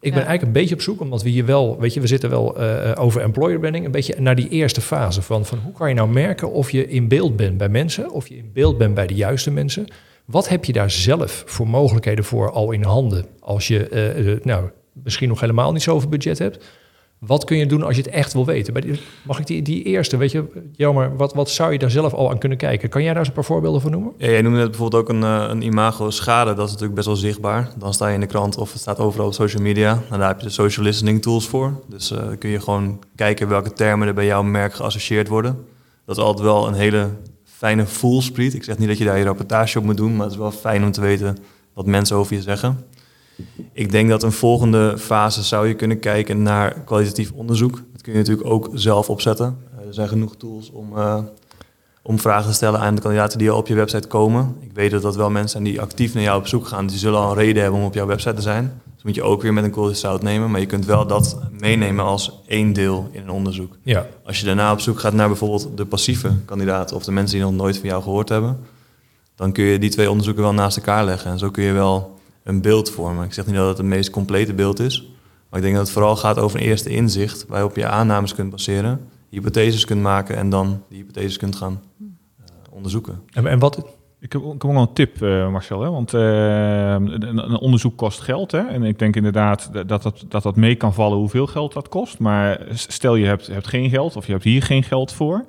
Ik 0.00 0.12
ben 0.12 0.20
Ja. 0.22 0.26
eigenlijk 0.26 0.42
een 0.42 0.62
beetje 0.62 0.74
op 0.74 0.80
zoek, 0.80 1.00
omdat 1.00 1.22
we 1.22 1.28
hier 1.28 1.46
wel, 1.46 1.78
weet 1.80 1.94
je, 1.94 2.00
we 2.00 2.06
zitten 2.06 2.30
wel 2.30 2.56
eh, 2.60 2.92
over 3.04 3.20
employer 3.20 3.58
branding, 3.58 3.84
een 3.84 3.90
beetje 3.90 4.14
naar 4.18 4.34
die 4.34 4.48
eerste 4.48 4.80
fase 4.80 5.22
van, 5.22 5.46
van 5.46 5.58
hoe 5.58 5.72
kan 5.72 5.88
je 5.88 5.94
nou 5.94 6.08
merken 6.08 6.52
of 6.52 6.70
je 6.70 6.88
in 6.88 7.08
beeld 7.08 7.36
bent 7.36 7.58
bij 7.58 7.68
mensen, 7.68 8.10
of 8.10 8.28
je 8.28 8.36
in 8.36 8.50
beeld 8.52 8.78
bent 8.78 8.94
bij 8.94 9.06
de 9.06 9.14
juiste 9.14 9.50
mensen. 9.50 9.86
Wat 10.24 10.48
heb 10.48 10.64
je 10.64 10.72
daar 10.72 10.90
zelf 10.90 11.42
voor 11.46 11.68
mogelijkheden 11.68 12.24
voor 12.24 12.50
al 12.50 12.72
in 12.72 12.82
handen 12.82 13.26
als 13.40 13.68
je 13.68 13.88
eh, 13.88 14.32
eh, 14.32 14.40
nou, 14.42 14.70
misschien 14.92 15.28
nog 15.28 15.40
helemaal 15.40 15.72
niet 15.72 15.82
zoveel 15.82 16.08
budget 16.08 16.38
hebt? 16.38 16.64
Wat 17.18 17.44
kun 17.44 17.56
je 17.56 17.66
doen 17.66 17.82
als 17.82 17.96
je 17.96 18.02
het 18.02 18.10
echt 18.10 18.32
wil 18.32 18.44
weten? 18.44 18.98
Mag 19.22 19.38
ik 19.38 19.46
die, 19.46 19.62
die 19.62 19.82
eerste, 19.82 20.16
weet 20.16 20.32
je, 20.32 20.44
jammer, 20.72 21.16
wat, 21.16 21.34
wat 21.34 21.50
zou 21.50 21.72
je 21.72 21.78
daar 21.78 21.90
zelf 21.90 22.12
al 22.12 22.30
aan 22.30 22.38
kunnen 22.38 22.58
kijken? 22.58 22.88
Kan 22.88 23.02
jij 23.02 23.10
daar 23.10 23.18
eens 23.18 23.28
een 23.28 23.34
paar 23.34 23.44
voorbeelden 23.44 23.80
van 23.80 23.90
noemen? 23.90 24.12
Ja, 24.16 24.30
jij 24.30 24.42
noemde 24.42 24.58
net 24.58 24.70
bijvoorbeeld 24.70 25.02
ook 25.02 25.08
een, 25.08 25.22
eh, 25.22 25.46
een 25.48 25.62
imago 25.62 26.10
schade. 26.10 26.54
Dat 26.54 26.64
is 26.64 26.70
natuurlijk 26.70 26.94
best 26.94 27.06
wel 27.06 27.16
zichtbaar. 27.16 27.70
Dan 27.78 27.94
sta 27.94 28.08
je 28.08 28.14
in 28.14 28.20
de 28.20 28.26
krant 28.26 28.56
of 28.56 28.72
het 28.72 28.80
staat 28.80 28.98
overal 28.98 29.26
op 29.26 29.32
social 29.32 29.62
media. 29.62 30.02
En 30.10 30.18
daar 30.18 30.28
heb 30.28 30.40
je 30.40 30.46
de 30.46 30.52
social 30.52 30.84
listening 30.84 31.22
tools 31.22 31.48
voor. 31.48 31.80
Dus 31.88 32.10
eh, 32.10 32.18
kun 32.38 32.50
je 32.50 32.60
gewoon 32.60 32.98
kijken 33.14 33.48
welke 33.48 33.72
termen 33.72 34.08
er 34.08 34.14
bij 34.14 34.26
jouw 34.26 34.42
merk 34.42 34.74
geassocieerd 34.74 35.28
worden. 35.28 35.66
Dat 36.04 36.16
is 36.16 36.22
altijd 36.22 36.44
wel 36.44 36.66
een 36.66 36.74
hele 36.74 37.08
fijne 37.44 37.86
voelspriet. 37.86 38.54
Ik 38.54 38.64
zeg 38.64 38.78
niet 38.78 38.88
dat 38.88 38.98
je 38.98 39.04
daar 39.04 39.18
je 39.18 39.24
rapportage 39.24 39.78
op 39.78 39.84
moet 39.84 39.96
doen, 39.96 40.12
maar 40.12 40.24
het 40.24 40.32
is 40.32 40.38
wel 40.38 40.50
fijn 40.50 40.84
om 40.84 40.92
te 40.92 41.00
weten 41.00 41.38
wat 41.74 41.86
mensen 41.86 42.16
over 42.16 42.34
je 42.34 42.42
zeggen. 42.42 42.84
Ik 43.72 43.90
denk 43.90 44.08
dat 44.08 44.22
een 44.22 44.32
volgende 44.32 44.98
fase 44.98 45.42
zou 45.42 45.68
je 45.68 45.74
kunnen 45.74 45.98
kijken 45.98 46.42
naar 46.42 46.80
kwalitatief 46.84 47.32
onderzoek. 47.32 47.82
Dat 47.92 48.02
kun 48.02 48.12
je 48.12 48.18
natuurlijk 48.18 48.48
ook 48.48 48.70
zelf 48.72 49.10
opzetten. 49.10 49.58
Eh, 49.78 49.86
er 49.86 49.94
zijn 49.94 50.08
genoeg 50.08 50.36
tools 50.36 50.70
om, 50.70 50.96
eh, 50.96 51.18
om 52.02 52.18
vragen 52.18 52.48
te 52.48 52.54
stellen 52.54 52.80
aan 52.80 52.94
de 52.94 53.00
kandidaten 53.00 53.38
die 53.38 53.50
al 53.50 53.58
op 53.58 53.66
je 53.66 53.74
website 53.74 54.08
komen. 54.08 54.56
Ik 54.60 54.70
weet 54.74 54.90
dat 54.90 55.02
dat 55.02 55.16
wel 55.16 55.30
mensen 55.30 55.50
zijn 55.50 55.64
die 55.64 55.80
actief 55.80 56.14
naar 56.14 56.22
jou 56.22 56.38
op 56.38 56.46
zoek 56.46 56.66
gaan. 56.66 56.86
Die 56.86 56.98
zullen 56.98 57.20
al 57.20 57.30
een 57.30 57.36
reden 57.36 57.62
hebben 57.62 57.80
om 57.80 57.86
op 57.86 57.94
jouw 57.94 58.06
website 58.06 58.34
te 58.34 58.42
zijn. 58.42 58.80
Dus 58.94 59.02
moet 59.04 59.14
je 59.14 59.22
ook 59.22 59.42
weer 59.42 59.52
met 59.52 59.64
een 59.64 59.70
korreltje 59.70 60.00
zout 60.00 60.22
nemen. 60.22 60.50
Maar 60.50 60.60
je 60.60 60.66
kunt 60.66 60.86
wel 60.86 61.06
dat 61.06 61.38
meenemen 61.60 62.04
als 62.04 62.40
één 62.46 62.72
deel 62.72 63.08
in 63.12 63.22
een 63.22 63.30
onderzoek. 63.30 63.76
Ja, 63.82 64.06
Als 64.24 64.40
je 64.40 64.46
daarna 64.46 64.72
op 64.72 64.80
zoek 64.80 65.00
gaat 65.00 65.12
naar 65.12 65.28
bijvoorbeeld 65.28 65.68
de 65.76 65.84
passieve 65.86 66.32
kandidaten 66.44 66.96
of 66.96 67.04
de 67.04 67.12
mensen 67.12 67.36
die 67.36 67.46
nog 67.46 67.54
nooit 67.54 67.78
van 67.78 67.88
jou 67.88 68.02
gehoord 68.02 68.28
hebben, 68.28 68.58
dan 69.34 69.52
kun 69.52 69.64
je 69.64 69.78
die 69.78 69.90
twee 69.90 70.10
onderzoeken 70.10 70.42
wel 70.42 70.52
naast 70.52 70.76
elkaar 70.76 71.04
leggen. 71.04 71.30
En 71.30 71.38
zo 71.38 71.50
kun 71.50 71.64
je 71.64 71.72
wel 71.72 72.15
een 72.46 72.60
beeld 72.60 72.90
vormen. 72.90 73.24
Ik 73.24 73.32
zeg 73.32 73.46
niet 73.46 73.54
dat 73.54 73.68
het 73.68 73.76
het 73.76 73.86
meest 73.86 74.10
complete 74.10 74.54
beeld 74.54 74.80
is, 74.80 75.00
maar 75.48 75.58
ik 75.58 75.62
denk 75.62 75.74
dat 75.74 75.84
het 75.84 75.92
vooral 75.92 76.16
gaat 76.16 76.38
over 76.38 76.60
een 76.60 76.66
eerste 76.66 76.90
inzicht 76.90 77.46
waarop 77.48 77.76
je 77.76 77.86
aannames 77.86 78.34
kunt 78.34 78.50
baseren, 78.50 79.08
hypotheses 79.28 79.84
kunt 79.84 80.02
maken 80.02 80.36
en 80.36 80.50
dan 80.50 80.82
die 80.88 80.98
hypotheses 80.98 81.36
kunt 81.36 81.56
gaan 81.56 81.80
eh, 82.00 82.04
onderzoeken. 82.70 83.22
en, 83.32 83.46
en 83.46 83.58
wat, 83.58 83.86
Ik 84.20 84.32
heb, 84.32 84.42
ook 84.42 84.62
wel 84.62 84.76
een 84.76 84.92
tip, 84.92 85.22
eh, 85.22 85.50
Marcel. 85.50 85.82
Hè? 85.82 85.90
Want 85.90 86.14
eh, 86.14 86.92
een, 86.92 87.58
onderzoek 87.58 87.96
kost 87.96 88.20
geld. 88.20 88.52
Hè? 88.52 88.66
En 88.66 88.82
ik 88.82 88.98
denk 88.98 89.16
inderdaad 89.16 89.70
dat 89.72 90.02
dat, 90.02 90.24
dat 90.28 90.42
dat 90.42 90.56
mee 90.56 90.74
kan 90.74 90.94
vallen 90.94 91.18
hoeveel 91.18 91.46
geld 91.46 91.72
dat 91.72 91.88
kost. 91.88 92.18
Maar 92.18 92.60
stel 92.72 93.14
je 93.14 93.26
hebt, 93.26 93.46
hebt 93.46 93.66
geen 93.66 93.90
geld 93.90 94.16
of 94.16 94.26
je 94.26 94.32
hebt 94.32 94.44
hier 94.44 94.62
geen 94.62 94.82
geld 94.82 95.12
voor. 95.12 95.44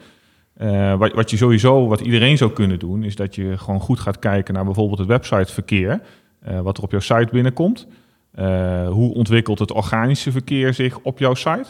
Wat, 0.97 1.13
wat 1.13 1.29
je 1.29 1.37
sowieso, 1.37 1.87
wat 1.87 1.99
iedereen 1.99 2.37
zou 2.37 2.51
kunnen 2.51 2.79
doen, 2.79 3.03
is 3.03 3.15
dat 3.15 3.35
je 3.35 3.57
gewoon 3.57 3.79
goed 3.79 3.99
gaat 3.99 4.19
kijken 4.19 4.53
naar 4.53 4.65
bijvoorbeeld 4.65 4.99
het 4.99 5.07
websiteverkeer. 5.07 6.01
Eh, 6.47 6.59
wat 6.59 6.77
er 6.77 6.83
op 6.83 6.91
jouw 6.91 6.99
site 6.99 7.27
binnenkomt. 7.31 7.87
Eh, 8.31 8.87
hoe 8.89 9.13
ontwikkelt 9.13 9.59
het 9.59 9.71
organische 9.71 10.31
verkeer 10.31 10.73
zich 10.73 10.99
op 10.99 11.19
jouw 11.19 11.33
site? 11.33 11.65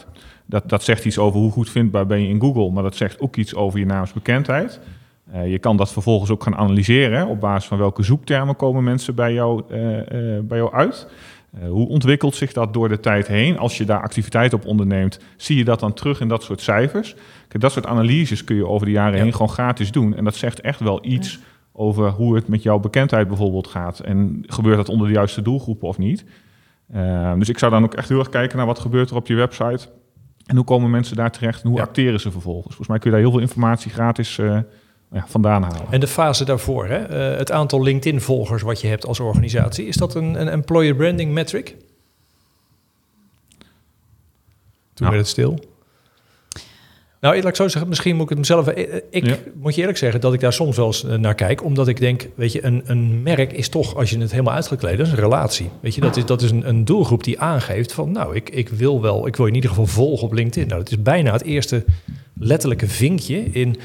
Dat, 0.46 0.68
dat 0.68 0.82
zegt 0.82 1.04
iets 1.04 1.18
over 1.18 1.40
hoe 1.40 1.50
goed 1.50 1.70
vindbaar 1.70 2.06
ben 2.06 2.22
je 2.22 2.28
in 2.28 2.40
Google, 2.40 2.70
maar 2.70 2.82
dat 2.82 2.96
zegt 2.96 3.20
ook 3.20 3.36
iets 3.36 3.54
over 3.54 3.78
je 3.78 3.86
naamsbekendheid. 3.86 4.80
Eh, 5.32 5.50
je 5.50 5.58
kan 5.58 5.76
dat 5.76 5.92
vervolgens 5.92 6.30
ook 6.30 6.42
gaan 6.42 6.56
analyseren 6.56 7.18
hè, 7.18 7.24
op 7.24 7.40
basis 7.40 7.68
van 7.68 7.78
welke 7.78 8.02
zoektermen 8.02 8.56
komen 8.56 8.84
mensen 8.84 9.14
bij 9.14 9.32
jou, 9.32 9.62
bij 10.42 10.58
jou 10.58 10.72
uit. 10.72 11.08
Hoe 11.68 11.88
ontwikkelt 11.88 12.34
zich 12.34 12.52
dat 12.52 12.72
door 12.72 12.88
de 12.88 13.00
tijd 13.00 13.26
heen? 13.26 13.58
Als 13.58 13.78
je 13.78 13.84
daar 13.84 14.02
activiteit 14.02 14.52
op 14.52 14.66
onderneemt, 14.66 15.20
zie 15.36 15.56
je 15.56 15.64
dat 15.64 15.80
dan 15.80 15.92
terug 15.92 16.20
in 16.20 16.28
dat 16.28 16.42
soort 16.42 16.60
cijfers? 16.60 17.14
Kijk, 17.48 17.62
dat 17.62 17.72
soort 17.72 17.86
analyses 17.86 18.44
kun 18.44 18.56
je 18.56 18.66
over 18.66 18.86
de 18.86 18.92
jaren 18.92 19.16
Ja. 19.16 19.22
heen 19.22 19.32
gewoon 19.32 19.48
gratis 19.48 19.90
doen. 19.90 20.16
En 20.16 20.24
dat 20.24 20.34
zegt 20.36 20.60
echt 20.60 20.80
wel 20.80 21.04
iets 21.04 21.38
over 21.78 22.10
hoe 22.10 22.34
het 22.34 22.48
met 22.48 22.62
jouw 22.62 22.78
bekendheid 22.78 23.28
bijvoorbeeld 23.28 23.66
gaat. 23.66 24.00
En 24.00 24.42
gebeurt 24.46 24.76
dat 24.76 24.88
onder 24.88 25.06
de 25.06 25.12
juiste 25.12 25.42
doelgroepen 25.42 25.88
of 25.88 25.98
niet? 25.98 26.24
Eh, 26.92 27.32
dus 27.38 27.48
ik 27.48 27.58
zou 27.58 27.70
dan 27.72 27.84
ook 27.84 27.94
echt 27.94 28.08
heel 28.08 28.18
erg 28.18 28.28
kijken 28.28 28.56
naar 28.56 28.66
wat 28.66 28.78
gebeurt 28.78 29.10
er 29.10 29.16
op 29.16 29.26
je 29.26 29.34
website. 29.34 29.88
En 30.46 30.56
hoe 30.56 30.64
komen 30.64 30.90
mensen 30.90 31.16
daar 31.16 31.30
terecht 31.30 31.62
en 31.62 31.68
hoe 31.68 31.78
Ja. 31.78 31.84
acteren 31.84 32.20
ze 32.20 32.30
vervolgens? 32.30 32.66
Volgens 32.66 32.88
mij 32.88 32.98
kun 32.98 33.06
je 33.10 33.16
daar 33.16 33.24
heel 33.24 33.34
veel 33.34 33.40
informatie 33.46 33.90
gratis 33.90 34.38
eh, 34.38 34.58
ja, 35.12 35.24
vandaan 35.26 35.62
halen. 35.62 35.86
en 35.90 36.00
de 36.00 36.06
fase 36.06 36.44
daarvoor, 36.44 36.86
hè? 36.86 36.96
Eh, 36.96 37.38
het 37.38 37.52
aantal 37.52 37.82
LinkedIn-volgers 37.82 38.62
wat 38.62 38.80
je 38.80 38.88
hebt 38.88 39.06
als 39.06 39.20
organisatie, 39.20 39.86
is 39.86 39.96
dat 39.96 40.14
een, 40.14 40.40
een 40.40 40.48
employer 40.48 40.94
branding 40.94 41.32
metric? 41.32 41.76
Toen 44.94 45.06
Ja. 45.06 45.12
werd 45.12 45.16
het 45.16 45.28
stil. 45.28 45.58
Nou, 47.20 47.36
laat 47.36 47.44
ik 47.48 47.54
zo 47.56 47.68
zeggen, 47.68 47.88
misschien 47.88 48.14
moet 48.14 48.22
ik 48.22 48.28
het 48.28 48.38
mezelf... 48.38 48.66
eh, 48.66 48.94
Ik 49.10 49.26
Ja. 49.26 49.36
moet 49.54 49.74
je 49.74 49.80
eerlijk 49.80 49.98
zeggen 49.98 50.20
dat 50.20 50.34
ik 50.34 50.40
daar 50.40 50.52
soms 50.52 50.76
wel 50.76 50.86
eens 50.86 51.04
eh, 51.04 51.14
naar 51.14 51.34
kijk. 51.34 51.64
Omdat 51.64 51.88
ik 51.88 51.98
denk, 52.00 52.28
weet 52.34 52.52
je, 52.52 52.64
een, 52.64 52.82
een 52.84 53.22
merk 53.22 53.52
is 53.52 53.68
toch, 53.68 53.96
als 53.96 54.10
je 54.10 54.18
het 54.18 54.30
helemaal 54.30 54.54
uitgekleed, 54.54 54.96
dat 54.98 55.06
is 55.06 55.12
een 55.12 55.18
relatie. 55.18 55.70
Weet 55.80 55.94
je, 55.94 56.00
dat 56.00 56.16
is, 56.16 56.24
dat 56.26 56.42
is 56.42 56.50
een, 56.50 56.68
een 56.68 56.84
doelgroep 56.84 57.24
die 57.24 57.40
aangeeft 57.40 57.92
van, 57.92 58.12
nou, 58.12 58.34
ik, 58.34 58.50
ik 58.50 58.68
wil 58.68 59.02
wel, 59.02 59.26
ik 59.26 59.36
wil 59.36 59.46
in 59.46 59.54
ieder 59.54 59.70
geval 59.70 59.86
volgen 59.86 60.26
op 60.26 60.32
LinkedIn. 60.32 60.68
Nou, 60.68 60.80
het 60.80 60.90
is 60.90 61.02
bijna 61.02 61.32
het 61.32 61.42
eerste 61.42 61.84
letterlijke 62.40 62.88
vinkje 62.88 63.36
in 63.52 63.76
eh, 63.76 63.82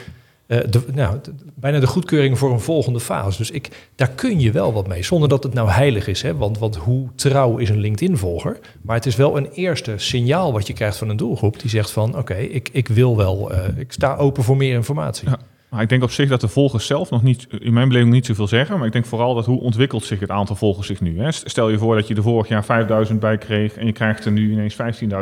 de, 0.70 0.82
nou, 0.94 1.18
de- 1.24 1.34
bijna 1.56 1.80
de 1.80 1.88
goedkeuring 1.88 2.38
voor 2.38 2.52
een 2.52 2.60
volgende 2.60 3.00
fase. 3.00 3.38
Dus 3.38 3.52
ik, 3.52 3.90
daar 3.96 4.10
kun 4.10 4.40
je 4.40 4.52
wel 4.52 4.74
wat 4.74 4.88
mee, 4.88 5.04
zonder 5.04 5.30
dat 5.30 5.44
het 5.44 5.54
nou 5.54 5.70
heilig 5.70 6.08
is. 6.08 6.22
Hè? 6.22 6.36
Want, 6.36 6.58
want 6.58 6.76
hoe 6.76 7.08
trouw 7.16 7.58
is 7.58 7.70
een 7.70 7.80
LinkedIn-volger? 7.80 8.60
Maar 8.82 8.96
het 8.96 9.06
is 9.06 9.16
wel 9.16 9.38
een 9.38 9.50
eerste 9.52 9.94
signaal 9.98 10.54
wat 10.54 10.68
je 10.68 10.74
krijgt 10.74 10.98
van 10.98 11.10
een 11.10 11.18
doelgroep 11.18 11.60
die 11.60 11.70
zegt 11.70 11.92
van, 11.92 12.18
oké, 12.18 12.36
ik, 12.36 12.70
ik 12.72 12.88
wil 12.88 13.18
wel, 13.18 13.52
eh, 13.52 13.78
ik 13.78 13.92
sta 13.92 14.16
open 14.16 14.44
voor 14.44 14.58
meer 14.58 14.74
informatie. 14.74 15.30
Ja. 15.30 15.38
Maar 15.70 15.82
ik 15.82 15.90
denk 15.90 16.04
op 16.04 16.12
zich 16.12 16.30
dat 16.30 16.42
de 16.42 16.48
volgers 16.48 16.86
zelf 16.86 17.10
nog 17.10 17.24
niet, 17.24 17.48
in 17.60 17.74
mijn 17.74 17.88
beleving 17.88 18.14
niet 18.14 18.26
zoveel 18.26 18.48
zeggen. 18.48 18.78
Maar 18.78 18.86
ik 18.88 18.94
denk 18.94 19.06
vooral 19.06 19.34
dat 19.36 19.46
hoe 19.46 19.60
ontwikkelt 19.62 20.04
zich 20.04 20.20
het 20.20 20.30
aantal 20.30 20.56
volgers 20.56 20.88
zich 20.88 21.02
nu. 21.02 21.20
Hè? 21.20 21.32
Stel 21.32 21.70
je 21.70 21.78
voor 21.78 21.96
dat 21.96 22.08
je 22.08 22.16
er 22.16 22.22
vorig 22.22 22.48
jaar 22.48 22.66
5000 22.66 23.20
bij 23.20 23.38
kreeg 23.38 23.76
en 23.76 23.86
je 23.86 23.92
krijgt 23.92 24.26
er 24.26 24.32
nu 24.32 24.52
ineens 24.52 24.76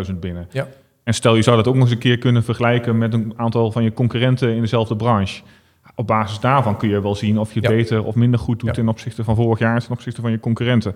15.000 0.09 0.15
binnen. 0.19 0.47
Ja. 0.51 0.67
En 1.03 1.13
stel 1.13 1.35
je 1.35 1.41
zou 1.41 1.55
dat 1.57 1.67
ook 1.67 1.73
nog 1.73 1.83
eens 1.83 1.91
een 1.93 1.97
keer 1.97 2.17
kunnen 2.17 2.43
vergelijken 2.43 2.97
met 2.97 3.13
een 3.13 3.33
aantal 3.35 3.71
van 3.71 3.83
je 3.83 3.93
concurrenten 3.93 4.53
in 4.53 4.61
dezelfde 4.61 4.95
branche. 4.95 5.41
Op 5.95 6.07
basis 6.07 6.39
daarvan 6.39 6.77
kun 6.77 6.89
je 6.89 7.01
wel 7.01 7.15
zien 7.15 7.39
of 7.39 7.53
je 7.53 7.59
het 7.59 7.69
Ja. 7.69 7.75
beter 7.75 8.03
of 8.03 8.15
minder 8.15 8.39
goed 8.39 8.59
doet 8.59 8.69
Ja. 8.69 8.75
ten 8.75 8.87
opzichte 8.89 9.23
van 9.23 9.35
vorig 9.35 9.59
jaar 9.59 9.75
en 9.75 9.81
ten 9.81 9.91
opzichte 9.91 10.21
van 10.21 10.31
je 10.31 10.39
concurrenten. 10.39 10.95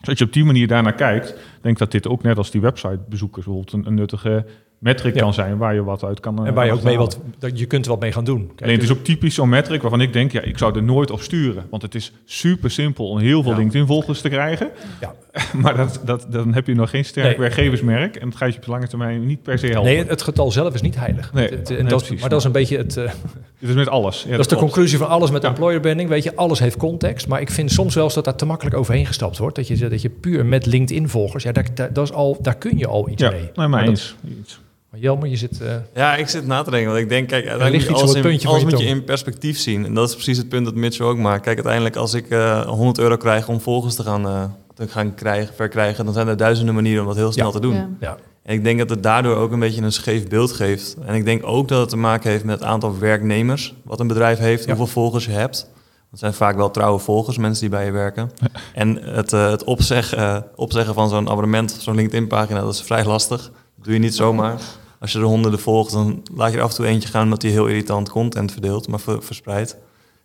Dus 0.00 0.08
als 0.08 0.18
je 0.18 0.24
op 0.24 0.32
die 0.32 0.44
manier 0.44 0.66
daarnaar 0.66 0.94
kijkt, 0.94 1.26
denk 1.60 1.74
ik 1.74 1.78
dat 1.78 1.90
dit 1.90 2.08
ook 2.08 2.22
net 2.22 2.38
als 2.38 2.50
die 2.50 2.60
websitebezoekers 2.60 3.44
bijvoorbeeld 3.44 3.72
een, 3.72 3.86
een 3.86 3.94
nuttige 3.94 4.46
metric 4.78 5.14
Ja. 5.14 5.20
kan 5.20 5.34
zijn 5.34 5.56
waar 5.56 5.74
je 5.74 5.84
wat 5.84 6.04
uit 6.04 6.20
kan 6.20 6.46
En 6.46 6.54
waar 6.54 6.64
je 6.64 6.70
eh, 6.70 6.76
ook 6.76 6.82
mee 6.82 6.96
wat, 6.98 7.20
dat 7.38 7.58
je 7.58 7.66
kunt 7.66 7.84
er 7.84 7.90
wat 7.90 8.00
mee 8.00 8.12
gaan 8.12 8.24
doen. 8.24 8.46
Kijk, 8.46 8.60
Alleen 8.62 8.74
het 8.74 8.82
is 8.82 8.90
ook 8.90 9.04
typisch 9.04 9.34
zo'n 9.34 9.48
metric 9.48 9.80
waarvan 9.82 10.00
ik 10.00 10.12
denk, 10.12 10.32
ja, 10.32 10.40
ik 10.40 10.58
zou 10.58 10.76
er 10.76 10.82
nooit 10.82 11.10
op 11.10 11.20
sturen. 11.20 11.66
Want 11.70 11.82
het 11.82 11.94
is 11.94 12.12
super 12.24 12.70
simpel 12.70 13.08
om 13.08 13.18
heel 13.18 13.42
veel 13.42 13.52
Ja. 13.52 13.58
LinkedIn-volgers 13.58 14.20
te 14.20 14.28
krijgen. 14.28 14.70
Ja. 15.00 15.14
maar 15.62 15.76
dat, 15.76 16.00
dat, 16.04 16.26
dan 16.30 16.54
heb 16.54 16.66
je 16.66 16.74
nog 16.74 16.90
geen 16.90 17.04
sterk 17.04 17.26
Nee. 17.26 17.38
werkgeversmerk. 17.38 18.16
En 18.16 18.28
dat 18.28 18.38
gaat 18.38 18.50
je 18.52 18.56
op 18.58 18.64
de 18.64 18.70
lange 18.70 18.86
termijn 18.88 19.26
niet 19.26 19.42
per 19.42 19.58
se 19.58 19.66
helpen. 19.66 19.92
Nee, 19.92 20.04
het 20.06 20.22
getal 20.22 20.50
zelf 20.50 20.74
is 20.74 20.80
niet 20.80 20.96
heilig. 20.96 21.32
Nee, 21.32 21.48
Het- 21.48 21.68
het- 21.68 21.88
dat, 21.88 21.98
precies. 22.02 22.20
maar 22.20 22.28
dat 22.30 22.38
is 22.38 22.44
een 22.44 22.52
beetje 22.52 22.76
het. 22.76 22.96
eh, 22.96 23.04
Dit 23.60 23.68
is 23.68 23.74
met 23.74 23.88
alles. 23.88 24.22
Ja, 24.22 24.30
dat 24.30 24.40
is 24.40 24.46
de 24.46 24.56
klopt. 24.56 24.72
conclusie 24.72 24.98
van 24.98 25.08
alles 25.08 25.30
met 25.30 25.42
Ja. 25.42 25.48
employer 25.48 25.80
branding. 25.80 26.08
Weet 26.08 26.22
je, 26.22 26.36
alles 26.36 26.58
heeft 26.58 26.76
context. 26.76 27.28
Maar 27.28 27.40
ik 27.40 27.50
vind 27.50 27.70
soms 27.72 27.94
wel 27.94 28.04
eens 28.04 28.14
dat 28.14 28.24
daar 28.24 28.36
te 28.36 28.46
makkelijk 28.46 28.76
overheen 28.76 29.06
gestapt 29.06 29.38
wordt. 29.38 29.56
Dat 29.56 29.68
je, 29.68 29.88
dat 29.88 30.02
je 30.02 30.10
puur 30.10 30.46
met 30.46 30.66
LinkedIn-volgers. 30.66 31.42
Ja, 31.44 31.52
daar, 31.52 31.66
daar, 31.74 31.92
dat 31.92 32.04
is 32.08 32.12
al, 32.14 32.38
daar 32.42 32.56
kun 32.56 32.78
je 32.78 32.86
al 32.86 33.08
iets 33.08 33.22
Ja, 33.22 33.30
mee. 33.30 33.40
nee, 33.40 33.50
maar 33.54 33.68
Maar 33.68 33.80
dat- 33.80 33.88
eens. 33.88 34.14
Eens. 34.38 34.60
Maar 34.90 35.00
Jelmer, 35.00 35.28
je 35.28 35.36
zit. 35.36 35.60
eh, 35.60 35.74
Ja, 35.94 36.16
ik 36.16 36.28
zit 36.28 36.46
na 36.46 36.62
te 36.62 36.70
denken, 36.70 36.90
want 36.90 37.02
ik 37.02 37.08
denk, 37.08 37.28
kijk, 37.28 37.44
ligt 37.44 37.50
uiteindelijk 37.50 37.90
iets 37.90 38.00
op 38.02 38.08
alles, 38.08 38.16
het 38.24 38.42
in, 38.42 38.48
alles 38.48 38.60
je 38.62 38.66
moet 38.68 38.78
je 38.78 38.84
in 38.86 39.04
perspectief 39.04 39.58
zien. 39.58 39.84
En 39.84 39.94
dat 39.94 40.08
is 40.08 40.14
precies 40.14 40.36
het 40.38 40.48
punt 40.48 40.64
dat 40.64 40.74
Mitchell 40.74 41.06
ook 41.06 41.18
maakt. 41.18 41.42
Kijk, 41.42 41.54
uiteindelijk 41.56 41.96
als 41.96 42.14
ik 42.14 42.28
eh 42.30 42.66
100 42.66 42.98
euro 42.98 43.16
krijg 43.16 43.48
om 43.48 43.60
volgers 43.60 43.94
te 43.94 44.02
gaan, 44.02 44.26
eh, 44.26 44.44
te 44.76 44.88
gaan 44.88 45.14
krijgen, 45.14 45.54
verkrijgen, 45.54 46.04
dan 46.04 46.14
zijn 46.14 46.28
er 46.28 46.36
duizenden 46.36 46.74
manieren 46.74 47.00
om 47.02 47.06
dat 47.08 47.16
heel 47.16 47.32
snel 47.32 47.46
Ja. 47.46 47.52
te 47.52 47.60
doen. 47.60 47.74
Ja. 47.74 47.88
ja. 48.00 48.16
En 48.42 48.54
ik 48.54 48.64
denk 48.64 48.78
dat 48.78 48.90
het 48.90 49.02
daardoor 49.02 49.36
ook 49.36 49.52
een 49.52 49.58
beetje 49.58 49.82
een 49.82 49.92
scheef 49.92 50.28
beeld 50.28 50.52
geeft. 50.52 50.96
En 51.06 51.14
ik 51.14 51.24
denk 51.24 51.46
ook 51.46 51.68
dat 51.68 51.80
het 51.80 51.88
te 51.88 51.96
maken 51.96 52.30
heeft 52.30 52.44
met 52.44 52.58
het 52.58 52.68
aantal 52.68 52.98
werknemers 52.98 53.74
wat 53.84 54.00
een 54.00 54.06
bedrijf 54.06 54.38
heeft, 54.38 54.62
Ja. 54.64 54.68
hoeveel 54.68 54.86
volgers 55.02 55.24
je 55.24 55.30
hebt. 55.30 55.70
Dat 56.10 56.18
zijn 56.18 56.34
vaak 56.34 56.56
wel 56.56 56.70
trouwe 56.70 56.98
volgers, 56.98 57.38
mensen 57.38 57.60
die 57.60 57.70
bij 57.70 57.84
je 57.84 57.90
werken. 57.90 58.30
En 58.74 58.96
het, 59.02 59.32
eh, 59.32 59.50
het 59.50 59.64
opzeggen, 59.64 60.18
eh, 60.18 60.36
opzeggen 60.56 60.94
van 60.94 61.08
zo'n 61.08 61.28
abonnement 61.28 61.76
zo'n 61.80 61.94
LinkedIn-pagina, 61.94 62.60
dat 62.60 62.74
is 62.74 62.82
vrij 62.82 63.04
lastig. 63.04 63.42
Dat 63.76 63.84
doe 63.84 63.92
je 63.92 63.98
niet 64.00 64.14
zomaar. 64.14 64.60
Als 65.00 65.12
je 65.12 65.18
er 65.18 65.24
honderden 65.24 65.60
volgt, 65.60 65.92
dan 65.92 66.22
laat 66.34 66.50
je 66.52 66.56
er 66.56 66.62
af 66.62 66.70
en 66.70 66.76
toe 66.76 66.86
eentje 66.86 67.08
gaan 67.08 67.22
omdat 67.24 67.42
hij 67.42 67.50
heel 67.50 67.66
irritant 67.66 68.10
content 68.10 68.52
verdeelt, 68.52 68.88
maar 68.88 69.00
ver- 69.00 69.22
verspreidt. 69.22 69.76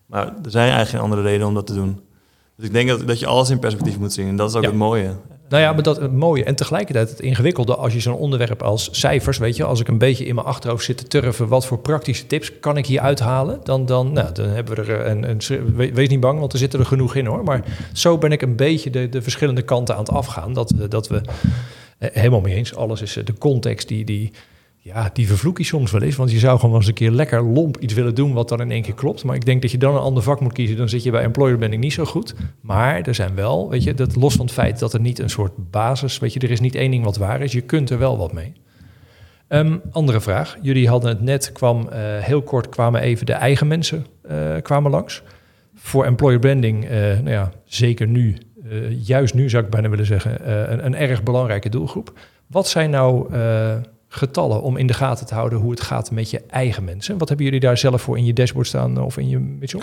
Maar 0.06 0.26
er 0.26 0.52
zijn 0.52 0.64
eigenlijk 0.70 0.90
geen 0.90 1.00
andere 1.00 1.22
redenen 1.22 1.48
om 1.48 1.54
dat 1.54 1.68
te 1.68 1.74
doen. 1.74 2.00
Dus 2.62 2.70
ik 2.70 2.76
denk 2.76 2.90
dat, 2.90 3.08
dat 3.08 3.20
je 3.20 3.26
alles 3.26 3.50
in 3.50 3.60
perspectief 3.60 4.00
moet 4.00 4.14
zien. 4.14 4.28
En 4.28 4.36
dat 4.36 4.50
is 4.50 4.56
ook 4.56 4.62
Ja. 4.64 4.70
het 4.70 4.78
mooie. 4.78 5.12
Nou 5.50 5.64
ja, 5.64 5.74
maar 5.74 5.84
dat 5.84 5.98
het 6.02 6.12
mooie 6.14 6.44
en 6.44 6.56
tegelijkertijd 6.56 7.10
het 7.10 7.20
ingewikkelde 7.20 7.76
als 7.76 7.94
je 7.94 8.00
zo'n 8.00 8.14
onderwerp 8.16 8.62
als 8.64 8.90
cijfers, 8.92 9.38
weet 9.38 9.56
je, 9.56 9.64
als 9.64 9.80
ik 9.80 9.88
een 9.88 9.98
beetje 9.98 10.26
in 10.26 10.36
mijn 10.36 10.48
achterhoofd 10.48 10.86
zit 10.86 10.98
te 10.98 11.08
turven, 11.08 11.48
wat 11.48 11.66
voor 11.66 11.80
praktische 11.80 12.28
tips 12.28 12.60
kan 12.60 12.78
ik 12.78 12.86
hier 12.86 13.00
uithalen, 13.00 13.60
dan, 13.64 13.86
dan, 13.86 14.12
nou, 14.14 14.32
dan 14.34 14.48
hebben 14.50 14.76
we 14.76 14.82
er 14.82 15.06
een, 15.06 15.30
een, 15.30 15.42
we- 15.76 15.94
wees 15.94 16.08
niet 16.10 16.20
bang, 16.20 16.40
want 16.40 16.54
er 16.54 16.60
zitten 16.60 16.80
er 16.80 16.86
genoeg 16.86 17.16
in 17.16 17.26
hoor. 17.26 17.44
Maar 17.44 17.64
zo 17.94 18.18
ben 18.18 18.32
ik 18.32 18.42
een 18.42 18.56
beetje 18.56 18.90
de, 18.90 19.10
de 19.10 19.22
verschillende 19.22 19.62
kanten 19.62 19.96
aan 19.96 20.02
het 20.04 20.12
afgaan, 20.12 20.54
dat, 20.54 20.72
we- 20.78 20.88
dat 20.88 21.08
we 21.08 21.22
eh, 21.98 22.10
helemaal 22.14 22.42
mee 22.42 22.56
eens, 22.56 22.76
alles 22.76 23.02
is 23.02 23.18
eh, 23.18 23.26
de 23.26 23.38
context 23.38 23.88
die, 23.88 24.06
die, 24.06 24.32
ja, 24.84 25.10
die 25.14 25.28
vervloek 25.28 25.58
je 25.58 25.64
soms 25.64 25.92
wel 25.92 26.02
eens, 26.02 26.16
want 26.16 26.32
je 26.32 26.40
zou 26.40 26.60
gewoon 26.60 26.76
eens 26.76 26.88
een 26.88 26.94
keer 26.94 27.12
lekker 27.12 27.44
lomp 27.44 27.78
iets 27.78 27.94
willen 27.94 28.16
doen 28.16 28.34
wat 28.34 28.50
dan 28.50 28.62
in 28.62 28.72
één 28.72 28.82
keer 28.82 28.94
klopt. 28.94 29.24
Maar 29.24 29.36
ik 29.36 29.46
denk 29.46 29.62
dat 29.62 29.72
je 29.72 29.78
dan 29.78 29.96
een 29.96 30.02
ander 30.02 30.24
vak 30.24 30.40
moet 30.40 30.54
kiezen, 30.54 30.78
dan 30.78 30.90
zit 30.90 31.04
je 31.04 31.12
bij 31.12 31.24
employer 31.24 31.58
branding 31.58 31.82
niet 31.82 31.94
zo 31.94 32.06
goed. 32.06 32.36
Maar 32.62 33.02
er 33.02 33.16
zijn 33.16 33.36
wel, 33.36 33.70
weet 33.70 33.84
je, 33.84 33.94
dat 33.94 34.16
los 34.16 34.36
van 34.36 34.46
het 34.46 34.54
feit 34.54 34.80
dat 34.80 34.94
er 34.94 35.00
niet 35.00 35.20
een 35.20 35.30
soort 35.30 35.72
basis, 35.72 36.20
weet 36.20 36.34
je, 36.34 36.40
er 36.40 36.52
is 36.52 36.60
niet 36.60 36.76
één 36.76 36.92
ding 36.92 37.04
wat 37.04 37.18
waar 37.18 37.42
is, 37.42 37.52
je 37.52 37.62
kunt 37.62 37.90
er 37.90 37.98
wel 37.98 38.18
wat 38.18 38.34
mee. 38.34 38.54
Ehm, 39.48 39.78
andere 39.92 40.22
vraag. 40.22 40.58
Jullie 40.62 40.88
hadden 40.88 41.10
het 41.10 41.22
net, 41.22 41.52
kwam 41.52 41.88
eh, 41.90 42.00
heel 42.18 42.42
kort 42.42 42.70
kwamen 42.70 43.02
even 43.02 43.26
de 43.26 43.34
eigen 43.34 43.68
mensen 43.68 44.06
eh, 44.22 44.56
kwamen 44.62 44.92
langs. 44.92 45.24
Voor 45.76 46.06
employer 46.06 46.40
branding, 46.40 46.86
eh, 46.86 46.92
nou 47.00 47.30
ja, 47.30 47.52
zeker 47.66 48.08
nu, 48.08 48.38
juist 48.90 49.34
nu 49.34 49.50
zou 49.50 49.64
ik 49.64 49.70
bijna 49.70 49.90
willen 49.90 50.06
zeggen, 50.06 50.52
een, 50.72 50.86
een 50.86 50.96
erg 50.96 51.24
belangrijke 51.24 51.70
doelgroep. 51.70 52.14
Wat 52.48 52.68
zijn 52.68 52.90
nou 52.90 53.30
getallen 54.14 54.62
om 54.62 54.78
in 54.78 54.88
de 54.88 54.94
gaten 54.94 55.26
te 55.26 55.34
houden 55.34 55.60
hoe 55.60 55.72
het 55.72 55.82
gaat 55.82 56.12
met 56.12 56.30
je 56.30 56.42
eigen 56.48 56.84
mensen? 56.84 57.18
Wat 57.18 57.28
hebben 57.28 57.46
jullie 57.46 57.62
daar 57.62 57.78
zelf 57.78 58.02
voor 58.02 58.18
in 58.18 58.26
je 58.26 58.34
dashboard 58.34 58.68
staan 58.68 59.02
of 59.02 59.18
in 59.18 59.30
je 59.30 59.40
Mitchell? 59.40 59.82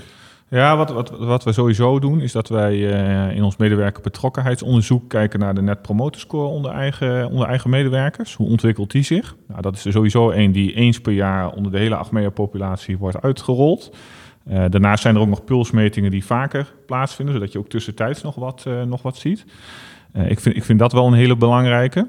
Ja, 0.51 0.77
wat, 0.77 0.91
wat, 0.91 1.11
wat 1.11 1.45
we 1.45 1.53
sowieso 1.53 1.99
doen, 1.99 2.21
is 2.21 2.33
dat 2.33 2.49
wij 2.49 2.93
eh, 2.93 3.37
in 3.37 3.43
ons 3.43 3.57
medewerker 3.57 4.03
betrokkenheidsonderzoek 4.03 5.09
kijken 5.09 5.41
naar 5.41 5.55
de 5.55 5.63
net 5.63 5.83
promoter 5.83 6.21
score 6.21 6.49
onder 6.49 6.71
eigen, 6.71 7.31
onder 7.31 7.49
eigen 7.49 7.71
medewerkers. 7.71 8.35
Hoe 8.35 8.49
ontwikkelt 8.49 8.91
die 8.91 9.03
zich? 9.03 9.37
Nou, 9.49 9.63
dat 9.63 9.77
is 9.77 9.85
er 9.85 9.93
sowieso 9.93 10.31
een 10.31 10.53
die 10.53 10.75
eens 10.75 11.01
per 11.01 11.13
jaar 11.13 11.53
onder 11.53 11.73
de 11.73 11.79
hele 11.79 11.97
Achmea-populatie 11.97 12.99
wordt 12.99 13.23
uitgerold. 13.23 13.91
Eh, 14.49 14.65
daarnaast 14.69 15.03
zijn 15.03 15.15
er 15.15 15.21
ook 15.21 15.29
nog 15.29 15.45
pulsmetingen 15.45 16.11
die 16.11 16.25
vaker 16.25 16.73
plaatsvinden, 16.87 17.35
zodat 17.35 17.53
je 17.53 17.59
ook 17.59 17.69
tussentijds 17.69 18.23
nog 18.23 18.35
wat, 18.35 18.65
eh, 18.67 18.83
nog 18.83 19.03
wat 19.03 19.17
ziet. 19.17 19.45
Eh, 20.13 20.31
ik, 20.31 20.41
vind, 20.41 20.57
ik 20.57 20.65
vind 20.65 20.79
dat 20.79 20.93
wel 20.93 21.07
een 21.07 21.13
hele 21.13 21.37
belangrijke. 21.37 22.09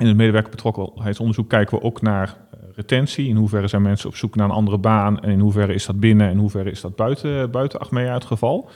In 0.00 0.06
het 0.06 0.16
medewerker 0.16 0.50
betrokkenheidsonderzoek 0.50 1.48
kijken 1.48 1.78
we 1.78 1.84
ook 1.84 2.02
naar 2.02 2.28
eh, 2.28 2.58
retentie. 2.74 3.28
In 3.28 3.36
hoeverre 3.36 3.68
zijn 3.68 3.82
mensen 3.82 4.08
op 4.08 4.16
zoek 4.16 4.34
naar 4.34 4.46
een 4.46 4.54
andere 4.54 4.78
baan 4.78 5.20
en 5.20 5.30
in 5.30 5.40
hoeverre 5.40 5.74
is 5.74 5.86
dat 5.86 6.00
binnen 6.00 6.26
en 6.26 6.32
in 6.32 6.38
hoeverre 6.38 6.70
is 6.70 6.80
dat 6.80 6.96
buiten, 6.96 7.50
buiten 7.50 7.80
Achmea 7.80 8.14
het 8.14 8.24
geval. 8.24 8.70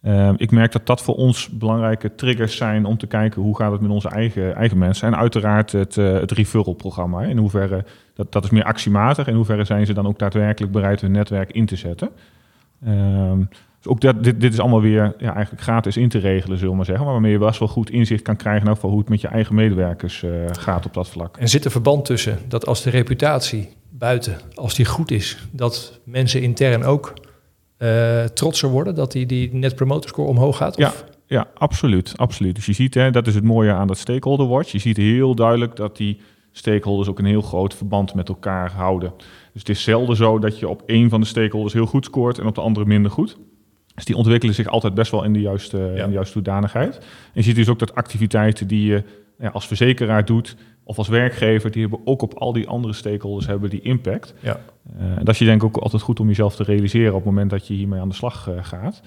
Eh, 0.00 0.32
ik 0.36 0.50
merk 0.50 0.72
dat 0.72 0.86
dat 0.86 1.02
voor 1.02 1.14
ons 1.14 1.48
belangrijke 1.48 2.14
triggers 2.14 2.56
zijn 2.56 2.84
om 2.84 2.98
te 2.98 3.06
kijken 3.06 3.42
hoe 3.42 3.56
gaat 3.56 3.72
het 3.72 3.80
met 3.80 3.90
onze 3.90 4.08
eigen, 4.08 4.54
eigen 4.54 4.78
mensen. 4.78 5.08
En 5.08 5.16
uiteraard 5.16 5.72
het, 5.72 5.96
eh, 5.96 6.12
het 6.12 6.30
referral-programma. 6.30 7.22
In 7.22 7.38
hoeverre, 7.38 7.84
dat, 8.14 8.32
dat 8.32 8.44
is 8.44 8.50
meer 8.50 8.64
actiematig. 8.64 9.26
In 9.26 9.34
hoeverre 9.34 9.64
zijn 9.64 9.86
ze 9.86 9.92
dan 9.92 10.06
ook 10.06 10.18
daadwerkelijk 10.18 10.72
bereid 10.72 11.00
hun 11.00 11.12
netwerk 11.12 11.52
in 11.52 11.66
te 11.66 11.76
zetten. 11.76 12.10
Ehm, 12.84 13.40
ook 13.86 14.00
dat, 14.00 14.24
dit, 14.24 14.40
dit 14.40 14.52
is 14.52 14.60
allemaal 14.60 14.80
weer 14.80 15.14
ja, 15.18 15.34
eigenlijk 15.34 15.62
gratis 15.62 15.96
in 15.96 16.08
te 16.08 16.18
regelen, 16.18 16.56
zullen 16.56 16.70
we 16.70 16.76
maar 16.76 16.86
zeggen. 16.86 17.04
Maar 17.04 17.14
waarmee 17.14 17.32
je 17.32 17.38
best 17.38 17.58
wel 17.58 17.68
goed 17.68 17.90
inzicht 17.90 18.22
kan 18.22 18.36
krijgen 18.36 18.68
over 18.68 18.88
hoe 18.88 18.98
het 18.98 19.08
met 19.08 19.20
je 19.20 19.28
eigen 19.28 19.54
medewerkers 19.54 20.22
eh, 20.22 20.30
gaat 20.52 20.86
op 20.86 20.94
dat 20.94 21.08
vlak. 21.08 21.36
En 21.36 21.48
zit 21.48 21.64
er 21.64 21.70
verband 21.70 22.04
tussen 22.04 22.38
dat 22.48 22.66
als 22.66 22.82
de 22.82 22.90
reputatie 22.90 23.68
buiten, 23.90 24.38
als 24.54 24.74
die 24.74 24.86
goed 24.86 25.10
is, 25.10 25.38
dat 25.50 26.00
mensen 26.04 26.42
intern 26.42 26.84
ook 26.84 27.14
eh, 27.76 28.24
trotser 28.24 28.68
worden, 28.68 28.94
dat 28.94 29.12
die, 29.12 29.26
die 29.26 29.54
net 29.54 29.74
promoter 29.74 30.08
score 30.08 30.28
omhoog 30.28 30.56
gaat? 30.56 30.76
Ja. 30.76 30.88
Of? 30.88 31.04
Ja, 31.26 31.46
absoluut, 31.54 32.12
absoluut. 32.16 32.54
Dus 32.54 32.66
je 32.66 32.72
ziet, 32.72 32.94
hè, 32.94 33.10
dat 33.10 33.26
is 33.26 33.34
het 33.34 33.44
mooie 33.44 33.72
aan 33.72 33.86
dat 33.86 33.98
stakeholder 33.98 34.46
watch. 34.46 34.72
Je 34.72 34.78
ziet 34.78 34.96
heel 34.96 35.34
duidelijk 35.34 35.76
dat 35.76 35.96
die 35.96 36.20
stakeholders 36.52 37.08
ook 37.08 37.18
een 37.18 37.24
heel 37.24 37.42
groot 37.42 37.74
verband 37.74 38.14
met 38.14 38.28
elkaar 38.28 38.72
houden. 38.72 39.12
Dus 39.52 39.60
het 39.60 39.68
is 39.68 39.82
zelden 39.82 40.16
zo 40.16 40.38
dat 40.38 40.58
je 40.58 40.68
op 40.68 40.82
één 40.86 41.08
van 41.08 41.20
de 41.20 41.26
stakeholders 41.26 41.74
heel 41.74 41.86
goed 41.86 42.04
scoort 42.04 42.38
en 42.38 42.46
op 42.46 42.54
de 42.54 42.60
andere 42.60 42.86
minder 42.86 43.10
goed. 43.10 43.38
Dus 43.96 44.04
die 44.04 44.16
ontwikkelen 44.16 44.54
zich 44.54 44.66
altijd 44.66 44.94
best 44.94 45.10
wel 45.10 45.24
in 45.24 45.32
de 45.32 45.40
juiste, 45.40 45.78
Ja. 45.78 46.02
in 46.02 46.08
de 46.08 46.14
juiste 46.14 46.34
hoedanigheid. 46.34 46.96
En 46.96 47.04
je 47.32 47.42
ziet 47.42 47.56
dus 47.56 47.68
ook 47.68 47.78
dat 47.78 47.94
activiteiten 47.94 48.66
die 48.66 48.86
je 48.86 49.02
ja, 49.38 49.48
als 49.48 49.66
verzekeraar 49.66 50.24
doet 50.24 50.56
of 50.84 50.98
als 50.98 51.08
werkgever, 51.08 51.70
die 51.70 51.80
hebben 51.80 52.00
ook 52.04 52.22
op 52.22 52.34
al 52.34 52.52
die 52.52 52.68
andere 52.68 52.92
stakeholders 52.94 53.46
hebben 53.46 53.70
die 53.70 53.80
impact. 53.80 54.34
Ja. 54.40 54.58
Eh, 54.98 55.04
en 55.06 55.24
dat 55.24 55.28
is 55.28 55.38
je 55.38 55.44
denk 55.44 55.62
ik 55.62 55.66
ook 55.76 55.82
altijd 55.82 56.02
goed 56.02 56.20
om 56.20 56.26
jezelf 56.28 56.56
te 56.56 56.62
realiseren 56.62 57.10
op 57.12 57.16
het 57.16 57.24
moment 57.24 57.50
dat 57.50 57.66
je 57.66 57.74
hiermee 57.74 58.00
aan 58.00 58.08
de 58.08 58.14
slag 58.14 58.48
eh, 58.48 58.54
gaat. 58.64 59.00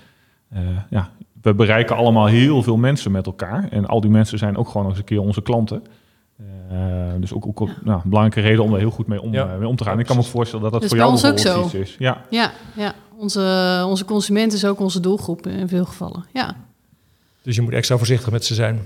Eh, 0.50 0.60
ja, 0.90 1.10
we 1.42 1.54
bereiken 1.54 1.96
allemaal 1.96 2.26
heel 2.26 2.64
veel 2.64 2.78
mensen 2.78 3.12
met 3.12 3.26
elkaar. 3.26 3.68
En 3.72 3.86
al 3.86 4.02
die 4.02 4.12
mensen 4.12 4.38
zijn 4.38 4.58
ook 4.58 4.68
gewoon 4.68 4.82
nog 4.82 4.92
eens 4.92 5.00
een 5.00 5.06
keer 5.06 5.20
onze 5.22 5.42
klanten. 5.42 5.84
Eh, 6.70 6.78
dus 7.20 7.34
ook, 7.34 7.46
ook 7.46 7.60
nou, 7.84 8.02
een 8.04 8.10
belangrijke 8.10 8.50
reden 8.50 8.64
om 8.64 8.74
er 8.74 8.80
heel 8.80 8.90
goed 8.92 9.08
mee 9.08 9.22
om, 9.22 9.34
Ja. 9.34 9.46
mee 9.60 9.68
om 9.68 9.76
te 9.76 9.84
gaan. 9.84 9.94
Ja, 9.94 10.00
ik 10.00 10.06
kan 10.06 10.16
me 10.16 10.24
voorstellen 10.24 10.64
dat 10.64 10.72
dat, 10.72 10.82
Dat 10.82 10.90
voor 10.90 11.14
is 11.14 11.22
jou 11.22 11.34
ook 11.34 11.40
zo. 11.40 11.64
iets 11.64 11.74
is. 11.74 11.96
Ja, 12.00 12.22
Ja, 12.30 12.52
ja. 12.76 12.94
Onze, 13.20 13.84
onze 13.88 14.06
consument 14.06 14.54
is 14.54 14.66
ook 14.66 14.80
onze 14.80 15.00
doelgroep 15.00 15.48
in 15.48 15.68
veel 15.68 15.86
gevallen. 15.86 16.26
Ja. 16.34 16.56
Dus 17.42 17.56
je 17.56 17.62
moet 17.62 17.74
extra 17.74 17.98
voorzichtig 17.98 18.32
met 18.32 18.46
ze 18.46 18.54
zijn. 18.54 18.82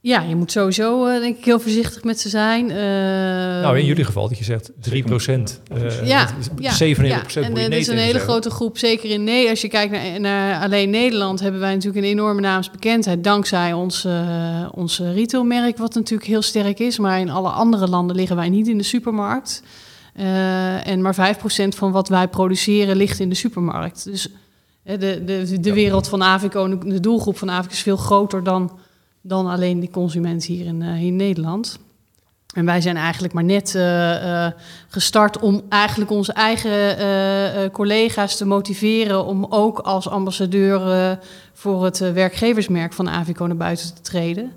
Ja, 0.00 0.20
je 0.20 0.36
moet 0.36 0.52
sowieso 0.52 1.06
eh, 1.06 1.20
denk 1.20 1.36
ik 1.36 1.44
heel 1.44 1.60
voorzichtig 1.60 2.04
met 2.04 2.20
ze 2.20 2.28
zijn. 2.28 2.70
Eh, 2.70 2.76
nou, 3.62 3.78
in 3.78 3.84
jullie 3.84 4.04
geval 4.04 4.28
dat 4.28 4.38
je 4.38 4.44
zegt 4.44 4.72
3 4.80 5.02
procent. 5.02 5.60
ja, 6.04 6.28
ja, 6.58 6.72
97 6.72 7.08
ja. 7.08 7.18
procent 7.18 7.46
En 7.46 7.56
eh, 7.56 7.62
dat 7.62 7.72
is 7.72 7.86
een 7.86 7.96
hele 7.96 8.10
zeggen. 8.10 8.28
grote 8.28 8.50
groep, 8.50 8.78
zeker 8.78 9.10
in 9.10 9.24
nee. 9.24 9.48
Als 9.48 9.60
je 9.60 9.68
kijkt 9.68 9.92
naar, 9.92 10.20
naar 10.20 10.62
alleen 10.62 10.90
Nederland, 10.90 11.40
hebben 11.40 11.60
wij 11.60 11.74
natuurlijk 11.74 12.04
een 12.04 12.10
enorme 12.10 12.40
naamsbekendheid. 12.40 13.24
Dankzij 13.24 13.72
ons, 13.72 14.04
eh, 14.04 14.68
ons 14.70 14.98
retailmerk, 14.98 15.78
wat 15.78 15.94
natuurlijk 15.94 16.28
heel 16.28 16.42
sterk 16.42 16.78
is. 16.78 16.98
Maar 16.98 17.20
in 17.20 17.30
alle 17.30 17.50
andere 17.50 17.88
landen 17.88 18.16
liggen 18.16 18.36
wij 18.36 18.48
niet 18.48 18.68
in 18.68 18.78
de 18.78 18.84
supermarkt. 18.84 19.62
Eh, 20.16 20.86
en 20.86 21.02
maar 21.02 21.14
5% 21.14 21.74
van 21.74 21.92
wat 21.92 22.08
wij 22.08 22.28
produceren 22.28 22.96
ligt 22.96 23.20
in 23.20 23.28
de 23.28 23.34
supermarkt. 23.34 24.04
Dus 24.04 24.28
de, 24.82 25.24
de, 25.24 25.60
de 25.60 25.72
wereld 25.72 26.08
van 26.08 26.22
Avico, 26.22 26.78
de- 26.78 27.00
doelgroep 27.00 27.38
van 27.38 27.50
Avico 27.50 27.72
is 27.72 27.82
veel 27.82 27.96
groter 27.96 28.44
dan, 28.44 28.78
dan 29.20 29.46
alleen 29.46 29.80
die 29.80 29.90
consument 29.90 30.44
hier 30.44 30.66
in, 30.66 30.82
eh, 30.82 31.02
in 31.02 31.16
Nederland. 31.16 31.78
En 32.54 32.64
wij 32.64 32.80
zijn 32.80 32.96
eigenlijk 32.96 33.34
maar 33.34 33.44
net 33.44 33.74
eh, 33.74 34.46
gestart 34.88 35.38
om 35.38 35.62
eigenlijk 35.68 36.10
onze 36.10 36.32
eigen 36.32 37.70
collega's 37.70 38.36
te 38.36 38.44
motiveren 38.46 39.24
om 39.24 39.46
ook 39.48 39.78
als 39.78 40.08
ambassadeur 40.08 41.18
voor 41.52 41.84
het 41.84 41.98
werkgeversmerk 41.98 42.92
van 42.92 43.08
Avico 43.08 43.46
naar 43.46 43.56
buiten 43.56 43.94
te 43.94 44.00
treden. 44.00 44.52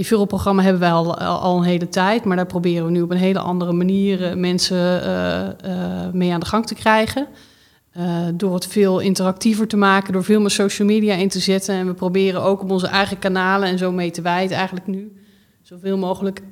Ehm 0.00 0.08
referral-programma 0.08 0.62
hebben 0.62 0.80
wij 0.80 0.92
al, 0.92 1.18
al, 1.18 1.38
al 1.38 1.56
een 1.56 1.64
hele 1.64 1.88
tijd, 1.88 2.24
maar 2.24 2.36
daar 2.36 2.46
proberen 2.46 2.84
we 2.84 2.90
nu 2.90 3.02
op 3.02 3.10
een 3.10 3.16
hele 3.16 3.38
andere 3.38 3.72
manier 3.72 4.24
eh, 4.24 4.34
mensen 4.34 5.02
eh, 5.02 5.46
eh, 5.48 6.12
mee 6.12 6.32
aan 6.32 6.40
de 6.40 6.46
gang 6.46 6.66
te 6.66 6.74
krijgen. 6.74 7.26
Eh, 7.92 8.26
door 8.34 8.54
het 8.54 8.66
veel 8.66 8.98
interactiever 9.00 9.68
te 9.68 9.76
maken, 9.76 10.12
door 10.12 10.24
veel 10.24 10.40
meer 10.40 10.50
social 10.50 10.88
media 10.88 11.14
in 11.14 11.28
te 11.28 11.38
zetten. 11.38 11.74
En 11.74 11.86
we 11.86 11.94
proberen 11.94 12.42
ook 12.42 12.62
op 12.62 12.70
onze 12.70 12.86
eigen 12.86 13.18
kanalen 13.18 13.68
en 13.68 13.78
zo 13.78 13.92
mee 13.92 14.10
te 14.10 14.22
wijden 14.22 14.56
eigenlijk 14.56 14.86
nu 14.86 15.12
zoveel 15.62 15.98
mogelijk 15.98 16.42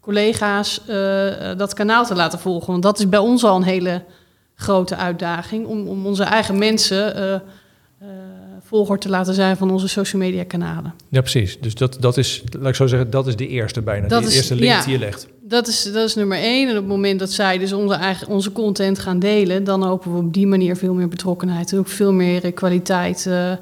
collega's 0.00 0.80
eh, 0.86 1.50
eh, 1.50 1.58
dat 1.58 1.74
kanaal 1.74 2.04
te 2.04 2.14
laten 2.14 2.38
volgen. 2.38 2.70
Want 2.70 2.82
dat 2.82 2.98
is 2.98 3.08
bij 3.08 3.18
ons 3.18 3.44
al 3.44 3.56
een 3.56 3.62
hele 3.62 4.02
grote 4.54 4.96
uitdaging 4.96 5.66
om, 5.66 5.88
om 5.88 6.06
onze 6.06 6.24
eigen 6.24 6.58
mensen 6.58 7.14
eh, 7.16 7.34
eh, 7.34 7.40
volger 8.64 8.98
te 8.98 9.08
laten 9.08 9.34
zijn 9.34 9.56
van 9.56 9.70
onze 9.70 9.88
social 9.88 10.22
media 10.22 10.44
kanalen. 10.44 10.94
Ja, 11.08 11.20
precies. 11.20 11.60
Dus 11.60 11.74
dat, 11.74 11.96
dat 12.00 12.16
is, 12.16 12.42
laat 12.58 12.68
ik 12.68 12.74
zo 12.74 12.86
zeggen, 12.86 13.10
dat 13.10 13.26
is 13.26 13.36
de 13.36 13.48
eerste 13.48 13.82
bijna. 13.82 14.08
Dat 14.08 14.22
de 14.22 14.28
is- 14.28 14.36
eerste 14.36 14.54
link 14.54 14.72
ja. 14.72 14.82
die 14.82 14.92
je 14.92 14.98
legt. 14.98 15.26
Dat 15.42 15.66
is, 15.68 15.82
dat 15.92 16.08
is 16.08 16.14
nummer 16.14 16.38
één. 16.38 16.68
En 16.68 16.74
op 16.74 16.80
het 16.80 16.90
moment 16.90 17.18
dat 17.18 17.30
zij 17.30 17.58
dus 17.58 17.72
onze, 17.72 17.94
eigen, 17.94 18.28
onze 18.28 18.52
content 18.52 18.98
gaan 18.98 19.18
delen, 19.18 19.64
dan 19.64 19.82
hopen 19.82 20.12
we 20.12 20.18
op 20.18 20.32
die 20.32 20.46
manier 20.46 20.76
veel 20.76 20.94
meer 20.94 21.08
betrokkenheid 21.08 21.72
en 21.72 21.78
ook 21.78 21.88
veel 21.88 22.12
meer 22.12 22.44
eh, 22.44 22.54
kwaliteit 22.54 23.26
eh, 23.26 23.52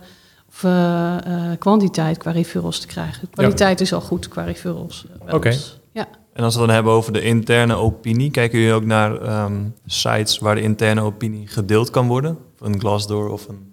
of 0.48 0.64
eh, 0.64 1.16
eh, 1.16 1.59
kwantiteit 1.59 2.18
qua 2.18 2.30
referrals 2.30 2.78
te 2.78 2.86
krijgen. 2.86 3.28
Kwaliteit 3.30 3.80
is 3.80 3.92
al 3.92 4.00
goed 4.00 4.28
qua 4.28 4.44
referrals. 4.44 5.05
Oké. 5.30 5.57
Ja. 5.92 6.09
En 6.32 6.44
als 6.44 6.55
we 6.55 6.61
het 6.61 6.68
dan 6.68 6.76
hebben 6.76 6.92
over 6.92 7.12
de 7.12 7.22
interne 7.22 7.74
opinie, 7.74 8.30
kijken 8.30 8.59
jullie 8.59 8.74
ook 8.74 8.84
naar 8.84 9.20
ehm, 9.22 9.61
sites 9.86 10.38
waar 10.38 10.55
de 10.55 10.61
interne 10.62 11.00
opinie 11.00 11.46
gedeeld 11.46 11.90
kan 11.90 12.07
worden? 12.07 12.38
Of 12.61 12.66
een 12.66 12.80
Glassdoor 12.80 13.30
of 13.30 13.48
een 13.48 13.72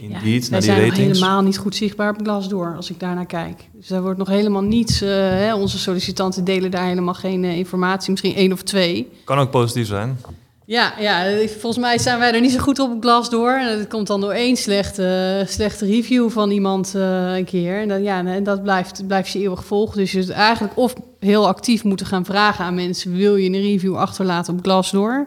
Indeed, 0.00 0.50
naar 0.50 0.60
die 0.60 0.70
zijn 0.70 0.86
nog 0.86 0.96
helemaal 0.96 1.42
niet 1.42 1.58
goed 1.58 1.76
zichtbaar 1.76 2.10
op 2.10 2.20
Glassdoor, 2.22 2.74
als 2.76 2.90
ik 2.90 3.00
daarnaar 3.00 3.26
kijk. 3.26 3.68
Dus 3.72 3.86
daar 3.86 4.02
wordt 4.02 4.18
nog 4.18 4.28
helemaal 4.28 4.62
niets... 4.62 5.00
eh, 5.00 5.08
hè, 5.10 5.54
onze 5.54 5.78
sollicitanten 5.78 6.44
delen 6.44 6.70
daar 6.70 6.86
helemaal 6.86 7.14
geen 7.14 7.44
eh, 7.44 7.56
informatie, 7.56 8.10
misschien 8.10 8.34
één 8.34 8.52
of 8.52 8.62
twee. 8.62 9.08
Kan 9.24 9.38
ook 9.38 9.50
positief 9.50 9.86
zijn. 9.86 10.18
Ja, 10.66 10.94
ja, 10.98 11.46
volgens 11.46 11.78
mij 11.78 11.98
zijn 11.98 12.18
wij 12.18 12.32
er 12.32 12.40
niet 12.40 12.52
zo 12.52 12.58
goed 12.58 12.78
op 12.78 12.96
Glassdoor. 13.00 13.50
En 13.50 13.78
dat 13.78 13.88
komt 13.88 14.06
dan 14.06 14.20
door 14.20 14.32
één 14.32 14.56
slechte, 14.56 15.44
slechte 15.48 15.86
review 15.86 16.30
van 16.30 16.50
iemand 16.50 16.94
eh, 16.94 17.36
een 17.36 17.44
keer. 17.44 17.80
En, 17.80 17.88
dan, 17.88 18.02
ja, 18.02 18.24
en 18.24 18.44
dat 18.44 18.62
blijft, 18.62 19.06
blijft 19.06 19.32
je 19.32 19.38
eeuwig 19.38 19.64
volgen. 19.64 19.96
Dus 19.96 20.12
je 20.12 20.22
zult 20.22 20.36
eigenlijk 20.36 20.76
of 20.76 20.94
heel 21.18 21.46
actief 21.46 21.84
moeten 21.84 22.06
gaan 22.06 22.24
vragen 22.24 22.64
aan 22.64 22.74
mensen... 22.74 23.16
wil 23.16 23.36
je 23.36 23.48
een 23.48 23.62
review 23.62 23.96
achterlaten 23.96 24.54
op 24.54 24.62
Glassdoor? 24.62 25.26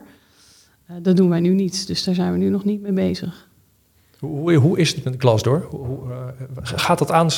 Eh, 0.85 0.95
dat 1.01 1.17
doen 1.17 1.29
wij 1.29 1.39
nu 1.39 1.53
niet, 1.53 1.87
dus 1.87 2.03
daar 2.03 2.15
zijn 2.15 2.31
we 2.31 2.37
nu 2.37 2.49
nog 2.49 2.63
niet 2.63 2.81
mee 2.81 2.91
bezig. 2.91 3.47
Hoe, 4.19 4.53
hoe, 4.53 4.77
is 4.77 4.95
het 4.95 5.03
met 5.03 5.15
Glassdoor? 5.17 5.67
Hoe, 5.69 5.85
hoe, 5.85 6.11
eh, 6.11 6.47
gaat 6.63 6.99
dat 6.99 7.11
aan? 7.11 7.29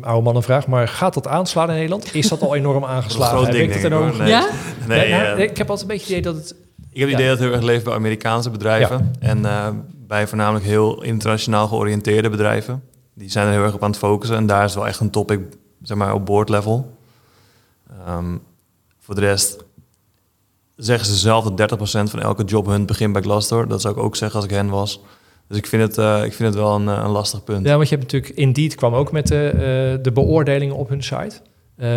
Oude 0.00 0.22
man 0.22 0.36
een 0.36 0.42
vraag, 0.42 0.66
maar 0.66 0.88
gaat 0.88 1.14
dat 1.14 1.26
aanslaan 1.26 1.68
in 1.68 1.74
Nederland? 1.74 2.14
Is 2.14 2.28
dat 2.28 2.42
al 2.42 2.54
enorm 2.54 2.84
aangeslagen? 2.84 3.44
ding, 3.44 3.56
werkt 3.56 3.74
het 3.74 3.84
ik, 3.84 3.90
enorm? 3.90 4.16
Nee. 4.16 4.28
Ja? 4.28 4.48
Nee, 4.86 5.08
Ja, 5.08 5.22
nou, 5.22 5.38
eh, 5.38 5.42
ik 5.44 5.56
heb 5.56 5.70
altijd 5.70 5.90
een 5.90 5.96
beetje 5.96 6.14
het 6.14 6.24
idee 6.24 6.32
dat 6.32 6.42
het... 6.42 6.54
Ik 6.90 7.00
heb 7.00 7.08
het 7.08 7.18
idee 7.18 7.28
dat 7.28 7.38
het 7.38 7.46
heel 7.46 7.56
erg 7.56 7.64
leeft 7.64 7.84
bij 7.84 7.94
Amerikaanse 7.94 8.50
bedrijven. 8.50 9.14
En 9.20 9.44
eh, 9.44 9.68
bij 10.06 10.26
voornamelijk 10.26 10.64
heel 10.64 11.02
internationaal 11.02 11.68
georiënteerde 11.68 12.30
bedrijven. 12.30 12.82
Die 13.14 13.30
zijn 13.30 13.46
er 13.46 13.52
heel 13.52 13.62
erg 13.62 13.74
op 13.74 13.82
aan 13.82 13.90
het 13.90 13.98
focussen. 13.98 14.36
En 14.36 14.46
daar 14.46 14.64
is 14.64 14.74
wel 14.74 14.86
echt 14.86 15.00
een 15.00 15.10
topic, 15.10 15.40
zeg 15.82 15.96
maar, 15.96 16.14
op 16.14 16.26
board 16.26 16.48
level. 16.48 16.96
Ehm, 18.06 18.36
voor 19.00 19.14
de 19.14 19.20
rest 19.20 19.64
zeggen 20.76 21.06
ze 21.06 21.16
zelf 21.16 21.44
dat 21.44 21.56
30% 21.56 22.10
van 22.10 22.20
elke 22.20 22.44
job 22.44 22.66
hun 22.66 22.86
begint 22.86 23.12
bij 23.12 23.22
Glassdoor. 23.22 23.68
Dat 23.68 23.80
zou 23.80 23.94
ik 23.94 24.02
ook 24.02 24.16
zeggen 24.16 24.36
als 24.36 24.48
ik 24.48 24.54
hen 24.54 24.68
was. 24.68 25.00
Dus 25.52 25.60
ik 25.60 25.66
vind 25.66 25.82
het, 25.82 25.98
eh, 25.98 26.24
ik 26.24 26.32
vind 26.32 26.48
het 26.48 26.58
wel 26.58 26.74
een, 26.74 26.88
eh, 26.88 27.00
een 27.04 27.10
lastig 27.10 27.44
punt. 27.44 27.66
Ja, 27.66 27.76
want 27.76 27.88
je 27.88 27.96
hebt 27.96 28.12
natuurlijk... 28.12 28.38
Indeed 28.40 28.74
kwam 28.74 28.94
ook 28.94 29.12
met 29.12 29.26
de, 29.26 29.48
eh, 29.48 30.02
de 30.02 30.12
beoordelingen 30.12 30.76
op 30.76 30.88
hun 30.88 31.02
site. 31.02 31.34
Eh, 31.76 31.88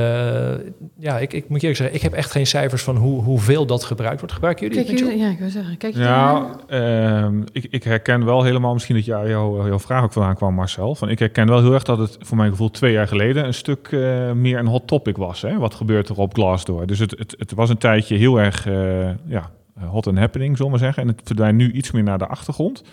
ja, 1.00 1.20
ik, 1.20 1.34
ik 1.34 1.50
moet 1.50 1.62
je 1.62 1.68
eerlijk 1.68 1.76
zeggen, 1.78 1.96
ik 1.96 2.02
heb 2.02 2.14
echt 2.14 2.32
geen 2.32 2.48
cijfers 2.48 2.84
van 2.84 2.96
hoe, 2.96 3.22
hoeveel 3.24 3.66
dat 3.66 3.84
gebruikt 3.84 4.20
wordt. 4.20 4.34
Gebruiken 4.34 4.68
jullie 4.68 4.86
Kijk, 4.86 5.00
jullie- 5.00 5.18
ja, 5.18 5.30
ik 5.30 5.40
wil 5.40 5.50
zeggen, 5.50 5.78
kijk 5.78 5.94
je 5.94 6.00
Ja, 6.00 6.34
daarnaar? 6.68 7.24
ehm, 7.24 7.42
ik, 7.52 7.68
ik 7.70 7.84
herken 7.84 8.26
wel 8.26 8.44
helemaal, 8.44 8.74
misschien 8.74 8.96
dat 8.96 9.06
jou, 9.06 9.30
jouw, 9.30 9.68
jouw 9.68 9.80
vraag 9.80 10.04
ook 10.04 10.12
vandaan 10.14 10.36
kwam, 10.36 10.54
Marcel. 10.54 10.96
Van, 10.96 11.10
ik 11.10 11.20
herken 11.20 11.48
wel 11.48 11.62
heel 11.62 11.74
erg 11.74 11.84
dat 11.84 11.98
het 11.98 12.18
voor 12.20 12.38
mijn 12.38 12.50
gevoel 12.50 12.72
twee 12.72 12.92
jaar 12.92 13.08
geleden 13.08 13.46
een 13.46 13.54
stuk 13.54 13.88
eh, 13.92 14.32
meer 14.32 14.60
een 14.60 14.68
hot 14.68 14.88
topic 14.88 15.18
was. 15.18 15.42
Hè? 15.42 15.58
Wat 15.58 15.74
gebeurt 15.74 16.10
er 16.10 16.18
op 16.18 16.34
Glassdoor? 16.34 16.86
Dus 16.88 17.00
het, 17.00 17.12
het, 17.18 17.36
het 17.38 17.54
was 17.54 17.70
een 17.70 17.78
tijdje 17.78 18.16
heel 18.18 18.40
erg 18.40 18.68
eh, 18.68 19.10
ja, 19.26 19.50
hot 19.90 20.08
and 20.08 20.18
happening, 20.18 20.58
zullen 20.58 20.72
we 20.72 20.78
maar 20.78 20.86
zeggen. 20.88 21.04
En 21.04 21.10
het 21.10 21.22
verdwijnt 21.24 21.58
nu 21.58 21.72
iets 21.72 21.92
meer 21.92 22.04
naar 22.04 22.18
de 22.18 22.28
achtergrond. 22.28 22.84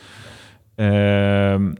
Ehm, 0.74 1.72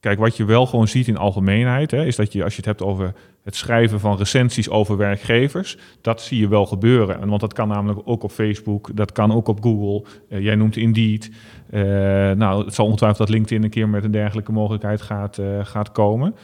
kijk, 0.00 0.18
wat 0.18 0.36
je 0.36 0.44
wel 0.44 0.66
gewoon 0.66 0.88
ziet 0.88 1.08
in 1.08 1.16
algemeenheid, 1.16 1.90
hè, 1.90 2.04
is 2.04 2.16
dat 2.16 2.32
je 2.32 2.44
als 2.44 2.52
je 2.52 2.58
het 2.58 2.66
hebt 2.66 2.82
over 2.82 3.14
het 3.48 3.56
schrijven 3.56 4.00
van 4.00 4.16
recensies 4.16 4.68
over 4.68 4.96
werkgevers, 4.96 5.78
dat 6.00 6.22
zie 6.22 6.40
je 6.40 6.48
wel 6.48 6.66
gebeuren. 6.66 7.20
En 7.20 7.28
Want 7.28 7.40
dat 7.40 7.52
kan 7.52 7.68
namelijk 7.68 8.00
ook 8.04 8.22
op 8.22 8.30
Facebook, 8.30 8.96
dat 8.96 9.12
kan 9.12 9.32
ook 9.32 9.48
op 9.48 9.62
Google. 9.62 10.04
Eh, 10.28 10.40
jij 10.40 10.54
noemt 10.54 10.76
Indeed. 10.76 11.30
Eh, 11.70 11.82
nou, 12.30 12.64
het 12.64 12.74
zal 12.74 12.84
ongetwijfeld 12.84 13.26
dat 13.26 13.36
LinkedIn 13.36 13.64
een 13.64 13.70
keer 13.70 13.88
met 13.88 14.04
een 14.04 14.10
dergelijke 14.10 14.52
mogelijkheid 14.52 15.02
gaat, 15.02 15.38
eh, 15.38 15.46
gaat 15.62 15.92
komen. 15.92 16.34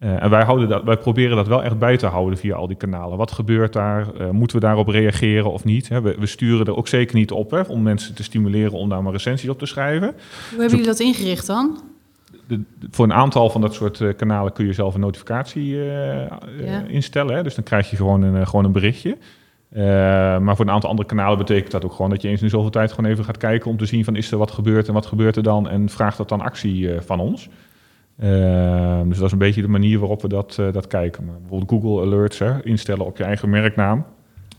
Eh, 0.00 0.22
en 0.22 0.30
wij, 0.30 0.44
houden 0.44 0.68
dat, 0.68 0.82
wij 0.84 0.96
proberen 0.96 1.36
dat 1.36 1.46
wel 1.48 1.62
echt 1.62 1.78
bij 1.78 1.96
te 1.96 2.06
houden 2.06 2.38
via 2.38 2.54
al 2.54 2.66
die 2.66 2.76
kanalen. 2.76 3.18
Wat 3.18 3.32
gebeurt 3.32 3.72
daar? 3.72 4.14
Eh, 4.14 4.30
moeten 4.30 4.56
we 4.56 4.62
daarop 4.66 4.88
reageren 4.88 5.52
of 5.52 5.64
niet? 5.64 5.88
Hè, 5.88 6.00
we, 6.00 6.16
we 6.18 6.26
sturen 6.26 6.66
er 6.66 6.76
ook 6.76 6.88
zeker 6.88 7.16
niet 7.16 7.30
op 7.30 7.50
hè, 7.50 7.60
om 7.60 7.82
mensen 7.82 8.14
te 8.14 8.22
stimuleren 8.22 8.72
om 8.78 8.88
daar 8.88 9.02
maar 9.02 9.12
recensies 9.12 9.48
op 9.48 9.58
te 9.58 9.66
schrijven. 9.66 10.08
Hoe 10.08 10.50
hebben 10.50 10.68
jullie 10.68 10.84
dat 10.86 11.00
ingericht 11.00 11.46
dan? 11.46 11.80
de, 12.46 12.60
de- 12.78 12.88
voor 12.90 13.04
een 13.04 13.12
aantal 13.12 13.50
van 13.50 13.60
dat 13.60 13.74
soort 13.74 14.00
eh, 14.00 14.08
kanalen 14.16 14.52
kun 14.52 14.66
je 14.66 14.72
zelf 14.72 14.94
een 14.94 15.00
notificatie 15.00 15.66
Ja. 15.76 16.82
instellen. 16.88 17.34
Hè? 17.36 17.42
Dus 17.42 17.54
dan 17.54 17.64
krijg 17.64 17.90
je 17.90 17.96
gewoon 17.96 18.22
een, 18.22 18.46
gewoon 18.46 18.64
een 18.64 18.72
berichtje. 18.72 19.16
Maar 20.40 20.56
voor 20.56 20.64
een 20.64 20.70
aantal 20.72 20.90
andere 20.90 21.08
kanalen 21.08 21.38
betekent 21.38 21.70
dat 21.70 21.84
ook 21.84 21.92
gewoon 21.92 22.10
dat 22.10 22.22
je 22.22 22.28
eens 22.28 22.42
in 22.42 22.50
zoveel 22.50 22.70
tijd 22.70 22.92
gewoon 22.92 23.10
even 23.10 23.24
gaat 23.24 23.36
kijken 23.36 23.70
om 23.70 23.76
te 23.76 23.86
zien 23.86 24.04
van 24.04 24.16
is 24.16 24.32
er 24.32 24.38
wat 24.38 24.50
gebeurd 24.50 24.88
en 24.88 24.94
wat 24.94 25.06
gebeurt 25.06 25.36
er 25.36 25.42
dan 25.42 25.68
en 25.68 25.88
vraagt 25.88 26.16
dat 26.16 26.28
dan 26.28 26.40
actie 26.40 26.90
van 27.00 27.20
ons. 27.20 27.48
Eh, 28.20 29.00
dus 29.04 29.16
dat 29.16 29.26
is 29.26 29.32
een 29.32 29.38
beetje 29.38 29.62
de 29.62 29.68
manier 29.68 29.98
waarop 29.98 30.22
we 30.22 30.28
dat, 30.28 30.56
eh, 30.58 30.72
dat 30.72 30.86
kijken. 30.86 31.24
Maar 31.24 31.38
bijvoorbeeld 31.40 31.70
Google 31.82 32.02
Alerts 32.06 32.38
hè, 32.38 32.64
instellen 32.64 33.04
op 33.06 33.16
je 33.16 33.24
eigen 33.24 33.50
merknaam. 33.50 34.04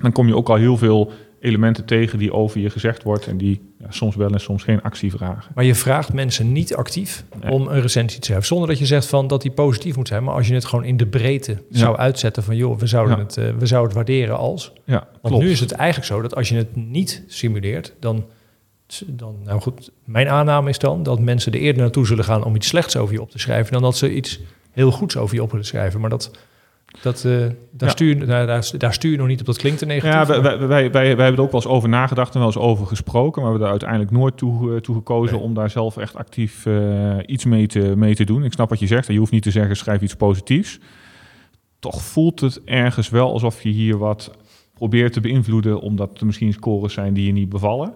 Dan 0.02 0.12
kom 0.12 0.28
je 0.28 0.36
ook 0.36 0.50
al 0.50 0.56
heel 0.56 0.78
veel 0.78 1.12
elementen 1.40 1.86
tegen 1.86 2.20
die 2.20 2.34
over 2.34 2.60
je 2.60 2.70
gezegd 2.70 3.04
wordt 3.04 3.28
en 3.28 3.38
die 3.38 3.62
ja, 3.80 3.86
soms 3.90 4.16
wel 4.16 4.30
en 4.30 4.40
soms 4.40 4.64
geen 4.64 4.82
actie 4.82 5.12
vragen. 5.12 5.52
Maar 5.56 5.64
je 5.64 5.76
vraagt 5.76 6.14
mensen 6.14 6.52
niet 6.52 6.76
actief 6.76 7.26
Nee. 7.42 7.52
om 7.52 7.68
een 7.68 7.82
recensie 7.82 8.20
te 8.20 8.26
schrijven. 8.26 8.48
Zonder 8.48 8.68
dat 8.68 8.80
je 8.80 8.86
zegt 8.86 9.06
van 9.06 9.28
dat 9.28 9.42
die 9.42 9.52
positief 9.52 9.96
moet 9.96 10.08
zijn. 10.08 10.24
Maar 10.24 10.34
als 10.34 10.48
je 10.48 10.54
het 10.54 10.66
gewoon 10.66 10.86
in 10.86 10.98
de 10.98 11.08
breedte 11.08 11.52
Ja. 11.70 11.78
zou 11.78 11.98
uitzetten 11.98 12.44
van 12.44 12.56
joh, 12.56 12.78
we 12.78 12.88
zouden, 12.88 13.18
Ja. 13.18 13.24
het, 13.24 13.38
eh, 13.38 13.44
we 13.58 13.66
zouden 13.66 13.98
het 13.98 14.08
waarderen 14.08 14.38
als. 14.38 14.74
Ja, 14.86 15.08
Want 15.22 15.40
nu 15.40 15.50
is 15.50 15.60
het 15.60 15.72
eigenlijk 15.72 16.08
zo 16.12 16.22
dat 16.22 16.36
als 16.36 16.50
je 16.50 16.56
het 16.56 16.76
niet 16.76 17.24
simuleert, 17.28 17.96
dan, 18.00 18.26
dan 19.08 19.36
nou 19.46 19.62
goed, 19.62 19.92
mijn 20.04 20.30
aanname 20.30 20.70
is 20.70 20.80
dan 20.80 21.04
dat 21.04 21.20
mensen 21.20 21.52
er 21.54 21.60
eerder 21.60 21.82
naartoe 21.82 22.06
zullen 22.06 22.24
gaan 22.24 22.44
om 22.44 22.56
iets 22.56 22.68
slechts 22.68 22.98
over 22.98 23.14
je 23.14 23.22
op 23.22 23.30
te 23.32 23.40
schrijven, 23.40 23.74
dan 23.74 23.82
dat 23.82 23.98
ze 23.98 24.14
iets 24.16 24.40
heel 24.72 24.92
goeds 24.92 25.18
over 25.18 25.36
je 25.36 25.44
op 25.44 25.52
willen 25.52 25.66
schrijven. 25.66 26.00
Maar 26.02 26.10
dat, 26.10 26.32
dat, 27.02 27.26
eh, 27.26 27.32
daar, 27.32 27.54
Ja. 27.78 27.90
stuur, 27.90 28.18
je- 28.18 28.26
daar, 28.26 28.48
daar, 28.48 28.72
daar 28.78 28.94
stuur 28.94 29.12
je 29.12 29.18
nog 29.18 29.28
niet 29.28 29.40
op, 29.40 29.46
dat 29.46 29.58
klinkt 29.58 29.80
te 29.80 29.86
negatief. 29.86 30.36
Ja, 30.36 30.42
wij, 30.42 30.68
wij, 30.68 30.92
wij, 30.92 31.08
hebben 31.08 31.26
er 31.36 31.42
ook 31.42 31.52
wel 31.52 31.62
eens 31.62 31.70
over 31.72 31.90
nagedacht 31.90 32.34
en 32.34 32.40
wel 32.40 32.48
eens 32.48 32.58
over 32.58 32.88
gesproken, 32.88 33.42
maar 33.42 33.52
we 33.52 33.58
hebben 33.58 33.66
er 33.66 33.72
uiteindelijk 33.72 34.12
nooit 34.12 34.38
toe, 34.38 34.74
eh, 34.76 34.80
toe 34.82 34.96
gekozen 34.96 35.36
Nee. 35.36 35.44
om 35.46 35.54
daar 35.54 35.70
zelf 35.70 35.98
echt 35.98 36.16
actief 36.16 36.66
eh, 36.66 37.18
iets 37.26 37.46
mee 37.46 37.68
te, 37.68 37.80
mee 37.96 38.16
te 38.16 38.24
doen. 38.24 38.44
Ik 38.44 38.54
snap 38.54 38.70
wat 38.70 38.80
je 38.80 38.88
zegt, 38.88 39.08
je 39.08 39.18
hoeft 39.18 39.32
niet 39.32 39.44
te 39.44 39.52
zeggen 39.52 39.76
schrijf 39.78 40.02
iets 40.02 40.16
positiefs. 40.16 40.80
Toch 41.80 42.02
voelt 42.02 42.40
het 42.40 42.62
ergens 42.66 43.10
wel 43.10 43.32
alsof 43.32 43.62
je 43.62 43.70
hier 43.70 43.98
wat 43.98 44.32
probeert 44.74 45.14
te 45.14 45.22
beïnvloeden, 45.22 45.80
omdat 45.82 46.20
er 46.20 46.26
misschien 46.26 46.54
scores 46.54 46.94
zijn 46.94 47.14
die 47.14 47.26
je 47.26 47.32
niet 47.32 47.50
bevallen. 47.50 47.94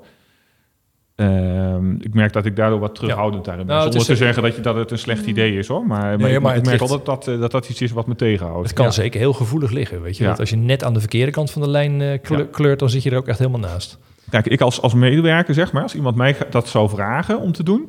Ehm, 1.16 1.92
ik 1.92 2.14
merk 2.14 2.34
dat 2.34 2.46
ik 2.46 2.56
daardoor 2.56 2.80
wat 2.80 2.96
terughoudend 2.96 3.46
daarin 3.46 3.66
ben. 3.66 3.76
Nou, 3.76 3.88
het 3.88 3.94
Zonder 3.96 4.12
is 4.12 4.18
te 4.20 4.26
zeggen 4.26 4.44
dat, 4.44 4.56
je, 4.56 4.62
dat 4.62 4.76
het 4.76 4.92
een 4.92 4.98
slecht 4.98 5.26
idee 5.26 5.58
is 5.58 5.68
hoor. 5.68 5.86
Maar, 5.88 6.00
maar, 6.02 6.18
Nee, 6.18 6.36
ik, 6.36 6.42
maar 6.42 6.52
ik 6.52 6.58
het 6.58 6.66
merk 6.66 6.80
ligt- 6.80 6.92
wel 6.92 7.04
dat 7.04 7.06
dat, 7.26 7.34
eh, 7.36 7.40
dat 7.42 7.52
dat 7.52 7.70
iets 7.70 7.82
is 7.82 7.92
wat 7.92 8.08
me 8.08 8.16
tegenhoudt. 8.16 8.64
Het 8.68 8.74
kan 8.76 8.86
Ja. 8.86 8.92
zeker 8.92 9.20
heel 9.20 9.34
gevoelig 9.34 9.72
liggen, 9.72 10.02
weet 10.02 10.18
je. 10.18 10.24
Ja. 10.24 10.30
Dat 10.30 10.40
als 10.40 10.50
je 10.50 10.56
net 10.56 10.84
aan 10.84 10.94
de 10.94 11.00
verkeerde 11.00 11.32
kant 11.32 11.52
van 11.52 11.62
de 11.62 11.70
lijn 11.70 12.02
eh, 12.02 12.22
kleur- 12.22 12.48
kleurt, 12.48 12.80
dan 12.80 12.90
zit 12.90 13.04
je 13.04 13.10
er 13.10 13.18
ook 13.18 13.28
echt 13.28 13.40
helemaal 13.40 13.60
naast. 13.60 13.98
Kijk, 14.30 14.46
ik 14.48 14.62
als, 14.62 14.82
als 14.82 14.94
medewerker, 14.94 15.54
zeg 15.54 15.72
maar, 15.72 15.84
als 15.84 15.96
iemand 15.96 16.16
mij 16.16 16.36
dat 16.50 16.68
zou 16.68 16.90
vragen 16.90 17.40
om 17.40 17.52
te 17.52 17.64
doen, 17.64 17.86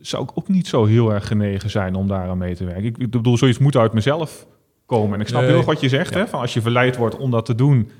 zou 0.00 0.22
ik 0.22 0.30
ook 0.34 0.48
niet 0.48 0.66
zo 0.66 0.84
heel 0.84 1.12
erg 1.12 1.26
genegen 1.26 1.70
zijn 1.70 1.94
om 1.94 2.06
daaraan 2.08 2.38
mee 2.38 2.54
te 2.54 2.64
werken. 2.64 2.84
Ik, 2.84 2.98
ik 2.98 3.10
bedoel, 3.10 3.36
zoiets 3.36 3.58
moet 3.58 3.76
uit 3.76 3.92
mezelf 3.92 4.46
komen. 4.86 5.14
En 5.14 5.20
ik 5.20 5.28
snap 5.28 5.40
Nee. 5.40 5.48
heel 5.50 5.58
erg 5.58 5.66
wat 5.66 5.80
je 5.80 5.88
zegt, 5.88 6.14
Ja. 6.14 6.20
hè, 6.20 6.26
van 6.28 6.40
als 6.40 6.54
je 6.54 6.60
verleid 6.60 6.96
wordt 6.96 7.16
om 7.16 7.30
dat 7.30 7.44
te 7.46 7.54
doen. 7.54 7.90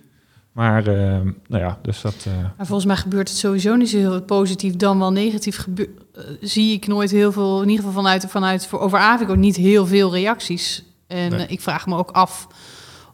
Maar, 0.53 0.87
eh, 0.87 1.21
nou 1.47 1.63
ja, 1.63 1.79
dus 1.83 2.01
dat... 2.01 2.15
eh, 2.27 2.33
Maar 2.57 2.67
volgens 2.67 2.87
mij 2.87 2.97
gebeurt 2.97 3.29
het 3.29 3.39
sowieso 3.39 3.75
niet 3.77 3.89
zo 3.91 3.97
heel 3.97 4.23
positief, 4.23 4.77
dan 4.77 4.99
wel 4.99 5.13
negatief. 5.13 5.57
Gebeur, 5.57 5.89
eh, 6.15 6.23
zie 6.41 6.73
ik 6.73 6.87
nooit 6.87 7.11
heel 7.11 7.33
veel, 7.33 7.63
in 7.63 7.69
ieder 7.69 7.85
geval 7.85 8.03
vanuit, 8.03 8.27
vanuit 8.29 8.67
voor, 8.67 8.79
over 8.81 8.99
Avico, 8.99 9.35
niet 9.35 9.57
heel 9.57 9.87
veel 9.87 10.13
reacties. 10.13 10.85
En 11.07 11.31
Nee. 11.31 11.47
ik 11.47 11.61
vraag 11.61 11.87
me 11.87 11.97
ook 11.97 12.11
af 12.11 12.47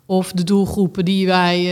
of 0.07 0.33
de 0.33 0.45
doelgroepen 0.45 1.05
die 1.05 1.27
wij 1.27 1.63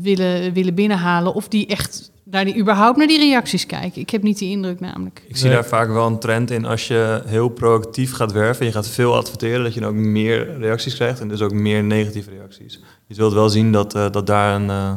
willen, 0.00 0.52
willen 0.52 0.74
binnenhalen, 0.74 1.34
of 1.34 1.48
die 1.48 1.66
echt 1.66 2.12
naar 2.24 2.44
die, 2.44 2.58
überhaupt 2.58 2.96
naar 2.96 3.06
die 3.06 3.18
reacties 3.18 3.66
kijken. 3.66 4.00
Ik 4.00 4.10
heb 4.10 4.22
niet 4.22 4.38
die 4.38 4.50
indruk 4.50 4.80
namelijk. 4.80 5.22
Ik 5.28 5.36
zie 5.36 5.46
Nee. 5.46 5.54
daar 5.54 5.64
vaak 5.64 5.88
wel 5.88 6.06
een 6.06 6.18
trend 6.18 6.50
in 6.50 6.64
als 6.64 6.86
je 6.86 7.22
heel 7.26 7.48
proactief 7.48 8.12
gaat 8.12 8.32
werven 8.32 8.60
en 8.60 8.66
je 8.66 8.72
gaat 8.72 8.88
veel 8.88 9.14
adverteren, 9.14 9.62
dat 9.62 9.74
je 9.74 9.80
dan 9.80 9.88
ook 9.88 9.94
meer 9.94 10.58
reacties 10.58 10.94
krijgt 10.94 11.20
en 11.20 11.28
dus 11.28 11.40
ook 11.40 11.52
meer 11.52 11.84
negatieve 11.84 12.30
reacties. 12.30 12.80
Je 13.06 13.14
zult 13.14 13.32
wel 13.32 13.48
zien 13.48 13.72
dat, 13.72 13.94
eh, 13.94 14.10
dat 14.10 14.26
daar 14.26 14.54
een, 14.54 14.70
eh, 14.70 14.96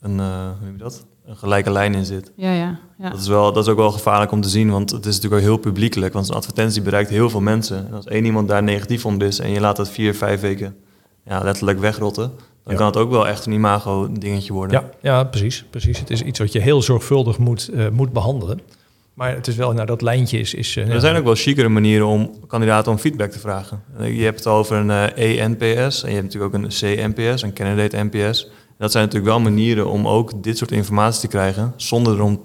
een, 0.00 0.20
eh, 0.20 0.44
hoe 0.58 0.64
noem 0.66 0.72
je 0.72 0.82
dat? 0.82 1.08
een 1.26 1.36
gelijke 1.36 1.70
lijn 1.70 1.94
in 1.94 2.04
zit. 2.04 2.32
Ja, 2.36 2.52
ja. 2.52 2.78
ja. 2.98 3.10
Dat, 3.10 3.20
is 3.20 3.28
wel, 3.28 3.52
dat 3.52 3.64
is 3.64 3.70
ook 3.70 3.78
wel 3.78 3.90
gevaarlijk 3.90 4.32
om 4.32 4.40
te 4.40 4.48
zien, 4.48 4.70
want 4.70 4.90
het 4.90 5.06
is 5.06 5.14
natuurlijk 5.14 5.42
ook 5.42 5.48
heel 5.48 5.58
publiekelijk. 5.58 6.12
Want 6.12 6.26
zo'n 6.26 6.36
advertentie 6.36 6.82
bereikt 6.82 7.10
heel 7.10 7.30
veel 7.30 7.40
mensen. 7.40 7.86
En 7.86 7.94
als 7.94 8.06
één 8.06 8.24
iemand 8.24 8.48
daar 8.48 8.62
negatief 8.62 9.06
om 9.06 9.20
is 9.20 9.38
en 9.38 9.50
je 9.50 9.60
laat 9.60 9.76
dat 9.76 9.90
vier, 9.90 10.14
vijf 10.14 10.40
weken 10.40 10.76
ja, 11.24 11.42
letterlijk 11.42 11.78
wegrotten, 11.78 12.32
dan 12.70 12.78
Ja. 12.78 12.84
kan 12.84 12.86
het 12.86 12.96
ook 12.96 13.10
wel 13.10 13.28
echt 13.28 13.46
een 13.46 13.52
imago-dingetje 13.52 14.52
worden. 14.52 14.80
Ja, 14.80 14.90
ja 15.00 15.24
precies, 15.24 15.64
precies. 15.70 15.98
Het 15.98 16.10
is 16.10 16.22
iets 16.22 16.38
wat 16.38 16.52
je 16.52 16.58
heel 16.60 16.82
zorgvuldig 16.82 17.38
moet, 17.38 17.68
eh, 17.68 17.88
moet 17.88 18.12
behandelen. 18.12 18.60
Maar 19.14 19.34
het 19.34 19.46
is 19.46 19.56
wel, 19.56 19.72
nou, 19.72 19.86
dat 19.86 20.02
lijntje 20.02 20.38
is... 20.38 20.54
is 20.54 20.76
eh, 20.76 20.88
Er 20.94 21.00
zijn 21.00 21.16
ook 21.16 21.24
wel 21.24 21.34
chicere 21.34 21.68
manieren 21.68 22.06
om 22.06 22.30
kandidaten 22.46 22.92
om 22.92 22.98
feedback 22.98 23.30
te 23.30 23.38
vragen. 23.38 23.82
Je 23.98 24.22
hebt 24.24 24.38
het 24.38 24.46
over 24.46 24.76
een 24.76 24.90
eh, 24.90 25.40
ENPS 25.42 26.02
en 26.02 26.08
je 26.08 26.14
hebt 26.16 26.26
natuurlijk 26.34 26.54
ook 26.54 26.62
een 26.62 26.68
CNPS, 26.68 27.42
een 27.42 27.52
Candidate 27.52 28.04
NPS. 28.10 28.48
Dat 28.78 28.90
zijn 28.92 29.04
natuurlijk 29.04 29.32
wel 29.32 29.40
manieren 29.40 29.90
om 29.90 30.08
ook 30.08 30.42
dit 30.42 30.58
soort 30.58 30.72
informatie 30.72 31.20
te 31.20 31.26
krijgen, 31.28 31.72
zonder 31.76 32.14
erom 32.14 32.40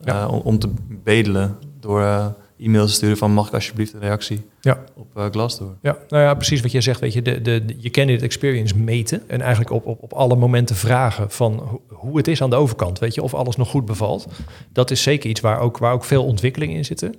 Ja. 0.00 0.28
om 0.28 0.58
te 0.58 0.68
bedelen 1.04 1.56
door, 1.80 2.34
eh, 2.60 2.66
e-mails 2.66 2.92
sturen 2.94 3.16
van 3.16 3.32
mag 3.32 3.46
ik 3.48 3.54
alsjeblieft 3.54 3.92
een 3.92 4.00
reactie 4.00 4.40
Ja. 4.60 4.84
op 4.96 5.16
uh, 5.16 5.24
Glassdoor. 5.30 5.76
Ja, 5.82 5.96
nou 6.08 6.22
ja, 6.22 6.34
precies 6.34 6.60
wat 6.60 6.72
jij 6.72 6.80
zegt. 6.80 7.00
Weet 7.00 7.12
je, 7.12 7.22
de, 7.22 7.40
de, 7.40 7.64
de- 7.64 7.74
je 7.78 7.90
candidate 7.90 8.24
experience 8.24 8.76
meten 8.78 9.22
en 9.28 9.40
eigenlijk 9.40 9.70
op, 9.70 9.86
op, 9.86 10.02
op 10.02 10.12
alle 10.12 10.36
momenten 10.36 10.76
vragen 10.76 11.30
van 11.30 11.54
ho- 11.58 11.82
hoe 11.88 12.16
het 12.16 12.28
is 12.28 12.42
aan 12.42 12.50
de 12.50 12.56
overkant. 12.56 12.98
Weet 12.98 13.14
je, 13.14 13.22
of 13.22 13.34
alles 13.34 13.56
nog 13.56 13.68
goed 13.70 13.84
bevalt. 13.84 14.26
Dat 14.72 14.90
is 14.90 15.02
zeker 15.02 15.30
iets 15.30 15.40
waar 15.40 15.60
ook, 15.60 15.78
waar 15.78 15.92
ook 15.92 16.04
veel 16.04 16.24
ontwikkeling 16.24 16.72
in 16.74 16.84
zitten. 16.84 17.14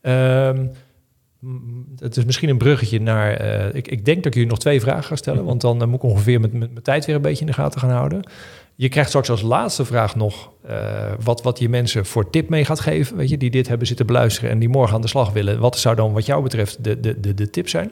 Ehm, 0.00 0.66
het 1.98 2.16
is 2.16 2.24
misschien 2.24 2.48
een 2.48 2.58
bruggetje 2.58 3.00
naar. 3.00 3.32
eh, 3.34 3.74
ik, 3.74 3.88
ik 3.88 4.04
denk 4.04 4.16
dat 4.16 4.26
ik 4.26 4.34
jullie 4.34 4.48
nog 4.48 4.58
twee 4.58 4.80
vragen 4.80 5.04
ga 5.04 5.16
stellen, 5.16 5.44
want 5.44 5.60
dan 5.60 5.80
eh, 5.82 5.86
moet 5.86 5.96
ik 5.96 6.10
ongeveer 6.10 6.40
met, 6.40 6.52
met 6.52 6.70
mijn 6.70 6.82
tijd 6.82 7.04
weer 7.06 7.14
een 7.14 7.22
beetje 7.22 7.40
in 7.40 7.46
de 7.46 7.52
gaten 7.52 7.80
gaan 7.80 7.90
houden. 7.90 8.22
Je 8.76 8.88
krijgt 8.88 9.08
straks 9.08 9.30
als 9.30 9.42
laatste 9.42 9.84
vraag 9.84 10.16
nog 10.16 10.52
eh, 10.66 11.12
wat, 11.24 11.42
wat 11.42 11.58
je 11.58 11.68
mensen 11.68 12.06
voor 12.06 12.30
tip 12.30 12.48
mee 12.48 12.64
gaat 12.64 12.80
geven. 12.80 13.16
Weet 13.16 13.28
je, 13.28 13.36
die 13.36 13.50
dit 13.50 13.68
hebben 13.68 13.86
zitten 13.86 14.06
beluisteren 14.06 14.50
en 14.50 14.58
die 14.58 14.68
morgen 14.68 14.94
aan 14.94 15.00
de 15.00 15.08
slag 15.08 15.32
willen. 15.32 15.60
Wat 15.60 15.78
zou 15.78 15.96
dan, 15.96 16.12
wat 16.12 16.26
jou 16.26 16.42
betreft, 16.42 16.84
de, 16.84 17.00
de, 17.00 17.20
de, 17.20 17.34
de 17.34 17.50
tip 17.50 17.68
zijn? 17.68 17.90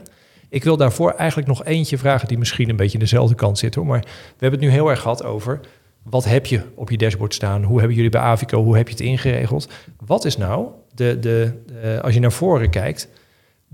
Ik 0.49 0.65
wil 0.65 0.77
daarvoor 0.77 1.11
eigenlijk 1.11 1.49
nog 1.49 1.65
eentje 1.65 1.99
vragen 1.99 2.29
die 2.29 2.39
misschien 2.39 2.69
een 2.69 2.77
beetje 2.77 2.93
in 2.93 3.05
dezelfde 3.05 3.35
kant 3.35 3.59
zit 3.59 3.75
hoor. 3.75 3.87
Maar 3.87 4.01
we 4.01 4.39
hebben 4.39 4.61
het 4.61 4.69
nu 4.69 4.75
heel 4.75 4.91
erg 4.91 5.01
gehad 5.01 5.25
over 5.25 5.61
wat 6.03 6.25
heb 6.25 6.47
je 6.47 6.63
op 6.75 6.91
je 6.91 6.97
dashboard 6.97 7.35
staan? 7.35 7.63
Hoe 7.63 7.79
hebben 7.79 7.97
jullie 7.97 8.11
bij 8.11 8.21
Avico, 8.21 8.63
hoe 8.63 8.77
heb 8.77 8.87
je 8.87 8.95
het 8.95 9.03
ingeregeld? 9.03 9.69
Wat 10.07 10.25
is 10.25 10.37
nou, 10.37 10.69
de, 10.95 11.19
de, 11.19 11.53
eh, 11.83 11.99
als 11.99 12.15
je 12.15 12.21
naar 12.21 12.33
voren 12.33 12.71
kijkt, 12.71 13.09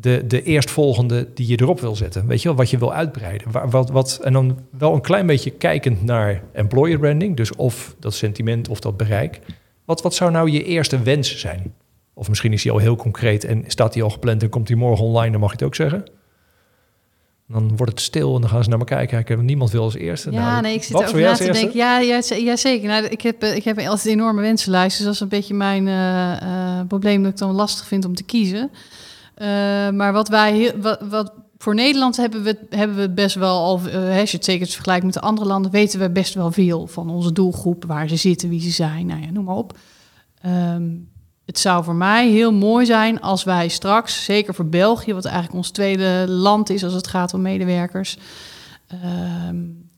de, 0.01 0.25
de 0.27 0.43
eerstvolgende 0.43 1.29
die 1.35 1.47
je 1.47 1.61
erop 1.61 1.81
wil 1.81 1.97
zetten? 1.97 2.27
Weet 2.27 2.43
je 2.43 2.49
wel, 2.49 2.57
wat 2.57 2.71
je 2.71 2.79
wil 2.79 2.93
uitbreiden? 2.95 3.51
Wa- 3.53 3.69
Wat, 3.69 3.91
wat, 3.91 4.19
en 4.23 4.33
dan 4.33 4.59
wel 4.71 4.95
een 4.95 5.01
klein 5.01 5.27
beetje 5.27 5.51
kijkend 5.51 6.05
naar 6.05 6.43
employer 6.53 6.99
branding, 6.99 7.37
dus 7.37 7.55
of 7.57 7.95
dat 7.99 8.15
sentiment 8.15 8.69
of 8.69 8.81
dat 8.81 8.97
bereik. 8.97 9.41
Wat, 9.85 10.03
wat 10.03 10.15
zou 10.15 10.31
nou 10.31 10.51
je 10.51 10.65
eerste 10.65 11.03
wens 11.03 11.39
zijn? 11.39 11.75
Of 12.15 12.29
misschien 12.29 12.53
is 12.53 12.63
die 12.63 12.73
al 12.73 12.79
heel 12.79 12.97
concreet 12.97 13.45
en 13.45 13.65
staat 13.67 13.93
die 13.93 14.03
al 14.03 14.11
gepland 14.11 14.43
en 14.43 14.49
komt 14.49 14.67
die 14.67 14.77
morgen 14.77 15.05
online, 15.05 15.31
dan 15.31 15.41
mag 15.41 15.49
je 15.51 15.57
het 15.57 15.65
ook 15.65 15.75
zeggen. 15.75 16.05
Dan 17.49 17.77
wordt 17.77 17.93
het 17.93 18.01
stil 18.01 18.35
en 18.35 18.41
dan 18.41 18.51
gaan 18.51 18.63
ze 18.63 18.69
naar 18.69 18.79
me 18.79 18.85
kijken. 18.85 19.45
niemand 19.45 19.71
wil 19.71 19.83
als 19.83 19.95
eerste. 19.95 20.31
Ja, 20.31 20.51
Nou, 20.51 20.63
nee, 20.63 20.75
ik 20.75 20.83
zit 20.83 20.93
wat 20.93 21.03
erover 21.03 21.21
na 21.21 21.35
te 21.35 21.53
denken. 21.53 21.77
Ja, 21.77 21.99
ja 21.99 22.57
zeker. 22.57 22.89
Nou, 22.89 23.05
ik, 23.05 23.23
heb, 23.23 23.43
eh, 23.43 23.57
ik 23.57 23.65
heb 23.65 23.79
altijd 23.79 24.05
een 24.05 24.11
enorme 24.13 24.41
wensenlijst. 24.41 24.97
Dus 24.97 25.07
dat 25.07 25.15
is 25.15 25.21
een 25.21 25.29
beetje 25.29 25.55
mijn 25.55 25.89
eh, 25.89 26.33
eh, 26.43 26.87
probleem 26.87 27.23
dat 27.23 27.33
ik 27.33 27.39
dan 27.39 27.51
lastig 27.55 27.87
vind 27.87 28.05
om 28.05 28.15
te 28.15 28.23
kiezen. 28.23 28.71
Eh, 29.39 29.91
maar 29.91 30.13
wat 30.13 30.29
wij 30.29 30.75
wat, 31.09 31.33
voor 31.59 31.75
Nederland 31.75 32.17
hebben 32.17 32.43
we, 32.43 32.59
hebben 32.71 32.97
we 32.97 33.11
best 33.11 33.35
wel 33.35 33.59
al. 33.59 33.81
eh, 33.87 34.21
als 34.21 34.31
je 34.31 34.37
het 34.37 34.47
zeker 34.47 34.67
vergelijkt 34.67 35.05
met 35.05 35.15
de 35.15 35.21
andere 35.21 35.47
landen, 35.47 35.71
weten 35.71 36.01
we 36.01 36.11
best 36.11 36.35
wel 36.35 36.53
veel 36.53 36.87
van 36.87 37.11
onze 37.11 37.33
doelgroep, 37.33 37.85
waar 37.85 38.09
ze 38.09 38.17
zitten, 38.17 38.49
wie 38.49 38.61
ze 38.61 38.71
zijn. 38.71 39.07
Nou 39.07 39.21
ja, 39.21 39.31
noem 39.31 39.45
maar 39.45 39.57
op. 39.57 39.79
Ehm, 40.41 40.87
het 41.45 41.59
zou 41.59 41.85
voor 41.85 41.95
mij 41.95 42.29
heel 42.29 42.53
mooi 42.53 42.87
zijn 42.87 43.21
als 43.21 43.45
wij 43.45 43.69
straks, 43.69 44.25
zeker 44.25 44.55
voor 44.55 44.67
België, 44.67 45.15
wat 45.15 45.25
eigenlijk 45.25 45.57
ons 45.57 45.71
tweede 45.71 46.25
land 46.29 46.71
is 46.71 46.85
als 46.85 46.93
het 46.93 47.07
gaat 47.07 47.35
om 47.35 47.43
medewerkers, 47.43 48.19
ehm, 48.87 49.57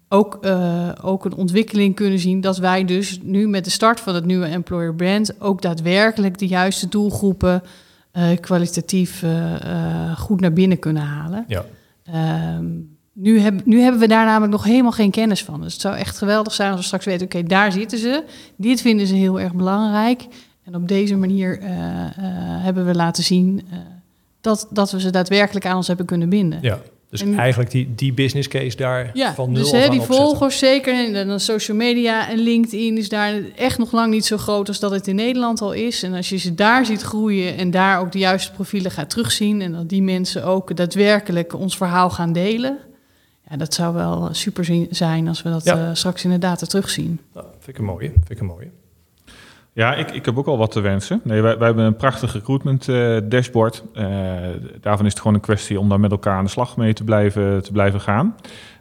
ook, 0.09 0.39
eh, 0.41 0.89
ook 1.03 1.25
een 1.25 1.35
ontwikkeling 1.35 1.95
kunnen 1.95 2.19
zien 2.19 2.41
dat 2.41 2.59
wij 2.59 2.85
dus 2.85 3.19
nu 3.23 3.49
met 3.49 3.65
de 3.65 3.71
start 3.71 4.01
van 4.01 4.15
het 4.15 4.25
nieuwe 4.25 4.47
employer 4.47 4.95
brand 4.95 5.41
ook 5.41 5.63
daadwerkelijk 5.63 6.39
de 6.39 6.47
juiste 6.47 6.89
doelgroepen 6.89 7.63
kwalitatief 8.41 9.23
eh, 9.23 9.55
eh, 9.55 10.19
goed 10.19 10.41
naar 10.41 10.53
binnen 10.53 10.79
kunnen 10.79 11.03
halen. 11.03 11.45
Ja. 11.49 11.65
Ehm, 12.05 12.67
nu, 13.13 13.41
heb, 13.41 13.65
nu 13.65 13.81
hebben 13.81 14.01
we 14.01 14.09
daar 14.09 14.25
namelijk 14.25 14.53
nog 14.53 14.65
helemaal 14.65 14.93
geen 14.93 15.11
kennis 15.11 15.45
van. 15.45 15.61
Dus 15.61 15.73
het 15.73 15.83
zou 15.83 15.97
echt 15.97 16.19
geweldig 16.19 16.53
zijn 16.53 16.71
als 16.71 16.81
we 16.81 16.87
straks 16.87 17.05
weten, 17.05 17.27
oké, 17.27 17.43
daar 17.43 17.73
zitten 17.73 17.99
ze. 17.99 18.25
Dit 18.57 18.81
vinden 18.81 19.07
ze 19.07 19.15
heel 19.15 19.41
erg 19.41 19.55
belangrijk. 19.55 20.27
En 20.71 20.75
op 20.75 20.89
deze 20.89 21.17
manier 21.17 21.59
eh, 21.59 21.71
eh, 21.71 22.13
hebben 22.65 22.87
we 22.87 22.95
laten 22.95 23.25
zien 23.25 23.63
eh, 23.71 23.79
dat, 24.41 24.67
dat 24.71 24.91
we 24.91 25.01
ze 25.01 25.11
daadwerkelijk 25.11 25.67
aan 25.67 25.77
ons 25.77 25.87
hebben 25.87 26.07
kunnen 26.07 26.29
binden. 26.29 26.59
Ja, 26.63 26.79
dus 27.11 27.21
En- 27.23 27.39
eigenlijk 27.39 27.71
die, 27.71 27.95
die 27.95 28.13
business 28.13 28.49
case 28.49 28.77
daar 28.77 29.11
Ja, 29.15 29.35
van 29.35 29.53
nul 29.53 29.63
dus 29.63 29.73
af 29.73 29.79
hè, 29.83 29.89
die 29.89 30.01
volgers 30.01 30.59
zeker. 30.59 31.15
En 31.17 31.27
dan 31.29 31.41
social 31.41 31.77
media 31.77 32.29
en 32.29 32.39
LinkedIn 32.39 32.99
is 32.99 33.09
daar 33.09 33.35
echt 33.57 33.79
nog 33.79 33.93
lang 33.93 34.13
niet 34.13 34.25
zo 34.27 34.37
groot 34.37 34.69
als 34.69 34.79
dat 34.81 34.91
het 34.91 35.07
in 35.07 35.15
Nederland 35.15 35.61
al 35.61 35.73
is. 35.73 36.03
En 36.03 36.15
als 36.15 36.29
je 36.29 36.37
ze 36.37 36.55
daar 36.55 36.87
ziet 36.87 37.03
groeien 37.03 37.57
en 37.57 37.71
daar 37.71 38.01
ook 38.01 38.13
de 38.13 38.19
juiste 38.19 38.53
profielen 38.53 38.91
gaat 38.91 39.11
terugzien... 39.11 39.61
en 39.61 39.73
dat 39.73 39.89
die 39.89 40.03
mensen 40.03 40.45
ook 40.45 40.77
daadwerkelijk 40.77 41.55
ons 41.55 41.77
verhaal 41.77 42.11
gaan 42.11 42.33
delen... 42.33 42.79
Ja, 43.51 43.57
dat 43.57 43.75
zou 43.75 43.95
wel 43.95 44.29
super 44.33 44.87
zijn 44.91 45.29
als 45.29 45.43
we 45.43 45.51
dat 45.51 45.65
Ja. 45.65 45.89
eh, 45.89 45.95
straks 45.95 46.25
inderdaad 46.25 46.61
er 46.61 46.69
terugzien. 46.69 47.21
Nou, 47.35 47.47
vind 47.53 47.69
ik 47.69 47.79
een 47.79 47.85
mooie. 47.85 48.09
Vind 48.11 48.31
ik 48.31 48.41
een 48.41 48.47
mooie. 48.47 48.71
Ja, 49.73 49.95
ik, 49.95 50.11
ik 50.11 50.25
heb 50.25 50.39
ook 50.39 50.47
al 50.47 50.59
wat 50.59 50.71
te 50.71 50.81
wensen. 50.81 51.21
Nee, 51.25 51.43
wij, 51.43 51.59
wij 51.59 51.67
hebben 51.67 51.85
een 51.85 51.97
prachtig 51.97 52.33
recruitment 52.33 52.89
eh, 52.89 53.17
dashboard. 53.25 53.85
Eh, 53.95 54.07
daarvan 54.81 55.07
is 55.07 55.13
het 55.13 55.21
gewoon 55.21 55.35
een 55.37 55.43
kwestie 55.43 55.81
om 55.81 55.89
daar 55.89 56.01
met 56.01 56.11
elkaar 56.11 56.37
aan 56.37 56.45
de 56.45 56.51
slag 56.51 56.77
mee 56.77 56.93
te 56.93 57.05
blijven, 57.05 57.63
te 57.63 57.73
blijven 57.73 58.01
gaan. 58.01 58.37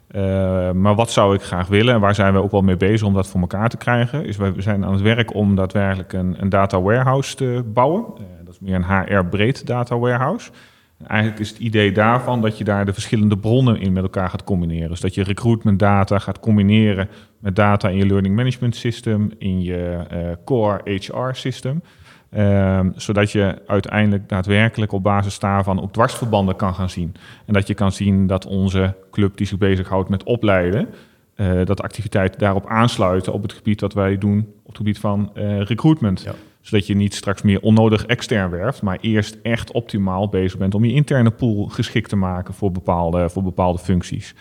Eh, 0.08 0.72
maar 0.72 0.96
wat 0.96 1.12
zou 1.12 1.36
ik 1.36 1.42
graag 1.42 1.68
willen, 1.68 1.94
en 1.94 2.00
waar 2.00 2.16
zijn 2.16 2.34
we 2.34 2.42
ook 2.42 2.52
wel 2.52 2.62
mee 2.62 2.78
bezig 2.78 3.08
om 3.08 3.14
dat 3.14 3.28
voor 3.28 3.42
elkaar 3.42 3.70
te 3.70 3.78
krijgen, 3.78 4.26
is 4.26 4.38
we 4.38 4.54
zijn 4.58 4.86
aan 4.86 4.94
het 4.94 5.02
werk 5.02 5.34
om 5.34 5.56
daadwerkelijk 5.56 6.14
een, 6.14 6.36
een 6.40 6.50
data 6.50 6.82
warehouse 6.82 7.36
te 7.36 7.64
bouwen. 7.74 8.06
Dat 8.44 8.54
is 8.54 8.60
meer 8.60 8.76
een 8.76 9.04
HR-breed 9.04 9.68
data 9.68 9.98
warehouse. 9.98 10.52
En 10.98 11.08
eigenlijk 11.08 11.42
is 11.42 11.50
het 11.50 11.60
idee 11.60 11.92
daarvan 11.92 12.42
dat 12.42 12.58
je 12.58 12.64
daar 12.64 12.86
de 12.86 12.94
verschillende 12.94 13.38
bronnen 13.38 13.80
in 13.80 13.94
met 13.94 14.04
elkaar 14.04 14.30
gaat 14.30 14.44
combineren. 14.44 14.90
Dus 14.90 15.00
dat 15.00 15.14
je 15.16 15.24
recruitment 15.24 15.80
data 15.80 16.20
gaat 16.20 16.40
combineren 16.40 17.10
met 17.40 17.56
data 17.56 17.90
in 17.90 17.98
je 17.98 18.06
learning 18.06 18.36
management 18.36 18.76
system, 18.76 19.32
in 19.38 19.62
je 19.62 20.06
eh, 20.10 20.20
core 20.46 20.82
HR 20.86 21.30
system. 21.32 21.82
Ehm, 22.30 22.90
zodat 22.96 23.32
je 23.32 23.62
uiteindelijk 23.68 24.30
daadwerkelijk 24.30 24.92
op 24.92 25.04
basis 25.04 25.40
daarvan 25.40 25.82
ook 25.82 25.94
dwarsverbanden 25.94 26.56
kan 26.56 26.74
gaan 26.74 26.90
zien. 26.90 27.16
En 27.46 27.54
dat 27.54 27.68
je 27.68 27.74
kan 27.74 27.92
zien 27.92 28.28
dat 28.28 28.46
onze 28.46 28.96
club 29.12 29.38
die 29.38 29.48
zich 29.48 29.58
bezighoudt 29.58 30.10
met 30.10 30.24
opleiden, 30.24 30.90
eh, 31.36 31.66
dat 31.66 31.82
activiteiten 31.82 32.40
daarop 32.40 32.68
aansluiten 32.68 33.34
op 33.34 33.42
het 33.42 33.54
gebied 33.54 33.80
dat 33.80 33.94
wij 33.94 34.18
doen, 34.18 34.40
op 34.40 34.68
het 34.68 34.78
gebied 34.78 35.00
van 35.00 35.32
eh, 35.34 35.62
recruitment. 35.62 36.22
Ja. 36.22 36.34
Zodat 36.62 36.88
je 36.88 36.96
niet 36.96 37.16
straks 37.16 37.42
meer 37.42 37.62
onnodig 37.62 38.06
extern 38.06 38.50
werft, 38.50 38.82
maar 38.82 38.98
eerst 39.02 39.38
echt 39.44 39.72
optimaal 39.72 40.30
bezig 40.30 40.60
bent 40.60 40.76
om 40.76 40.86
je 40.86 40.94
interne 40.94 41.32
pool 41.32 41.66
geschikt 41.66 42.10
te 42.10 42.16
maken 42.16 42.54
voor 42.54 42.72
bepaalde, 42.72 43.30
voor 43.30 43.44
bepaalde 43.44 43.80
functies. 43.80 44.36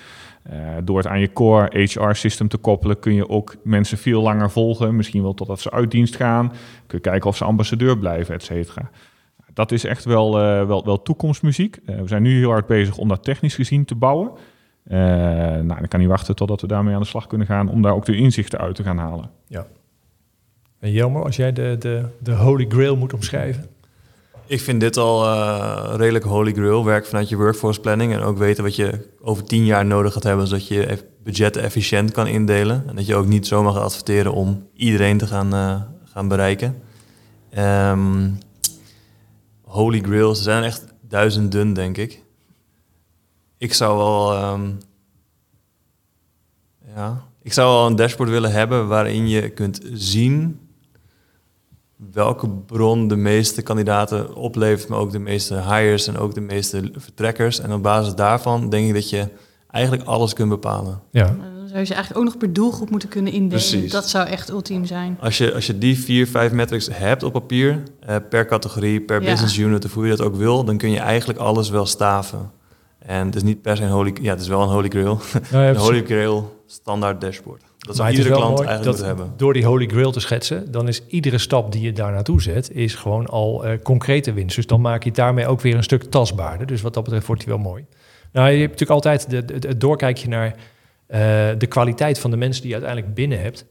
Eh, 0.49 0.59
door 0.85 0.97
het 0.97 1.07
aan 1.07 1.21
je 1.21 1.33
core 1.33 1.81
HR-system 1.83 2.49
te 2.49 2.57
koppelen, 2.57 2.99
kun 2.99 3.15
je 3.15 3.29
ook 3.29 3.57
mensen 3.63 3.99
veel 3.99 4.23
langer 4.23 4.51
volgen. 4.51 4.97
Misschien 4.97 5.23
wel 5.23 5.35
totdat 5.35 5.61
ze 5.61 5.71
uit 5.71 5.91
dienst 5.91 6.17
gaan. 6.17 6.49
Kun 6.87 6.99
je 6.99 7.01
kijken 7.01 7.29
of 7.29 7.37
ze 7.37 7.45
ambassadeur 7.45 7.99
blijven, 7.99 8.35
et 8.35 8.43
cetera. 8.43 8.91
Dat 9.53 9.73
is 9.73 9.85
echt 9.85 10.05
wel, 10.05 10.41
eh, 10.41 10.67
wel, 10.67 10.85
wel 10.85 11.03
toekomstmuziek. 11.03 11.79
Eh, 11.87 12.01
we 12.01 12.09
zijn 12.09 12.23
nu 12.23 12.39
heel 12.39 12.51
hard 12.51 12.67
bezig 12.67 12.99
om 12.99 13.09
dat 13.09 13.25
technisch 13.25 13.55
gezien 13.55 13.85
te 13.85 13.95
bouwen. 13.95 14.31
Nou, 15.65 15.83
ik 15.83 15.89
kan 15.89 16.01
niet 16.01 16.09
wachten 16.09 16.37
totdat 16.37 16.61
we 16.61 16.67
daarmee 16.67 16.95
aan 16.95 17.01
de 17.01 17.07
slag 17.07 17.27
kunnen 17.27 17.47
gaan 17.47 17.69
om 17.69 17.83
daar 17.83 17.95
ook 17.95 18.05
de 18.05 18.17
inzichten 18.17 18.59
uit 18.59 18.75
te 18.75 18.83
gaan 18.83 18.99
halen. 18.99 19.31
En 20.79 20.91
Jelmer, 20.91 21.25
als 21.25 21.37
jij 21.37 21.53
de, 21.53 21.77
de, 21.79 22.05
de 22.23 22.35
holy 22.35 22.67
grail 22.69 22.97
moet 22.97 23.15
omschrijven. 23.15 23.67
Ik 24.49 24.61
vind 24.61 24.81
dit 24.81 24.97
al 24.97 25.25
eh, 25.25 25.95
redelijk 25.97 26.25
holy 26.25 26.53
grail. 26.53 26.85
Werk 26.85 27.07
vanuit 27.07 27.29
je 27.29 27.37
workforce 27.37 27.81
planning 27.81 28.13
en 28.13 28.21
ook 28.21 28.39
weten 28.39 28.65
wat 28.65 28.77
je 28.77 29.09
over 29.21 29.45
tien 29.45 29.65
jaar 29.65 29.87
nodig 29.87 30.13
gaat 30.13 30.23
hebben, 30.23 30.47
zodat 30.47 30.69
je 30.69 31.05
budgetten 31.23 31.63
efficiënt 31.63 32.13
kan 32.13 32.27
indelen. 32.27 32.85
En 32.89 32.97
dat 32.97 33.07
je 33.07 33.15
ook 33.15 33.27
niet 33.27 33.47
zomaar 33.47 33.73
gaat 33.73 33.83
adverteren 33.83 34.33
om 34.33 34.69
iedereen 34.75 35.19
te 35.19 35.27
gaan, 35.27 35.55
eh, 35.55 35.83
gaan 36.05 36.29
bereiken. 36.29 36.83
Ehm, 37.51 38.31
holy 39.63 40.01
grails, 40.01 40.39
er 40.39 40.45
zijn 40.45 40.63
echt 40.63 40.85
duizenden, 41.01 41.73
denk 41.73 41.97
ik. 41.97 42.23
Ik 43.59 43.75
zou 43.75 43.97
wel, 43.97 44.33
ehm, 44.33 44.71
ja, 46.95 47.23
ik 47.43 47.53
zou 47.53 47.75
wel 47.75 47.87
een 47.87 47.97
dashboard 47.97 48.31
willen 48.31 48.53
hebben 48.53 48.89
waarin 48.89 49.29
je 49.29 49.49
kunt 49.49 49.81
zien 49.93 50.68
welke 52.13 52.49
bron 52.51 53.09
de 53.09 53.17
meeste 53.17 53.63
kandidaten 53.63 54.35
oplevert, 54.35 54.89
maar 54.89 54.99
ook 54.99 55.13
de 55.13 55.19
meeste 55.19 55.55
hires 55.55 56.07
en 56.07 56.19
ook 56.19 56.35
de 56.35 56.41
meeste 56.41 56.91
vertrekkers. 56.97 57.61
En 57.61 57.73
op 57.73 57.83
basis 57.83 58.15
daarvan 58.15 58.69
denk 58.69 58.89
ik 58.89 58.95
dat 58.95 59.11
je 59.11 59.29
eigenlijk 59.71 60.09
alles 60.09 60.33
kunt 60.33 60.49
bepalen. 60.49 61.01
Ja, 61.11 61.25
Dan 61.25 61.69
zou 61.69 61.79
je 61.79 61.85
ze 61.87 61.95
eigenlijk 61.95 62.17
ook 62.17 62.25
nog 62.33 62.37
per 62.39 62.53
doelgroep 62.53 62.91
moeten 62.91 63.09
kunnen 63.09 63.33
indelen. 63.33 63.49
Precies. 63.69 63.91
Dat 63.93 64.09
zou 64.09 64.27
echt 64.27 64.51
ultiem 64.51 64.85
zijn. 64.85 65.17
Als 65.21 65.39
je, 65.39 65.55
als 65.55 65.67
je 65.67 65.79
die 65.79 65.99
vier, 65.99 66.27
vijf 66.27 66.53
metrics 66.53 66.89
hebt 66.93 67.23
op 67.23 67.33
papier, 67.33 67.83
eh, 68.01 68.17
per 68.31 68.47
categorie, 68.47 69.01
per 69.01 69.23
Ja. 69.23 69.31
business 69.31 69.57
unit, 69.57 69.85
of 69.85 69.95
hoe 69.95 70.05
je 70.05 70.17
dat 70.17 70.27
ook 70.27 70.35
wil, 70.37 70.65
dan 70.65 70.77
kun 70.77 70.91
je 70.91 70.99
eigenlijk 70.99 71.39
alles 71.39 71.71
wel 71.71 71.87
staven. 71.87 72.51
En 72.99 73.27
het 73.27 73.35
is 73.35 73.43
niet 73.43 73.63
per 73.63 73.77
se 73.77 73.83
een 73.83 73.91
holy, 73.91 74.13
ja, 74.21 74.31
het 74.31 74.41
is 74.41 74.49
wel 74.49 74.63
een 74.63 74.69
holy 74.69 74.89
grail. 74.89 75.21
nou, 75.51 75.65
ja, 75.65 75.71
een 75.75 75.77
holy 75.77 76.05
grail 76.05 76.63
standaard 76.67 77.21
dashboard. 77.21 77.63
Dat 77.89 77.97
zou 77.97 78.11
iedere 78.11 78.35
klant 78.35 78.57
mooi 78.57 78.69
eigenlijk 78.69 78.99
dat 78.99 79.07
hebben. 79.07 79.33
door 79.37 79.53
die 79.53 79.65
holy 79.65 79.87
grail 79.87 80.11
te 80.13 80.21
schetsen, 80.21 80.71
dan 80.73 80.89
is 80.89 81.03
iedere 81.07 81.39
stap 81.39 81.73
die 81.73 81.83
je 81.83 81.93
daar 81.93 82.13
naartoe 82.13 82.43
zet, 82.43 82.71
is 82.75 82.95
gewoon 82.95 83.27
al 83.27 83.65
eh, 83.65 83.79
concrete 83.83 84.33
winst. 84.33 84.57
Dus 84.57 84.67
dan 84.67 84.81
maak 84.81 85.03
je 85.03 85.09
het 85.09 85.19
daarmee 85.19 85.47
ook 85.47 85.61
weer 85.61 85.75
een 85.75 85.83
stuk 85.83 86.03
tastbaarder. 86.03 86.67
Dus 86.67 86.81
wat 86.83 86.95
dat 86.95 87.05
betreft 87.05 87.27
wordt 87.27 87.45
die 87.45 87.53
wel 87.53 87.63
mooi. 87.63 87.85
Nou, 88.33 88.47
je 88.51 88.59
hebt 88.59 88.71
natuurlijk 88.81 88.91
altijd 88.91 89.31
de, 89.31 89.45
de- 89.59 89.69
het 89.69 89.81
doorkijkje 89.81 90.29
naar 90.29 90.55
eh, 91.07 91.21
de 91.59 91.67
kwaliteit 91.69 92.19
van 92.19 92.31
de 92.31 92.37
mensen 92.37 92.63
die 92.63 92.71
je 92.71 92.77
uiteindelijk 92.77 93.15
binnen 93.15 93.41
hebt. 93.41 93.65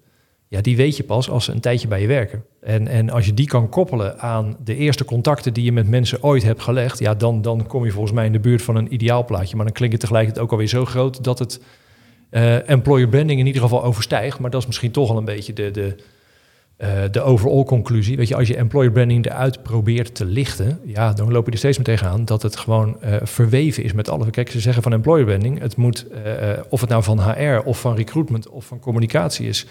ja, 0.47 0.61
die 0.61 0.75
weet 0.77 0.97
je 0.97 1.03
pas 1.03 1.29
als 1.29 1.45
ze 1.45 1.51
een 1.51 1.59
tijdje 1.59 1.87
bij 1.87 2.01
je 2.01 2.07
werken. 2.07 2.43
En, 2.61 2.87
en 2.87 3.09
als 3.09 3.25
je 3.25 3.33
die 3.33 3.47
kan 3.47 3.69
koppelen 3.69 4.19
aan 4.19 4.57
de 4.63 4.75
eerste 4.75 5.05
contacten 5.05 5.53
die 5.53 5.63
je 5.63 5.71
met 5.71 5.87
mensen 5.87 6.23
ooit 6.23 6.43
hebt 6.43 6.61
gelegd, 6.61 6.99
ja, 6.99 7.13
dan, 7.13 7.41
dan 7.41 7.67
kom 7.67 7.85
je 7.85 7.91
volgens 7.91 8.13
mij 8.13 8.25
in 8.25 8.31
de 8.31 8.39
buurt 8.39 8.61
van 8.61 8.75
een 8.75 8.93
ideaalplaatje. 8.93 9.55
Maar 9.55 9.65
dan 9.65 9.73
klinkt 9.73 9.93
het 9.93 10.01
tegelijkertijd 10.01 10.45
ook 10.45 10.51
alweer 10.51 10.67
zo 10.67 10.85
groot 10.85 11.23
dat 11.23 11.39
het 11.39 11.61
uh, 12.37 12.69
employer 12.69 13.07
branding 13.07 13.39
in 13.39 13.45
ieder 13.45 13.61
geval 13.61 13.83
overstijgt. 13.83 14.39
Maar 14.39 14.49
dat 14.49 14.61
is 14.61 14.67
misschien 14.67 14.91
toch 14.91 15.09
al 15.09 15.17
een 15.17 15.25
beetje 15.25 15.53
de, 15.53 15.71
de, 15.71 15.95
uh, 16.77 16.89
de 17.11 17.21
overall 17.21 17.63
conclusie. 17.63 18.17
Weet 18.17 18.27
je, 18.27 18.35
als 18.35 18.47
je 18.47 18.57
employer 18.57 18.91
branding 18.91 19.25
eruit 19.25 19.63
probeert 19.63 20.15
te 20.15 20.25
lichten, 20.25 20.79
ja, 20.83 21.13
dan 21.13 21.31
loop 21.31 21.45
je 21.45 21.51
er 21.51 21.57
steeds 21.57 21.77
meer 21.77 21.85
tegenaan 21.85 22.25
dat 22.25 22.41
het 22.41 22.55
gewoon 22.55 22.97
uh, 23.03 23.15
verweven 23.23 23.83
is 23.83 23.93
met 23.93 24.09
alle. 24.09 24.29
Kijk, 24.29 24.51
ze 24.51 24.59
zeggen 24.59 24.83
van 24.83 24.93
employer 24.93 25.25
branding, 25.25 25.59
het 25.59 25.75
moet, 25.75 26.05
of 26.69 26.81
het 26.81 26.89
nou 26.89 27.03
van 27.03 27.19
HR 27.19 27.61
of 27.65 27.79
van 27.79 27.95
recruitment 27.95 28.49
of 28.49 28.65
van 28.65 28.79
communicatie 28.79 29.47
is 29.47 29.65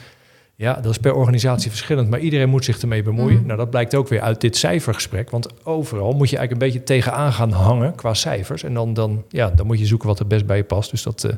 ja, 0.58 0.74
dat 0.74 0.90
is 0.90 0.98
per 0.98 1.14
organisatie 1.14 1.70
verschillend, 1.70 2.10
maar 2.10 2.20
iedereen 2.20 2.48
moet 2.48 2.64
zich 2.64 2.80
ermee 2.80 3.02
bemoeien. 3.02 3.36
Mhm. 3.36 3.46
Nou, 3.46 3.58
dat 3.58 3.70
blijkt 3.70 3.94
ook 3.94 4.08
weer 4.08 4.20
uit 4.20 4.40
dit 4.40 4.56
cijfergesprek, 4.56 5.30
want 5.30 5.64
overal 5.64 6.12
moet 6.12 6.30
je 6.30 6.36
eigenlijk 6.36 6.52
een 6.52 6.72
beetje 6.72 6.86
tegenaan 6.86 7.32
gaan 7.32 7.50
hangen 7.50 7.94
qua 7.94 8.14
cijfers. 8.14 8.62
En 8.62 8.74
dan, 8.74 8.94
dan, 8.94 9.24
ja, 9.28 9.50
dan 9.50 9.66
moet 9.66 9.78
je 9.78 9.86
zoeken 9.86 10.08
wat 10.08 10.18
er 10.18 10.26
best 10.26 10.46
bij 10.46 10.56
je 10.56 10.64
past. 10.64 10.90
Dus 10.90 11.02
dat, 11.02 11.34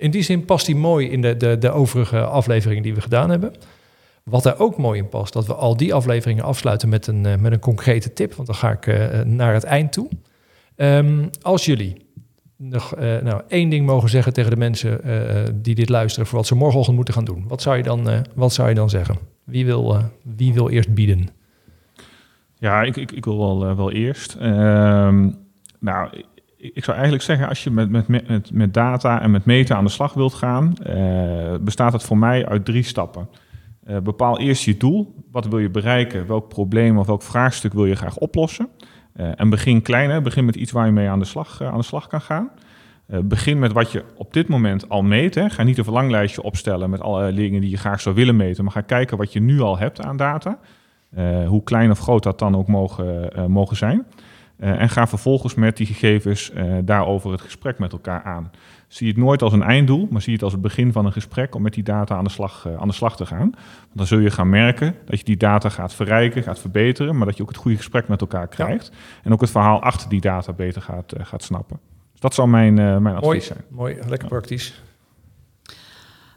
in 0.00 0.10
die 0.10 0.22
zin 0.22 0.44
past 0.44 0.66
die 0.66 0.76
mooi 0.76 1.08
in 1.08 1.22
de, 1.22 1.36
de, 1.36 1.58
de 1.58 1.70
overige 1.70 2.20
afleveringen 2.20 2.82
die 2.82 2.94
we 2.94 3.00
gedaan 3.00 3.30
hebben. 3.30 3.52
Wat 4.24 4.46
er 4.46 4.58
ook 4.58 4.76
mooi 4.76 4.98
in 5.00 5.08
past, 5.08 5.32
dat 5.32 5.46
we 5.46 5.54
al 5.54 5.76
die 5.76 5.94
afleveringen 5.94 6.44
afsluiten 6.44 6.88
met 6.88 7.06
een, 7.06 7.26
uh, 7.26 7.36
met 7.36 7.52
een 7.52 7.58
concrete 7.58 8.12
tip, 8.12 8.34
want 8.34 8.48
dan 8.48 8.56
ga 8.56 8.70
ik 8.70 8.86
uh, 8.86 9.20
naar 9.20 9.54
het 9.54 9.64
eind 9.64 9.92
toe. 9.92 10.08
Um, 10.76 11.30
als 11.42 11.64
jullie 11.64 12.08
nog 12.56 12.94
nou, 12.96 13.42
één 13.48 13.68
ding 13.68 13.86
mogen 13.86 14.08
zeggen 14.08 14.32
tegen 14.32 14.50
de 14.50 14.56
mensen 14.56 15.00
die 15.62 15.74
dit 15.74 15.88
luisteren 15.88 16.26
voor 16.26 16.38
wat 16.38 16.46
ze 16.46 16.54
morgenochtend 16.54 16.96
moeten 16.96 17.14
gaan 17.14 17.24
doen. 17.24 17.44
Wat 17.48 17.62
zou 17.62 17.76
je 17.76 17.82
dan, 17.82 18.08
wat 18.34 18.52
zou 18.52 18.68
je 18.68 18.74
dan 18.74 18.90
zeggen? 18.90 19.16
Wie 19.44 19.64
wil, 19.64 19.96
wie 20.22 20.54
wil 20.54 20.68
eerst 20.68 20.94
bieden? 20.94 21.28
Ja, 22.58 22.82
ik, 22.82 22.96
ik, 22.96 23.12
ik 23.12 23.24
wil 23.24 23.38
wel, 23.38 23.76
wel 23.76 23.92
eerst. 23.92 24.34
Ehm, 24.34 25.28
nou, 25.78 26.10
ik, 26.60 26.84
zou 26.84 26.92
eigenlijk 26.92 27.24
zeggen, 27.24 27.48
als 27.48 27.64
je 27.64 27.70
met, 27.70 27.90
met, 27.90 28.08
met, 28.08 28.52
met 28.52 28.74
data 28.74 29.20
en 29.20 29.30
met 29.30 29.44
meten 29.44 29.76
aan 29.76 29.84
de 29.84 29.90
slag 29.90 30.12
wilt 30.12 30.34
gaan, 30.34 30.74
bestaat 31.60 31.92
het 31.92 32.02
voor 32.02 32.18
mij 32.18 32.46
uit 32.46 32.64
drie 32.64 32.82
stappen. 32.82 33.28
bepaal 34.02 34.38
eerst 34.38 34.64
je 34.64 34.76
doel. 34.76 35.14
Wat 35.30 35.46
wil 35.46 35.58
je 35.58 35.70
bereiken? 35.70 36.26
Welk 36.26 36.48
probleem 36.48 36.98
of 36.98 37.06
welk 37.06 37.22
vraagstuk 37.22 37.72
wil 37.72 37.86
je 37.86 37.94
graag 37.94 38.16
oplossen? 38.16 38.68
Uh, 39.16 39.28
en 39.36 39.50
begin 39.50 39.82
klein, 39.82 40.10
hè? 40.10 40.20
begin 40.20 40.44
met 40.44 40.56
iets 40.56 40.72
waar 40.72 40.86
je 40.86 40.92
mee 40.92 41.08
aan 41.08 41.18
de 41.18 41.24
slag, 41.24 41.62
aan 41.62 41.78
de 41.78 41.84
slag 41.84 42.06
kan 42.06 42.20
gaan. 42.20 42.50
Begin 43.24 43.58
met 43.58 43.72
wat 43.72 43.92
je 43.92 44.04
op 44.16 44.32
dit 44.32 44.48
moment 44.48 44.88
al 44.88 45.02
meet. 45.02 45.34
Hè? 45.34 45.50
Ga 45.50 45.62
niet 45.62 45.78
een 45.78 45.84
verlanglijstje 45.84 46.42
opstellen 46.42 46.90
met 46.90 47.00
alle 47.00 47.32
dingen 47.32 47.60
die 47.60 47.70
je 47.70 47.76
graag 47.76 48.00
zou 48.00 48.14
willen 48.14 48.36
meten, 48.36 48.64
maar 48.64 48.72
ga 48.72 48.80
kijken 48.80 49.16
wat 49.16 49.32
je 49.32 49.40
nu 49.40 49.60
al 49.60 49.78
hebt 49.78 50.00
aan 50.00 50.16
data. 50.16 50.58
hoe 51.46 51.62
klein 51.62 51.90
of 51.90 51.98
groot 51.98 52.22
dat 52.22 52.38
dan 52.38 52.56
ook 52.56 52.68
mogen, 52.68 53.30
mogen 53.50 53.76
zijn. 53.76 54.06
En 54.60 54.88
ga 54.88 55.06
vervolgens 55.06 55.54
met 55.54 55.76
die 55.76 55.86
gegevens 55.86 56.52
daarover 56.84 57.32
het 57.32 57.40
gesprek 57.40 57.78
met 57.78 57.92
elkaar 57.92 58.22
aan. 58.22 58.50
Zie 58.90 59.08
het 59.08 59.16
nooit 59.16 59.42
als 59.42 59.52
een 59.52 59.62
einddoel, 59.62 60.08
maar 60.10 60.22
zie 60.22 60.32
het 60.32 60.42
als 60.42 60.52
het 60.52 60.62
begin 60.62 60.92
van 60.92 61.06
een 61.06 61.12
gesprek 61.12 61.54
om 61.54 61.62
met 61.62 61.74
die 61.74 61.82
data 61.82 62.16
aan 62.16 62.24
de 62.24 62.30
slag, 62.30 62.64
uh, 62.66 62.76
aan 62.76 62.88
de 62.88 62.94
slag 62.94 63.16
te 63.16 63.26
gaan. 63.26 63.50
Want 63.50 63.92
dan 63.92 64.06
zul 64.06 64.18
je 64.18 64.30
gaan 64.30 64.48
merken 64.48 64.94
dat 65.04 65.18
je 65.18 65.24
die 65.24 65.36
data 65.36 65.68
gaat 65.68 65.94
verrijken, 65.94 66.42
gaat 66.42 66.58
verbeteren, 66.58 67.16
maar 67.16 67.26
dat 67.26 67.36
je 67.36 67.42
ook 67.42 67.48
het 67.48 67.58
goede 67.58 67.76
gesprek 67.76 68.08
met 68.08 68.20
elkaar 68.20 68.48
krijgt. 68.48 68.90
Ja. 68.92 68.98
En 69.22 69.32
ook 69.32 69.40
het 69.40 69.50
verhaal 69.50 69.82
achter 69.82 70.08
die 70.08 70.20
data 70.20 70.52
beter 70.52 70.82
gaat, 70.82 71.14
uh, 71.18 71.24
gaat 71.24 71.42
snappen. 71.42 71.80
Dus 72.12 72.20
dat 72.20 72.34
zou 72.34 72.48
mijn, 72.48 72.76
uh, 72.76 72.96
mijn 72.96 73.14
advies 73.16 73.22
mooi, 73.22 73.40
zijn. 73.40 73.64
Mooi, 73.68 73.94
lekker 73.94 74.22
ja. 74.22 74.26
praktisch. 74.26 74.82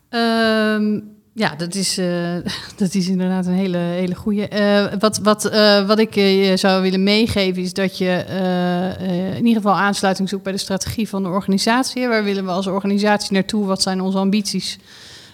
Um, 0.10 1.16
ja, 1.36 1.56
dat 1.56 1.76
is, 1.76 2.00
uh, 2.00 2.36
dat 2.76 2.94
is 2.94 3.08
inderdaad 3.08 3.46
een 3.46 3.54
hele, 3.54 3.78
hele 3.78 4.16
goede. 4.16 4.50
Uh, 4.54 5.00
wat, 5.00 5.18
wat, 5.18 5.54
uh, 5.54 5.88
wat 5.88 6.00
ik 6.00 6.16
je 6.16 6.54
zou 6.56 6.82
willen 6.82 7.04
meegeven 7.04 7.62
is 7.62 7.74
dat 7.74 7.98
je 7.98 8.26
in 9.36 9.46
ieder 9.46 9.62
geval 9.62 9.78
aansluiting 9.78 10.30
zoekt 10.30 10.44
bij 10.44 10.52
de 10.52 10.58
strategie 10.58 11.10
van 11.10 11.24
de 11.24 11.30
organisatie. 11.30 12.08
Waar 12.08 12.24
willen 12.24 12.46
we 12.46 12.52
als 12.52 12.68
organisatie 12.68 13.34
naartoe? 13.34 13.66
Wat 13.66 13.82
zijn 13.82 14.02
onze 14.02 14.18
ambities 14.18 14.80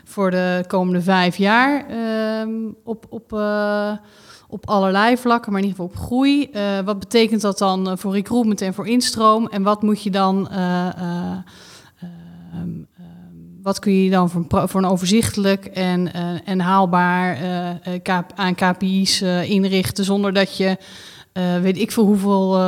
voor 0.04 0.32
de 0.32 0.64
komende 0.68 1.02
vijf 1.02 1.36
jaar? 1.38 1.86
Ehm, 1.89 2.50
op, 2.84 3.06
op, 3.10 3.32
op 4.47 4.68
allerlei 4.70 5.18
vlakken, 5.18 5.52
maar 5.52 5.62
in 5.62 5.68
ieder 5.68 5.84
geval 5.84 6.00
op 6.00 6.06
groei. 6.06 6.50
wat 6.86 7.00
betekent 7.00 7.41
dat 7.41 7.58
dan 7.58 7.97
voor 7.97 8.14
recruitment 8.14 8.62
en 8.62 8.74
voor 8.74 8.88
instroom? 8.88 9.47
En 9.47 9.64
wat 9.64 9.82
moet 9.82 10.04
je 10.04 10.12
dan 10.12 10.50
wat 13.62 13.80
kun 13.80 14.03
je 14.03 14.10
dan 14.10 14.30
voor, 14.30 14.45
voor 14.49 14.82
een 14.82 14.89
overzichtelijk 14.89 15.66
en, 15.66 16.12
uh, 16.16 16.30
en 16.45 16.60
haalbaar 16.60 17.41
uh, 17.41 18.20
aan 18.36 18.55
KPI's 18.55 19.22
inrichten 19.22 20.05
zonder 20.05 20.34
dat 20.34 20.57
je 20.57 20.78
weet 21.62 21.78
ik 21.78 21.91
veel 21.91 22.05
hoeveel 22.05 22.60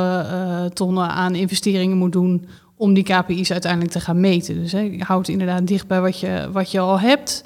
tonnen 0.72 1.08
aan 1.08 1.34
investeringen 1.34 1.96
moet 1.96 2.12
doen 2.12 2.46
om 2.76 2.94
die 2.94 3.04
KPI's 3.04 3.50
uiteindelijk 3.50 3.92
te 3.92 4.00
gaan 4.00 4.20
meten. 4.20 4.54
Dus 4.54 4.72
hè, 4.72 4.96
houd 4.98 5.28
inderdaad 5.28 5.66
dicht 5.66 5.86
bij 5.86 6.00
wat 6.00 6.20
je, 6.20 6.48
wat 6.52 6.70
je 6.70 6.78
al 6.78 7.00
hebt. 7.00 7.44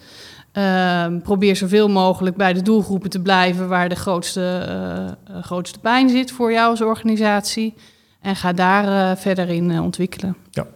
Ehm, 0.52 1.20
probeer 1.20 1.56
zoveel 1.56 1.88
mogelijk 1.88 2.36
bij 2.36 2.52
de 2.52 2.62
doelgroepen 2.62 3.10
te 3.10 3.22
blijven 3.22 3.68
waar 3.68 3.88
de 3.88 3.94
grootste, 3.94 5.16
grootste 5.40 5.78
pijn 5.78 6.08
zit 6.08 6.30
voor 6.30 6.52
jou 6.52 6.70
als 6.70 6.80
organisatie. 6.80 7.74
En 8.20 8.36
ga 8.36 8.52
daar 8.52 9.18
verder 9.18 9.48
in 9.48 9.80
ontwikkelen. 9.80 10.36
Ja, 10.50 10.66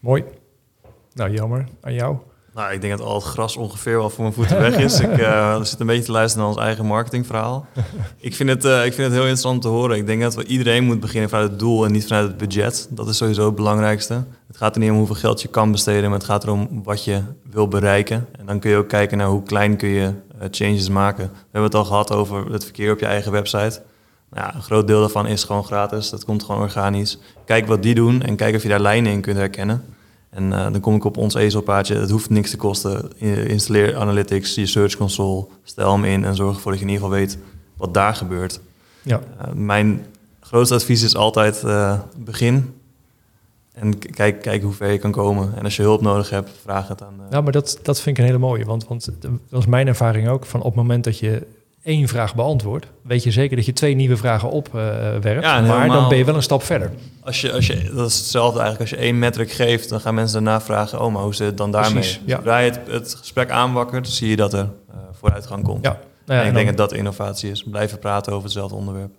mooi. 0.00 0.24
Nou, 1.18 1.30
jammer. 1.30 1.64
Aan 1.80 1.94
jou? 1.94 2.16
Nou, 2.54 2.72
ik 2.72 2.80
denk 2.80 2.98
dat 2.98 3.06
al 3.06 3.14
het 3.14 3.24
gras 3.24 3.56
ongeveer 3.56 3.98
wel 3.98 4.10
voor 4.10 4.22
mijn 4.22 4.34
voeten 4.34 4.60
weg 4.60 4.76
is. 4.76 5.00
ik 5.00 5.18
uh, 5.20 5.62
zit 5.62 5.80
een 5.80 5.86
beetje 5.86 6.04
te 6.04 6.12
luisteren 6.12 6.46
naar 6.46 6.54
ons 6.56 6.64
eigen 6.64 6.86
marketingverhaal. 6.86 7.66
ik, 8.18 8.34
vind 8.34 8.48
het, 8.48 8.64
uh, 8.64 8.84
ik 8.84 8.92
vind 8.92 9.06
het 9.06 9.12
heel 9.12 9.20
interessant 9.20 9.54
om 9.54 9.60
te 9.60 9.68
horen. 9.68 9.96
Ik 9.96 10.06
denk 10.06 10.22
dat 10.22 10.34
we 10.34 10.44
iedereen 10.44 10.84
moet 10.84 11.00
beginnen 11.00 11.28
vanuit 11.28 11.50
het 11.50 11.58
doel 11.58 11.84
en 11.84 11.92
niet 11.92 12.06
vanuit 12.06 12.26
het 12.26 12.36
budget. 12.36 12.88
Dat 12.90 13.08
is 13.08 13.16
sowieso 13.16 13.46
het 13.46 13.54
belangrijkste. 13.54 14.24
Het 14.46 14.56
gaat 14.56 14.74
er 14.74 14.80
niet 14.80 14.90
om 14.90 14.96
hoeveel 14.96 15.14
geld 15.14 15.42
je 15.42 15.48
kan 15.48 15.72
besteden, 15.72 16.10
maar 16.10 16.18
het 16.18 16.28
gaat 16.28 16.44
erom 16.44 16.82
wat 16.84 17.04
je 17.04 17.22
wil 17.50 17.68
bereiken. 17.68 18.26
En 18.38 18.46
dan 18.46 18.58
kun 18.58 18.70
je 18.70 18.76
ook 18.76 18.88
kijken 18.88 19.18
naar 19.18 19.28
hoe 19.28 19.42
klein 19.42 19.76
kun 19.76 19.88
je 19.88 20.06
uh, 20.06 20.48
changes 20.50 20.88
maken. 20.88 21.24
We 21.24 21.38
hebben 21.42 21.62
het 21.70 21.74
al 21.74 21.84
gehad 21.84 22.12
over 22.12 22.52
het 22.52 22.64
verkeer 22.64 22.92
op 22.92 22.98
je 22.98 23.06
eigen 23.06 23.32
website. 23.32 23.82
Nou 24.30 24.46
ja, 24.46 24.54
een 24.54 24.62
groot 24.62 24.86
deel 24.86 25.00
daarvan 25.00 25.26
is 25.26 25.44
gewoon 25.44 25.64
gratis. 25.64 26.10
Dat 26.10 26.24
komt 26.24 26.42
gewoon 26.42 26.60
organisch. 26.60 27.18
Kijk 27.44 27.66
wat 27.66 27.82
die 27.82 27.94
doen 27.94 28.22
en 28.22 28.36
kijk 28.36 28.54
of 28.54 28.62
je 28.62 28.68
daar 28.68 28.80
lijnen 28.80 29.12
in 29.12 29.20
kunt 29.20 29.36
herkennen. 29.36 29.96
En 30.30 30.44
uh, 30.44 30.62
dan 30.72 30.80
kom 30.80 30.94
ik 30.94 31.04
op 31.04 31.16
ons 31.16 31.34
ezelpaadje. 31.34 31.94
Het 31.94 32.10
hoeft 32.10 32.30
niks 32.30 32.50
te 32.50 32.56
kosten. 32.56 33.18
Installeer 33.48 33.96
Analytics, 33.96 34.54
je 34.54 34.66
Search 34.66 34.96
Console, 34.96 35.46
stel 35.62 35.92
hem 35.92 36.04
in 36.04 36.24
en 36.24 36.34
zorg 36.34 36.56
ervoor 36.56 36.70
dat 36.70 36.80
je 36.80 36.86
in 36.86 36.92
ieder 36.92 37.06
geval 37.06 37.20
weet 37.20 37.38
wat 37.76 37.94
daar 37.94 38.14
gebeurt. 38.14 38.60
Ja. 39.02 39.20
Uh, 39.40 39.52
mijn 39.52 40.06
grootste 40.40 40.74
advies 40.74 41.02
is 41.02 41.16
altijd 41.16 41.62
uh, 41.64 42.00
begin. 42.16 42.74
En 43.72 43.98
kijk, 43.98 44.42
kijk 44.42 44.62
hoe 44.62 44.72
ver 44.72 44.90
je 44.90 44.98
kan 44.98 45.12
komen. 45.12 45.52
En 45.56 45.64
als 45.64 45.76
je 45.76 45.82
hulp 45.82 46.00
nodig 46.00 46.30
hebt, 46.30 46.50
vraag 46.62 46.88
het 46.88 47.02
aan. 47.02 47.14
Nou, 47.30 47.42
maar 47.42 47.52
dat, 47.52 47.78
dat 47.82 48.00
vind 48.00 48.16
ik 48.16 48.22
een 48.22 48.28
hele 48.28 48.46
mooie. 48.46 48.64
Want, 48.64 48.86
want 48.86 49.08
dat 49.48 49.60
is 49.60 49.66
mijn 49.66 49.86
ervaring 49.86 50.28
ook. 50.28 50.46
Van 50.46 50.60
op 50.60 50.66
het 50.66 50.74
moment 50.74 51.04
dat 51.04 51.18
je 51.18 51.46
één 51.88 52.08
vraag 52.08 52.34
beantwoordt, 52.34 52.86
weet 53.02 53.22
je 53.22 53.30
zeker 53.30 53.56
dat 53.56 53.66
je 53.66 53.72
twee 53.72 53.94
nieuwe 53.94 54.16
vragen 54.16 54.50
opwerpt. 54.50 55.26
Uh, 55.26 55.42
ja, 55.42 55.60
maar 55.60 55.80
helemaal, 55.80 56.00
dan 56.00 56.08
ben 56.08 56.18
je 56.18 56.24
wel 56.24 56.34
een 56.34 56.42
stap 56.42 56.62
verder. 56.62 56.90
Als 57.20 57.40
je, 57.40 57.52
als 57.52 57.66
je, 57.66 57.90
dat 57.94 58.08
is 58.08 58.16
hetzelfde 58.16 58.60
eigenlijk. 58.60 58.90
Als 58.90 59.00
je 59.00 59.06
één 59.06 59.18
metric 59.18 59.50
geeft, 59.50 59.88
dan 59.88 60.00
gaan 60.00 60.14
mensen 60.14 60.44
daarna 60.44 60.60
vragen: 60.60 61.00
Oh, 61.00 61.12
maar 61.12 61.22
hoe 61.22 61.34
zit 61.34 61.46
het 61.46 61.56
dan 61.56 61.70
daarmee? 61.70 61.92
Precies, 61.92 62.20
ja. 62.24 62.36
Zodra 62.36 62.58
je 62.58 62.70
het, 62.70 62.80
het 62.90 63.14
gesprek 63.14 63.50
aanwakkert, 63.50 64.08
zie 64.08 64.28
je 64.28 64.36
dat 64.36 64.52
er 64.52 64.68
uh, 64.90 64.96
vooruitgang 65.12 65.64
komt. 65.64 65.84
Ja. 65.84 65.90
Nou 65.90 66.00
ja, 66.24 66.34
en 66.34 66.40
ik 66.40 66.48
en 66.48 66.64
denk 66.64 66.76
dat 66.76 66.88
dat 66.88 66.98
innovatie 66.98 67.50
is. 67.50 67.62
Blijven 67.62 67.98
praten 67.98 68.32
over 68.32 68.44
hetzelfde 68.44 68.76
onderwerp. 68.76 69.10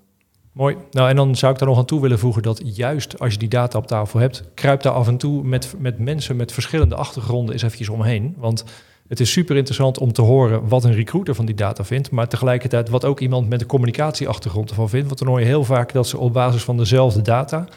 Mooi. 0.52 0.78
Nou, 0.92 1.10
en 1.10 1.16
dan 1.16 1.36
zou 1.36 1.54
ik 1.54 1.60
daar 1.60 1.68
nog 1.68 1.78
aan 1.78 1.86
toe 1.86 2.02
willen 2.02 2.20
voegen 2.20 2.42
dat 2.42 2.62
juist 2.64 3.20
als 3.20 3.34
je 3.34 3.40
die 3.40 3.50
data 3.50 3.78
op 3.78 3.88
tafel 3.88 4.20
hebt, 4.20 4.44
kruip 4.54 4.82
daar 4.82 4.94
af 4.94 5.08
en 5.08 5.18
toe 5.18 5.44
met, 5.44 5.74
met 5.78 6.00
mensen 6.00 6.36
met 6.36 6.52
verschillende 6.52 6.96
achtergronden 6.96 7.54
eens 7.54 7.64
eventjes 7.64 7.90
omheen. 7.90 8.36
Want 8.38 8.64
het 9.10 9.20
is 9.20 9.32
super 9.32 9.56
interessant 9.56 9.98
om 9.98 10.14
te 10.14 10.22
horen 10.22 10.68
wat 10.68 10.84
een 10.84 10.94
recruiter 10.94 11.36
van 11.36 11.46
die 11.46 11.56
data 11.56 11.84
vindt, 11.84 12.12
maar 12.12 12.28
tegelijkertijd 12.28 12.90
wat 12.90 13.06
ook 13.06 13.20
iemand 13.20 13.50
met 13.50 13.62
een 13.62 13.68
communicatieachtergrond 13.68 14.70
ervan 14.70 14.90
vindt. 14.90 15.08
Want 15.08 15.20
dan 15.20 15.28
hoor 15.28 15.40
je 15.40 15.46
heel 15.46 15.64
vaak 15.64 15.92
dat 15.94 16.08
ze 16.08 16.18
op 16.18 16.34
basis 16.34 16.64
van 16.64 16.78
dezelfde 16.78 17.22
data 17.22 17.68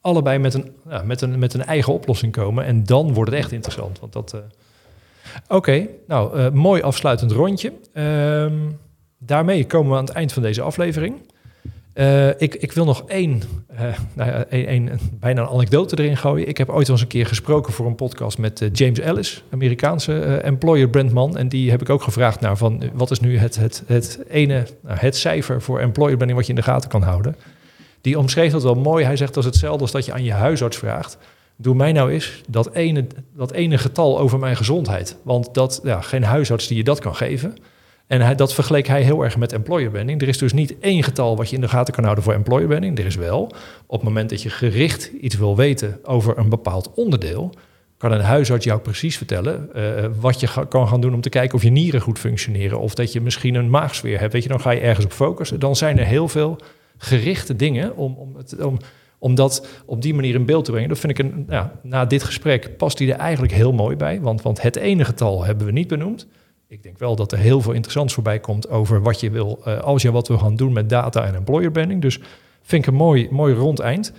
allebei 0.00 0.38
met 0.38 0.54
een, 0.54 0.72
met 1.04 1.20
een, 1.20 1.38
met 1.38 1.54
een 1.54 1.64
eigen 1.64 1.92
oplossing 1.92 2.32
komen. 2.32 2.64
En 2.64 2.84
dan 2.84 3.12
wordt 3.12 3.30
het 3.30 3.40
echt 3.40 3.52
interessant. 3.52 4.00
Want 4.00 4.12
dat. 4.12 4.32
eh, 4.32 4.40
Oké, 5.48 5.86
nou, 6.06 6.38
eh, 6.38 6.50
mooi 6.50 6.82
afsluitend 6.82 7.32
rondje. 7.32 7.72
Ehm, 7.92 8.56
daarmee 9.18 9.66
komen 9.66 9.90
we 9.90 9.96
aan 9.98 10.04
het 10.04 10.14
eind 10.14 10.32
van 10.32 10.42
deze 10.42 10.62
aflevering. 10.62 11.14
Eh, 11.98 12.28
ik, 12.28 12.54
ik 12.54 12.72
wil 12.72 12.84
nog 12.84 13.04
één, 13.06 13.42
eh, 13.66 13.94
nou 14.14 14.88
bijna 15.12 15.40
een 15.40 15.48
anekdote 15.48 15.98
erin 15.98 16.16
gooien. 16.16 16.48
Ik 16.48 16.58
heb 16.58 16.68
ooit 16.68 16.88
eens 16.88 17.00
een 17.00 17.06
keer 17.06 17.26
gesproken 17.26 17.72
voor 17.72 17.86
een 17.86 17.94
podcast 17.94 18.38
met 18.38 18.62
eh, 18.62 18.68
James 18.72 18.98
Ellis, 18.98 19.42
Amerikaanse 19.50 20.36
employer 20.36 20.88
brandman. 20.88 21.36
En 21.36 21.48
die 21.48 21.70
heb 21.70 21.80
ik 21.80 21.90
ook 21.90 22.02
gevraagd 22.02 22.40
naar 22.40 22.56
van 22.56 22.82
wat 22.92 23.10
is 23.10 23.20
nu 23.20 23.38
het, 23.38 23.56
het, 23.56 23.82
het 23.86 24.20
ene, 24.28 24.66
nou, 24.82 24.98
het 24.98 25.16
cijfer 25.16 25.62
voor 25.62 25.80
employer 25.80 26.16
branding 26.16 26.38
wat 26.38 26.46
je 26.46 26.54
in 26.54 26.58
de 26.58 26.70
gaten 26.70 26.90
kan 26.90 27.02
houden. 27.02 27.36
Die 28.00 28.18
omschreef 28.18 28.52
dat 28.52 28.62
wel 28.62 28.74
mooi. 28.74 29.04
Hij 29.04 29.16
zegt 29.16 29.34
dat 29.34 29.44
is 29.44 29.50
hetzelfde 29.50 29.82
als 29.82 29.92
dat 29.92 30.04
je 30.04 30.12
aan 30.12 30.24
je 30.24 30.32
huisarts 30.32 30.76
vraagt. 30.76 31.18
Doe 31.56 31.74
mij 31.74 31.92
nou 31.92 32.10
eens 32.12 32.42
dat 32.48 32.72
ene, 32.72 33.06
dat 33.36 33.52
ene 33.52 33.78
getal 33.78 34.18
over 34.18 34.38
mijn 34.38 34.56
gezondheid. 34.56 35.16
Want 35.22 35.54
dat, 35.54 35.80
ja, 35.82 36.00
geen 36.00 36.24
huisarts 36.24 36.66
die 36.66 36.76
je 36.76 36.84
dat 36.84 36.98
kan 36.98 37.16
geven. 37.16 37.56
En 38.08 38.36
dat 38.36 38.54
vergeleek 38.54 38.86
hij 38.86 39.02
heel 39.02 39.24
erg 39.24 39.36
met 39.36 39.52
employer 39.52 39.90
branding. 39.90 40.22
Er 40.22 40.28
is 40.28 40.38
dus 40.38 40.52
niet 40.52 40.78
één 40.78 41.02
getal 41.02 41.36
wat 41.36 41.48
je 41.48 41.54
in 41.54 41.60
de 41.60 41.68
gaten 41.68 41.94
kan 41.94 42.02
houden 42.04 42.24
voor 42.24 42.32
employer 42.32 42.66
branding. 42.66 42.98
Er 42.98 43.06
is 43.06 43.16
wel, 43.16 43.40
op 43.86 43.98
het 43.98 44.02
moment 44.02 44.30
dat 44.30 44.42
je 44.42 44.50
gericht 44.50 45.10
iets 45.20 45.36
wil 45.36 45.56
weten 45.56 45.98
over 46.02 46.38
een 46.38 46.48
bepaald 46.48 46.90
onderdeel, 46.94 47.54
kan 47.98 48.12
een 48.12 48.20
huisarts 48.20 48.64
jou 48.64 48.80
precies 48.80 49.16
vertellen 49.16 49.68
uh, 49.76 50.04
wat 50.20 50.40
je 50.40 50.66
kan 50.68 50.88
gaan 50.88 51.00
doen 51.00 51.14
om 51.14 51.20
te 51.20 51.28
kijken 51.28 51.54
of 51.54 51.62
je 51.62 51.70
nieren 51.70 52.00
goed 52.00 52.18
functioneren. 52.18 52.80
Of 52.80 52.94
dat 52.94 53.12
je 53.12 53.20
misschien 53.20 53.54
een 53.54 53.70
maagsfeer 53.70 54.20
hebt. 54.20 54.32
Weet 54.32 54.42
je, 54.42 54.48
dan 54.48 54.60
ga 54.60 54.70
je 54.70 54.80
ergens 54.80 55.04
op 55.04 55.12
focussen. 55.12 55.60
Dan 55.60 55.76
zijn 55.76 55.98
er 55.98 56.04
heel 56.04 56.28
veel 56.28 56.58
gerichte 56.96 57.56
dingen 57.56 57.96
om, 57.96 58.14
om, 58.14 58.36
het, 58.36 58.56
om, 59.18 59.34
dat 59.34 59.66
op 59.86 60.02
die 60.02 60.14
manier 60.14 60.34
in 60.34 60.44
beeld 60.44 60.64
te 60.64 60.70
brengen. 60.70 60.88
Dat 60.88 60.98
vind 60.98 61.18
ik 61.18 61.24
een, 61.24 61.48
na 61.82 62.04
dit 62.04 62.22
gesprek 62.22 62.76
past 62.76 62.98
die 62.98 63.12
er 63.12 63.18
eigenlijk 63.18 63.52
heel 63.52 63.72
mooi 63.72 63.96
bij. 63.96 64.20
Want, 64.20 64.42
want 64.42 64.62
het 64.62 64.76
ene 64.76 65.04
getal 65.04 65.44
hebben 65.44 65.66
we 65.66 65.72
niet 65.72 65.88
benoemd. 65.88 66.26
Ik 66.70 66.82
denk 66.82 66.98
wel 66.98 67.16
dat 67.16 67.32
er 67.32 67.38
heel 67.38 67.60
veel 67.60 67.72
interessants 67.72 68.14
voorbij 68.14 68.38
komt 68.38 68.68
over 68.68 69.02
wat 69.02 69.20
je 69.20 69.30
wil, 69.30 69.60
uh, 69.66 69.78
als 69.78 70.02
je 70.02 70.10
wat 70.10 70.28
wil 70.28 70.38
gaan 70.38 70.56
doen 70.56 70.72
met 70.72 70.88
data 70.88 71.26
en 71.26 71.34
employer 71.34 71.70
branding. 71.70 72.02
Dus 72.02 72.20
vind 72.62 72.82
ik 72.82 72.88
een 72.88 72.96
mooi, 72.96 73.28
mooi 73.30 73.54
rond 73.54 73.80
eind. 73.80 74.12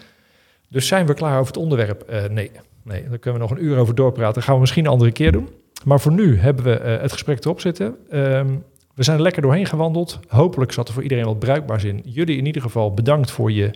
Dus 0.67 0.87
zijn 0.87 1.05
we 1.05 1.13
klaar 1.13 1.39
over 1.39 1.53
het 1.53 1.61
onderwerp? 1.61 2.05
Uh, 2.09 2.25
nee. 2.25 2.51
nee, 2.83 3.09
daar 3.09 3.17
kunnen 3.17 3.41
we 3.41 3.47
nog 3.47 3.57
een 3.57 3.65
uur 3.65 3.77
over 3.77 3.95
doorpraten. 3.95 4.33
Dat 4.33 4.43
gaan 4.43 4.53
we 4.53 4.59
misschien 4.59 4.85
een 4.85 4.91
andere 4.91 5.11
keer 5.11 5.31
doen. 5.31 5.49
Maar 5.83 5.99
voor 5.99 6.11
nu 6.11 6.37
hebben 6.37 6.65
we 6.65 6.79
uh, 6.79 7.01
het 7.01 7.11
gesprek 7.11 7.43
erop 7.43 7.59
zitten. 7.59 7.95
Um, 8.11 8.63
we 8.95 9.03
zijn 9.03 9.17
er 9.17 9.23
lekker 9.23 9.41
doorheen 9.41 9.65
gewandeld. 9.65 10.19
Hopelijk 10.27 10.71
zat 10.71 10.87
er 10.87 10.93
voor 10.93 11.03
iedereen 11.03 11.25
wat 11.25 11.39
bruikbaars 11.39 11.83
in. 11.83 12.01
Jullie 12.05 12.37
in 12.37 12.45
ieder 12.45 12.61
geval 12.61 12.93
bedankt 12.93 13.31
voor 13.31 13.51
je, 13.51 13.71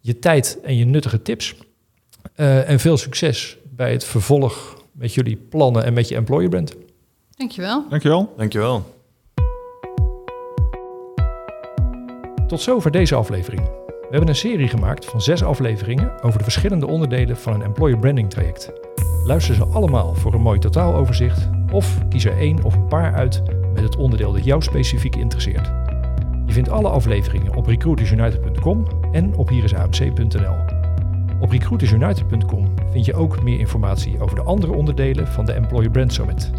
je 0.00 0.18
tijd 0.18 0.58
en 0.62 0.76
je 0.76 0.84
nuttige 0.84 1.22
tips. 1.22 1.56
En 2.34 2.80
veel 2.80 2.96
succes 2.96 3.58
bij 3.76 3.92
het 3.92 4.04
vervolg 4.04 4.84
met 4.92 5.14
jullie 5.14 5.36
plannen 5.36 5.84
en 5.84 5.92
met 5.92 6.08
je 6.08 6.14
employer 6.14 6.48
brand. 6.48 6.76
Dankjewel. 7.38 7.84
Dankjewel. 7.88 8.32
Dankjewel. 8.36 8.82
Tot 12.46 12.60
zover 12.60 12.90
deze 12.90 13.14
aflevering. 13.14 13.62
We 13.86 14.06
hebben 14.10 14.28
een 14.28 14.36
serie 14.36 14.68
gemaakt 14.68 15.04
van 15.04 15.22
zes 15.22 15.42
afleveringen 15.42 16.22
over 16.22 16.38
de 16.38 16.44
verschillende 16.44 16.86
onderdelen 16.86 17.36
van 17.36 17.52
een 17.52 17.62
employer 17.62 17.98
branding 17.98 18.30
traject. 18.30 18.72
Luister 19.24 19.54
ze 19.54 19.64
allemaal 19.64 20.14
voor 20.14 20.34
een 20.34 20.40
mooi 20.40 20.58
totaaloverzicht 20.58 21.48
of 21.72 22.08
kies 22.08 22.24
er 22.24 22.38
één 22.38 22.64
of 22.64 22.74
een 22.74 22.86
paar 22.86 23.14
uit 23.14 23.42
met 23.74 23.82
het 23.82 23.96
onderdeel 23.96 24.32
dat 24.32 24.44
jou 24.44 24.62
specifiek 24.62 25.16
interesseert. 25.16 25.66
Je 26.46 26.52
vindt 26.52 26.70
alle 26.70 26.88
afleveringen 26.88 27.54
op 27.54 27.66
recruitersunited.com 27.66 28.86
en 29.12 29.34
op 29.36 29.48
hierisamc.nl. 29.48 30.56
Op 31.40 31.50
recruitersunited.com 31.50 32.74
vind 32.90 33.04
je 33.04 33.14
ook 33.14 33.42
meer 33.42 33.58
informatie 33.58 34.20
over 34.20 34.36
de 34.36 34.42
andere 34.42 34.72
onderdelen 34.72 35.26
van 35.26 35.44
de 35.44 35.52
Employer 35.52 35.90
Brand 35.90 36.12
Summit. 36.12 36.50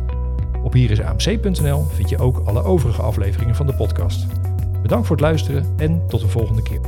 Op 0.64 0.74
hierisamc.nl 0.74 1.84
vind 1.84 2.10
je 2.10 2.18
ook 2.18 2.42
alle 2.46 2.64
overige 2.64 3.02
afleveringen 3.02 3.56
van 3.56 3.66
de 3.66 3.74
podcast. 3.74 4.26
Bedankt 4.82 5.08
voor 5.08 5.16
het 5.16 5.26
luisteren 5.26 5.66
en 5.78 6.02
tot 6.08 6.20
de 6.20 6.28
volgende 6.28 6.62
keer. 6.62 6.80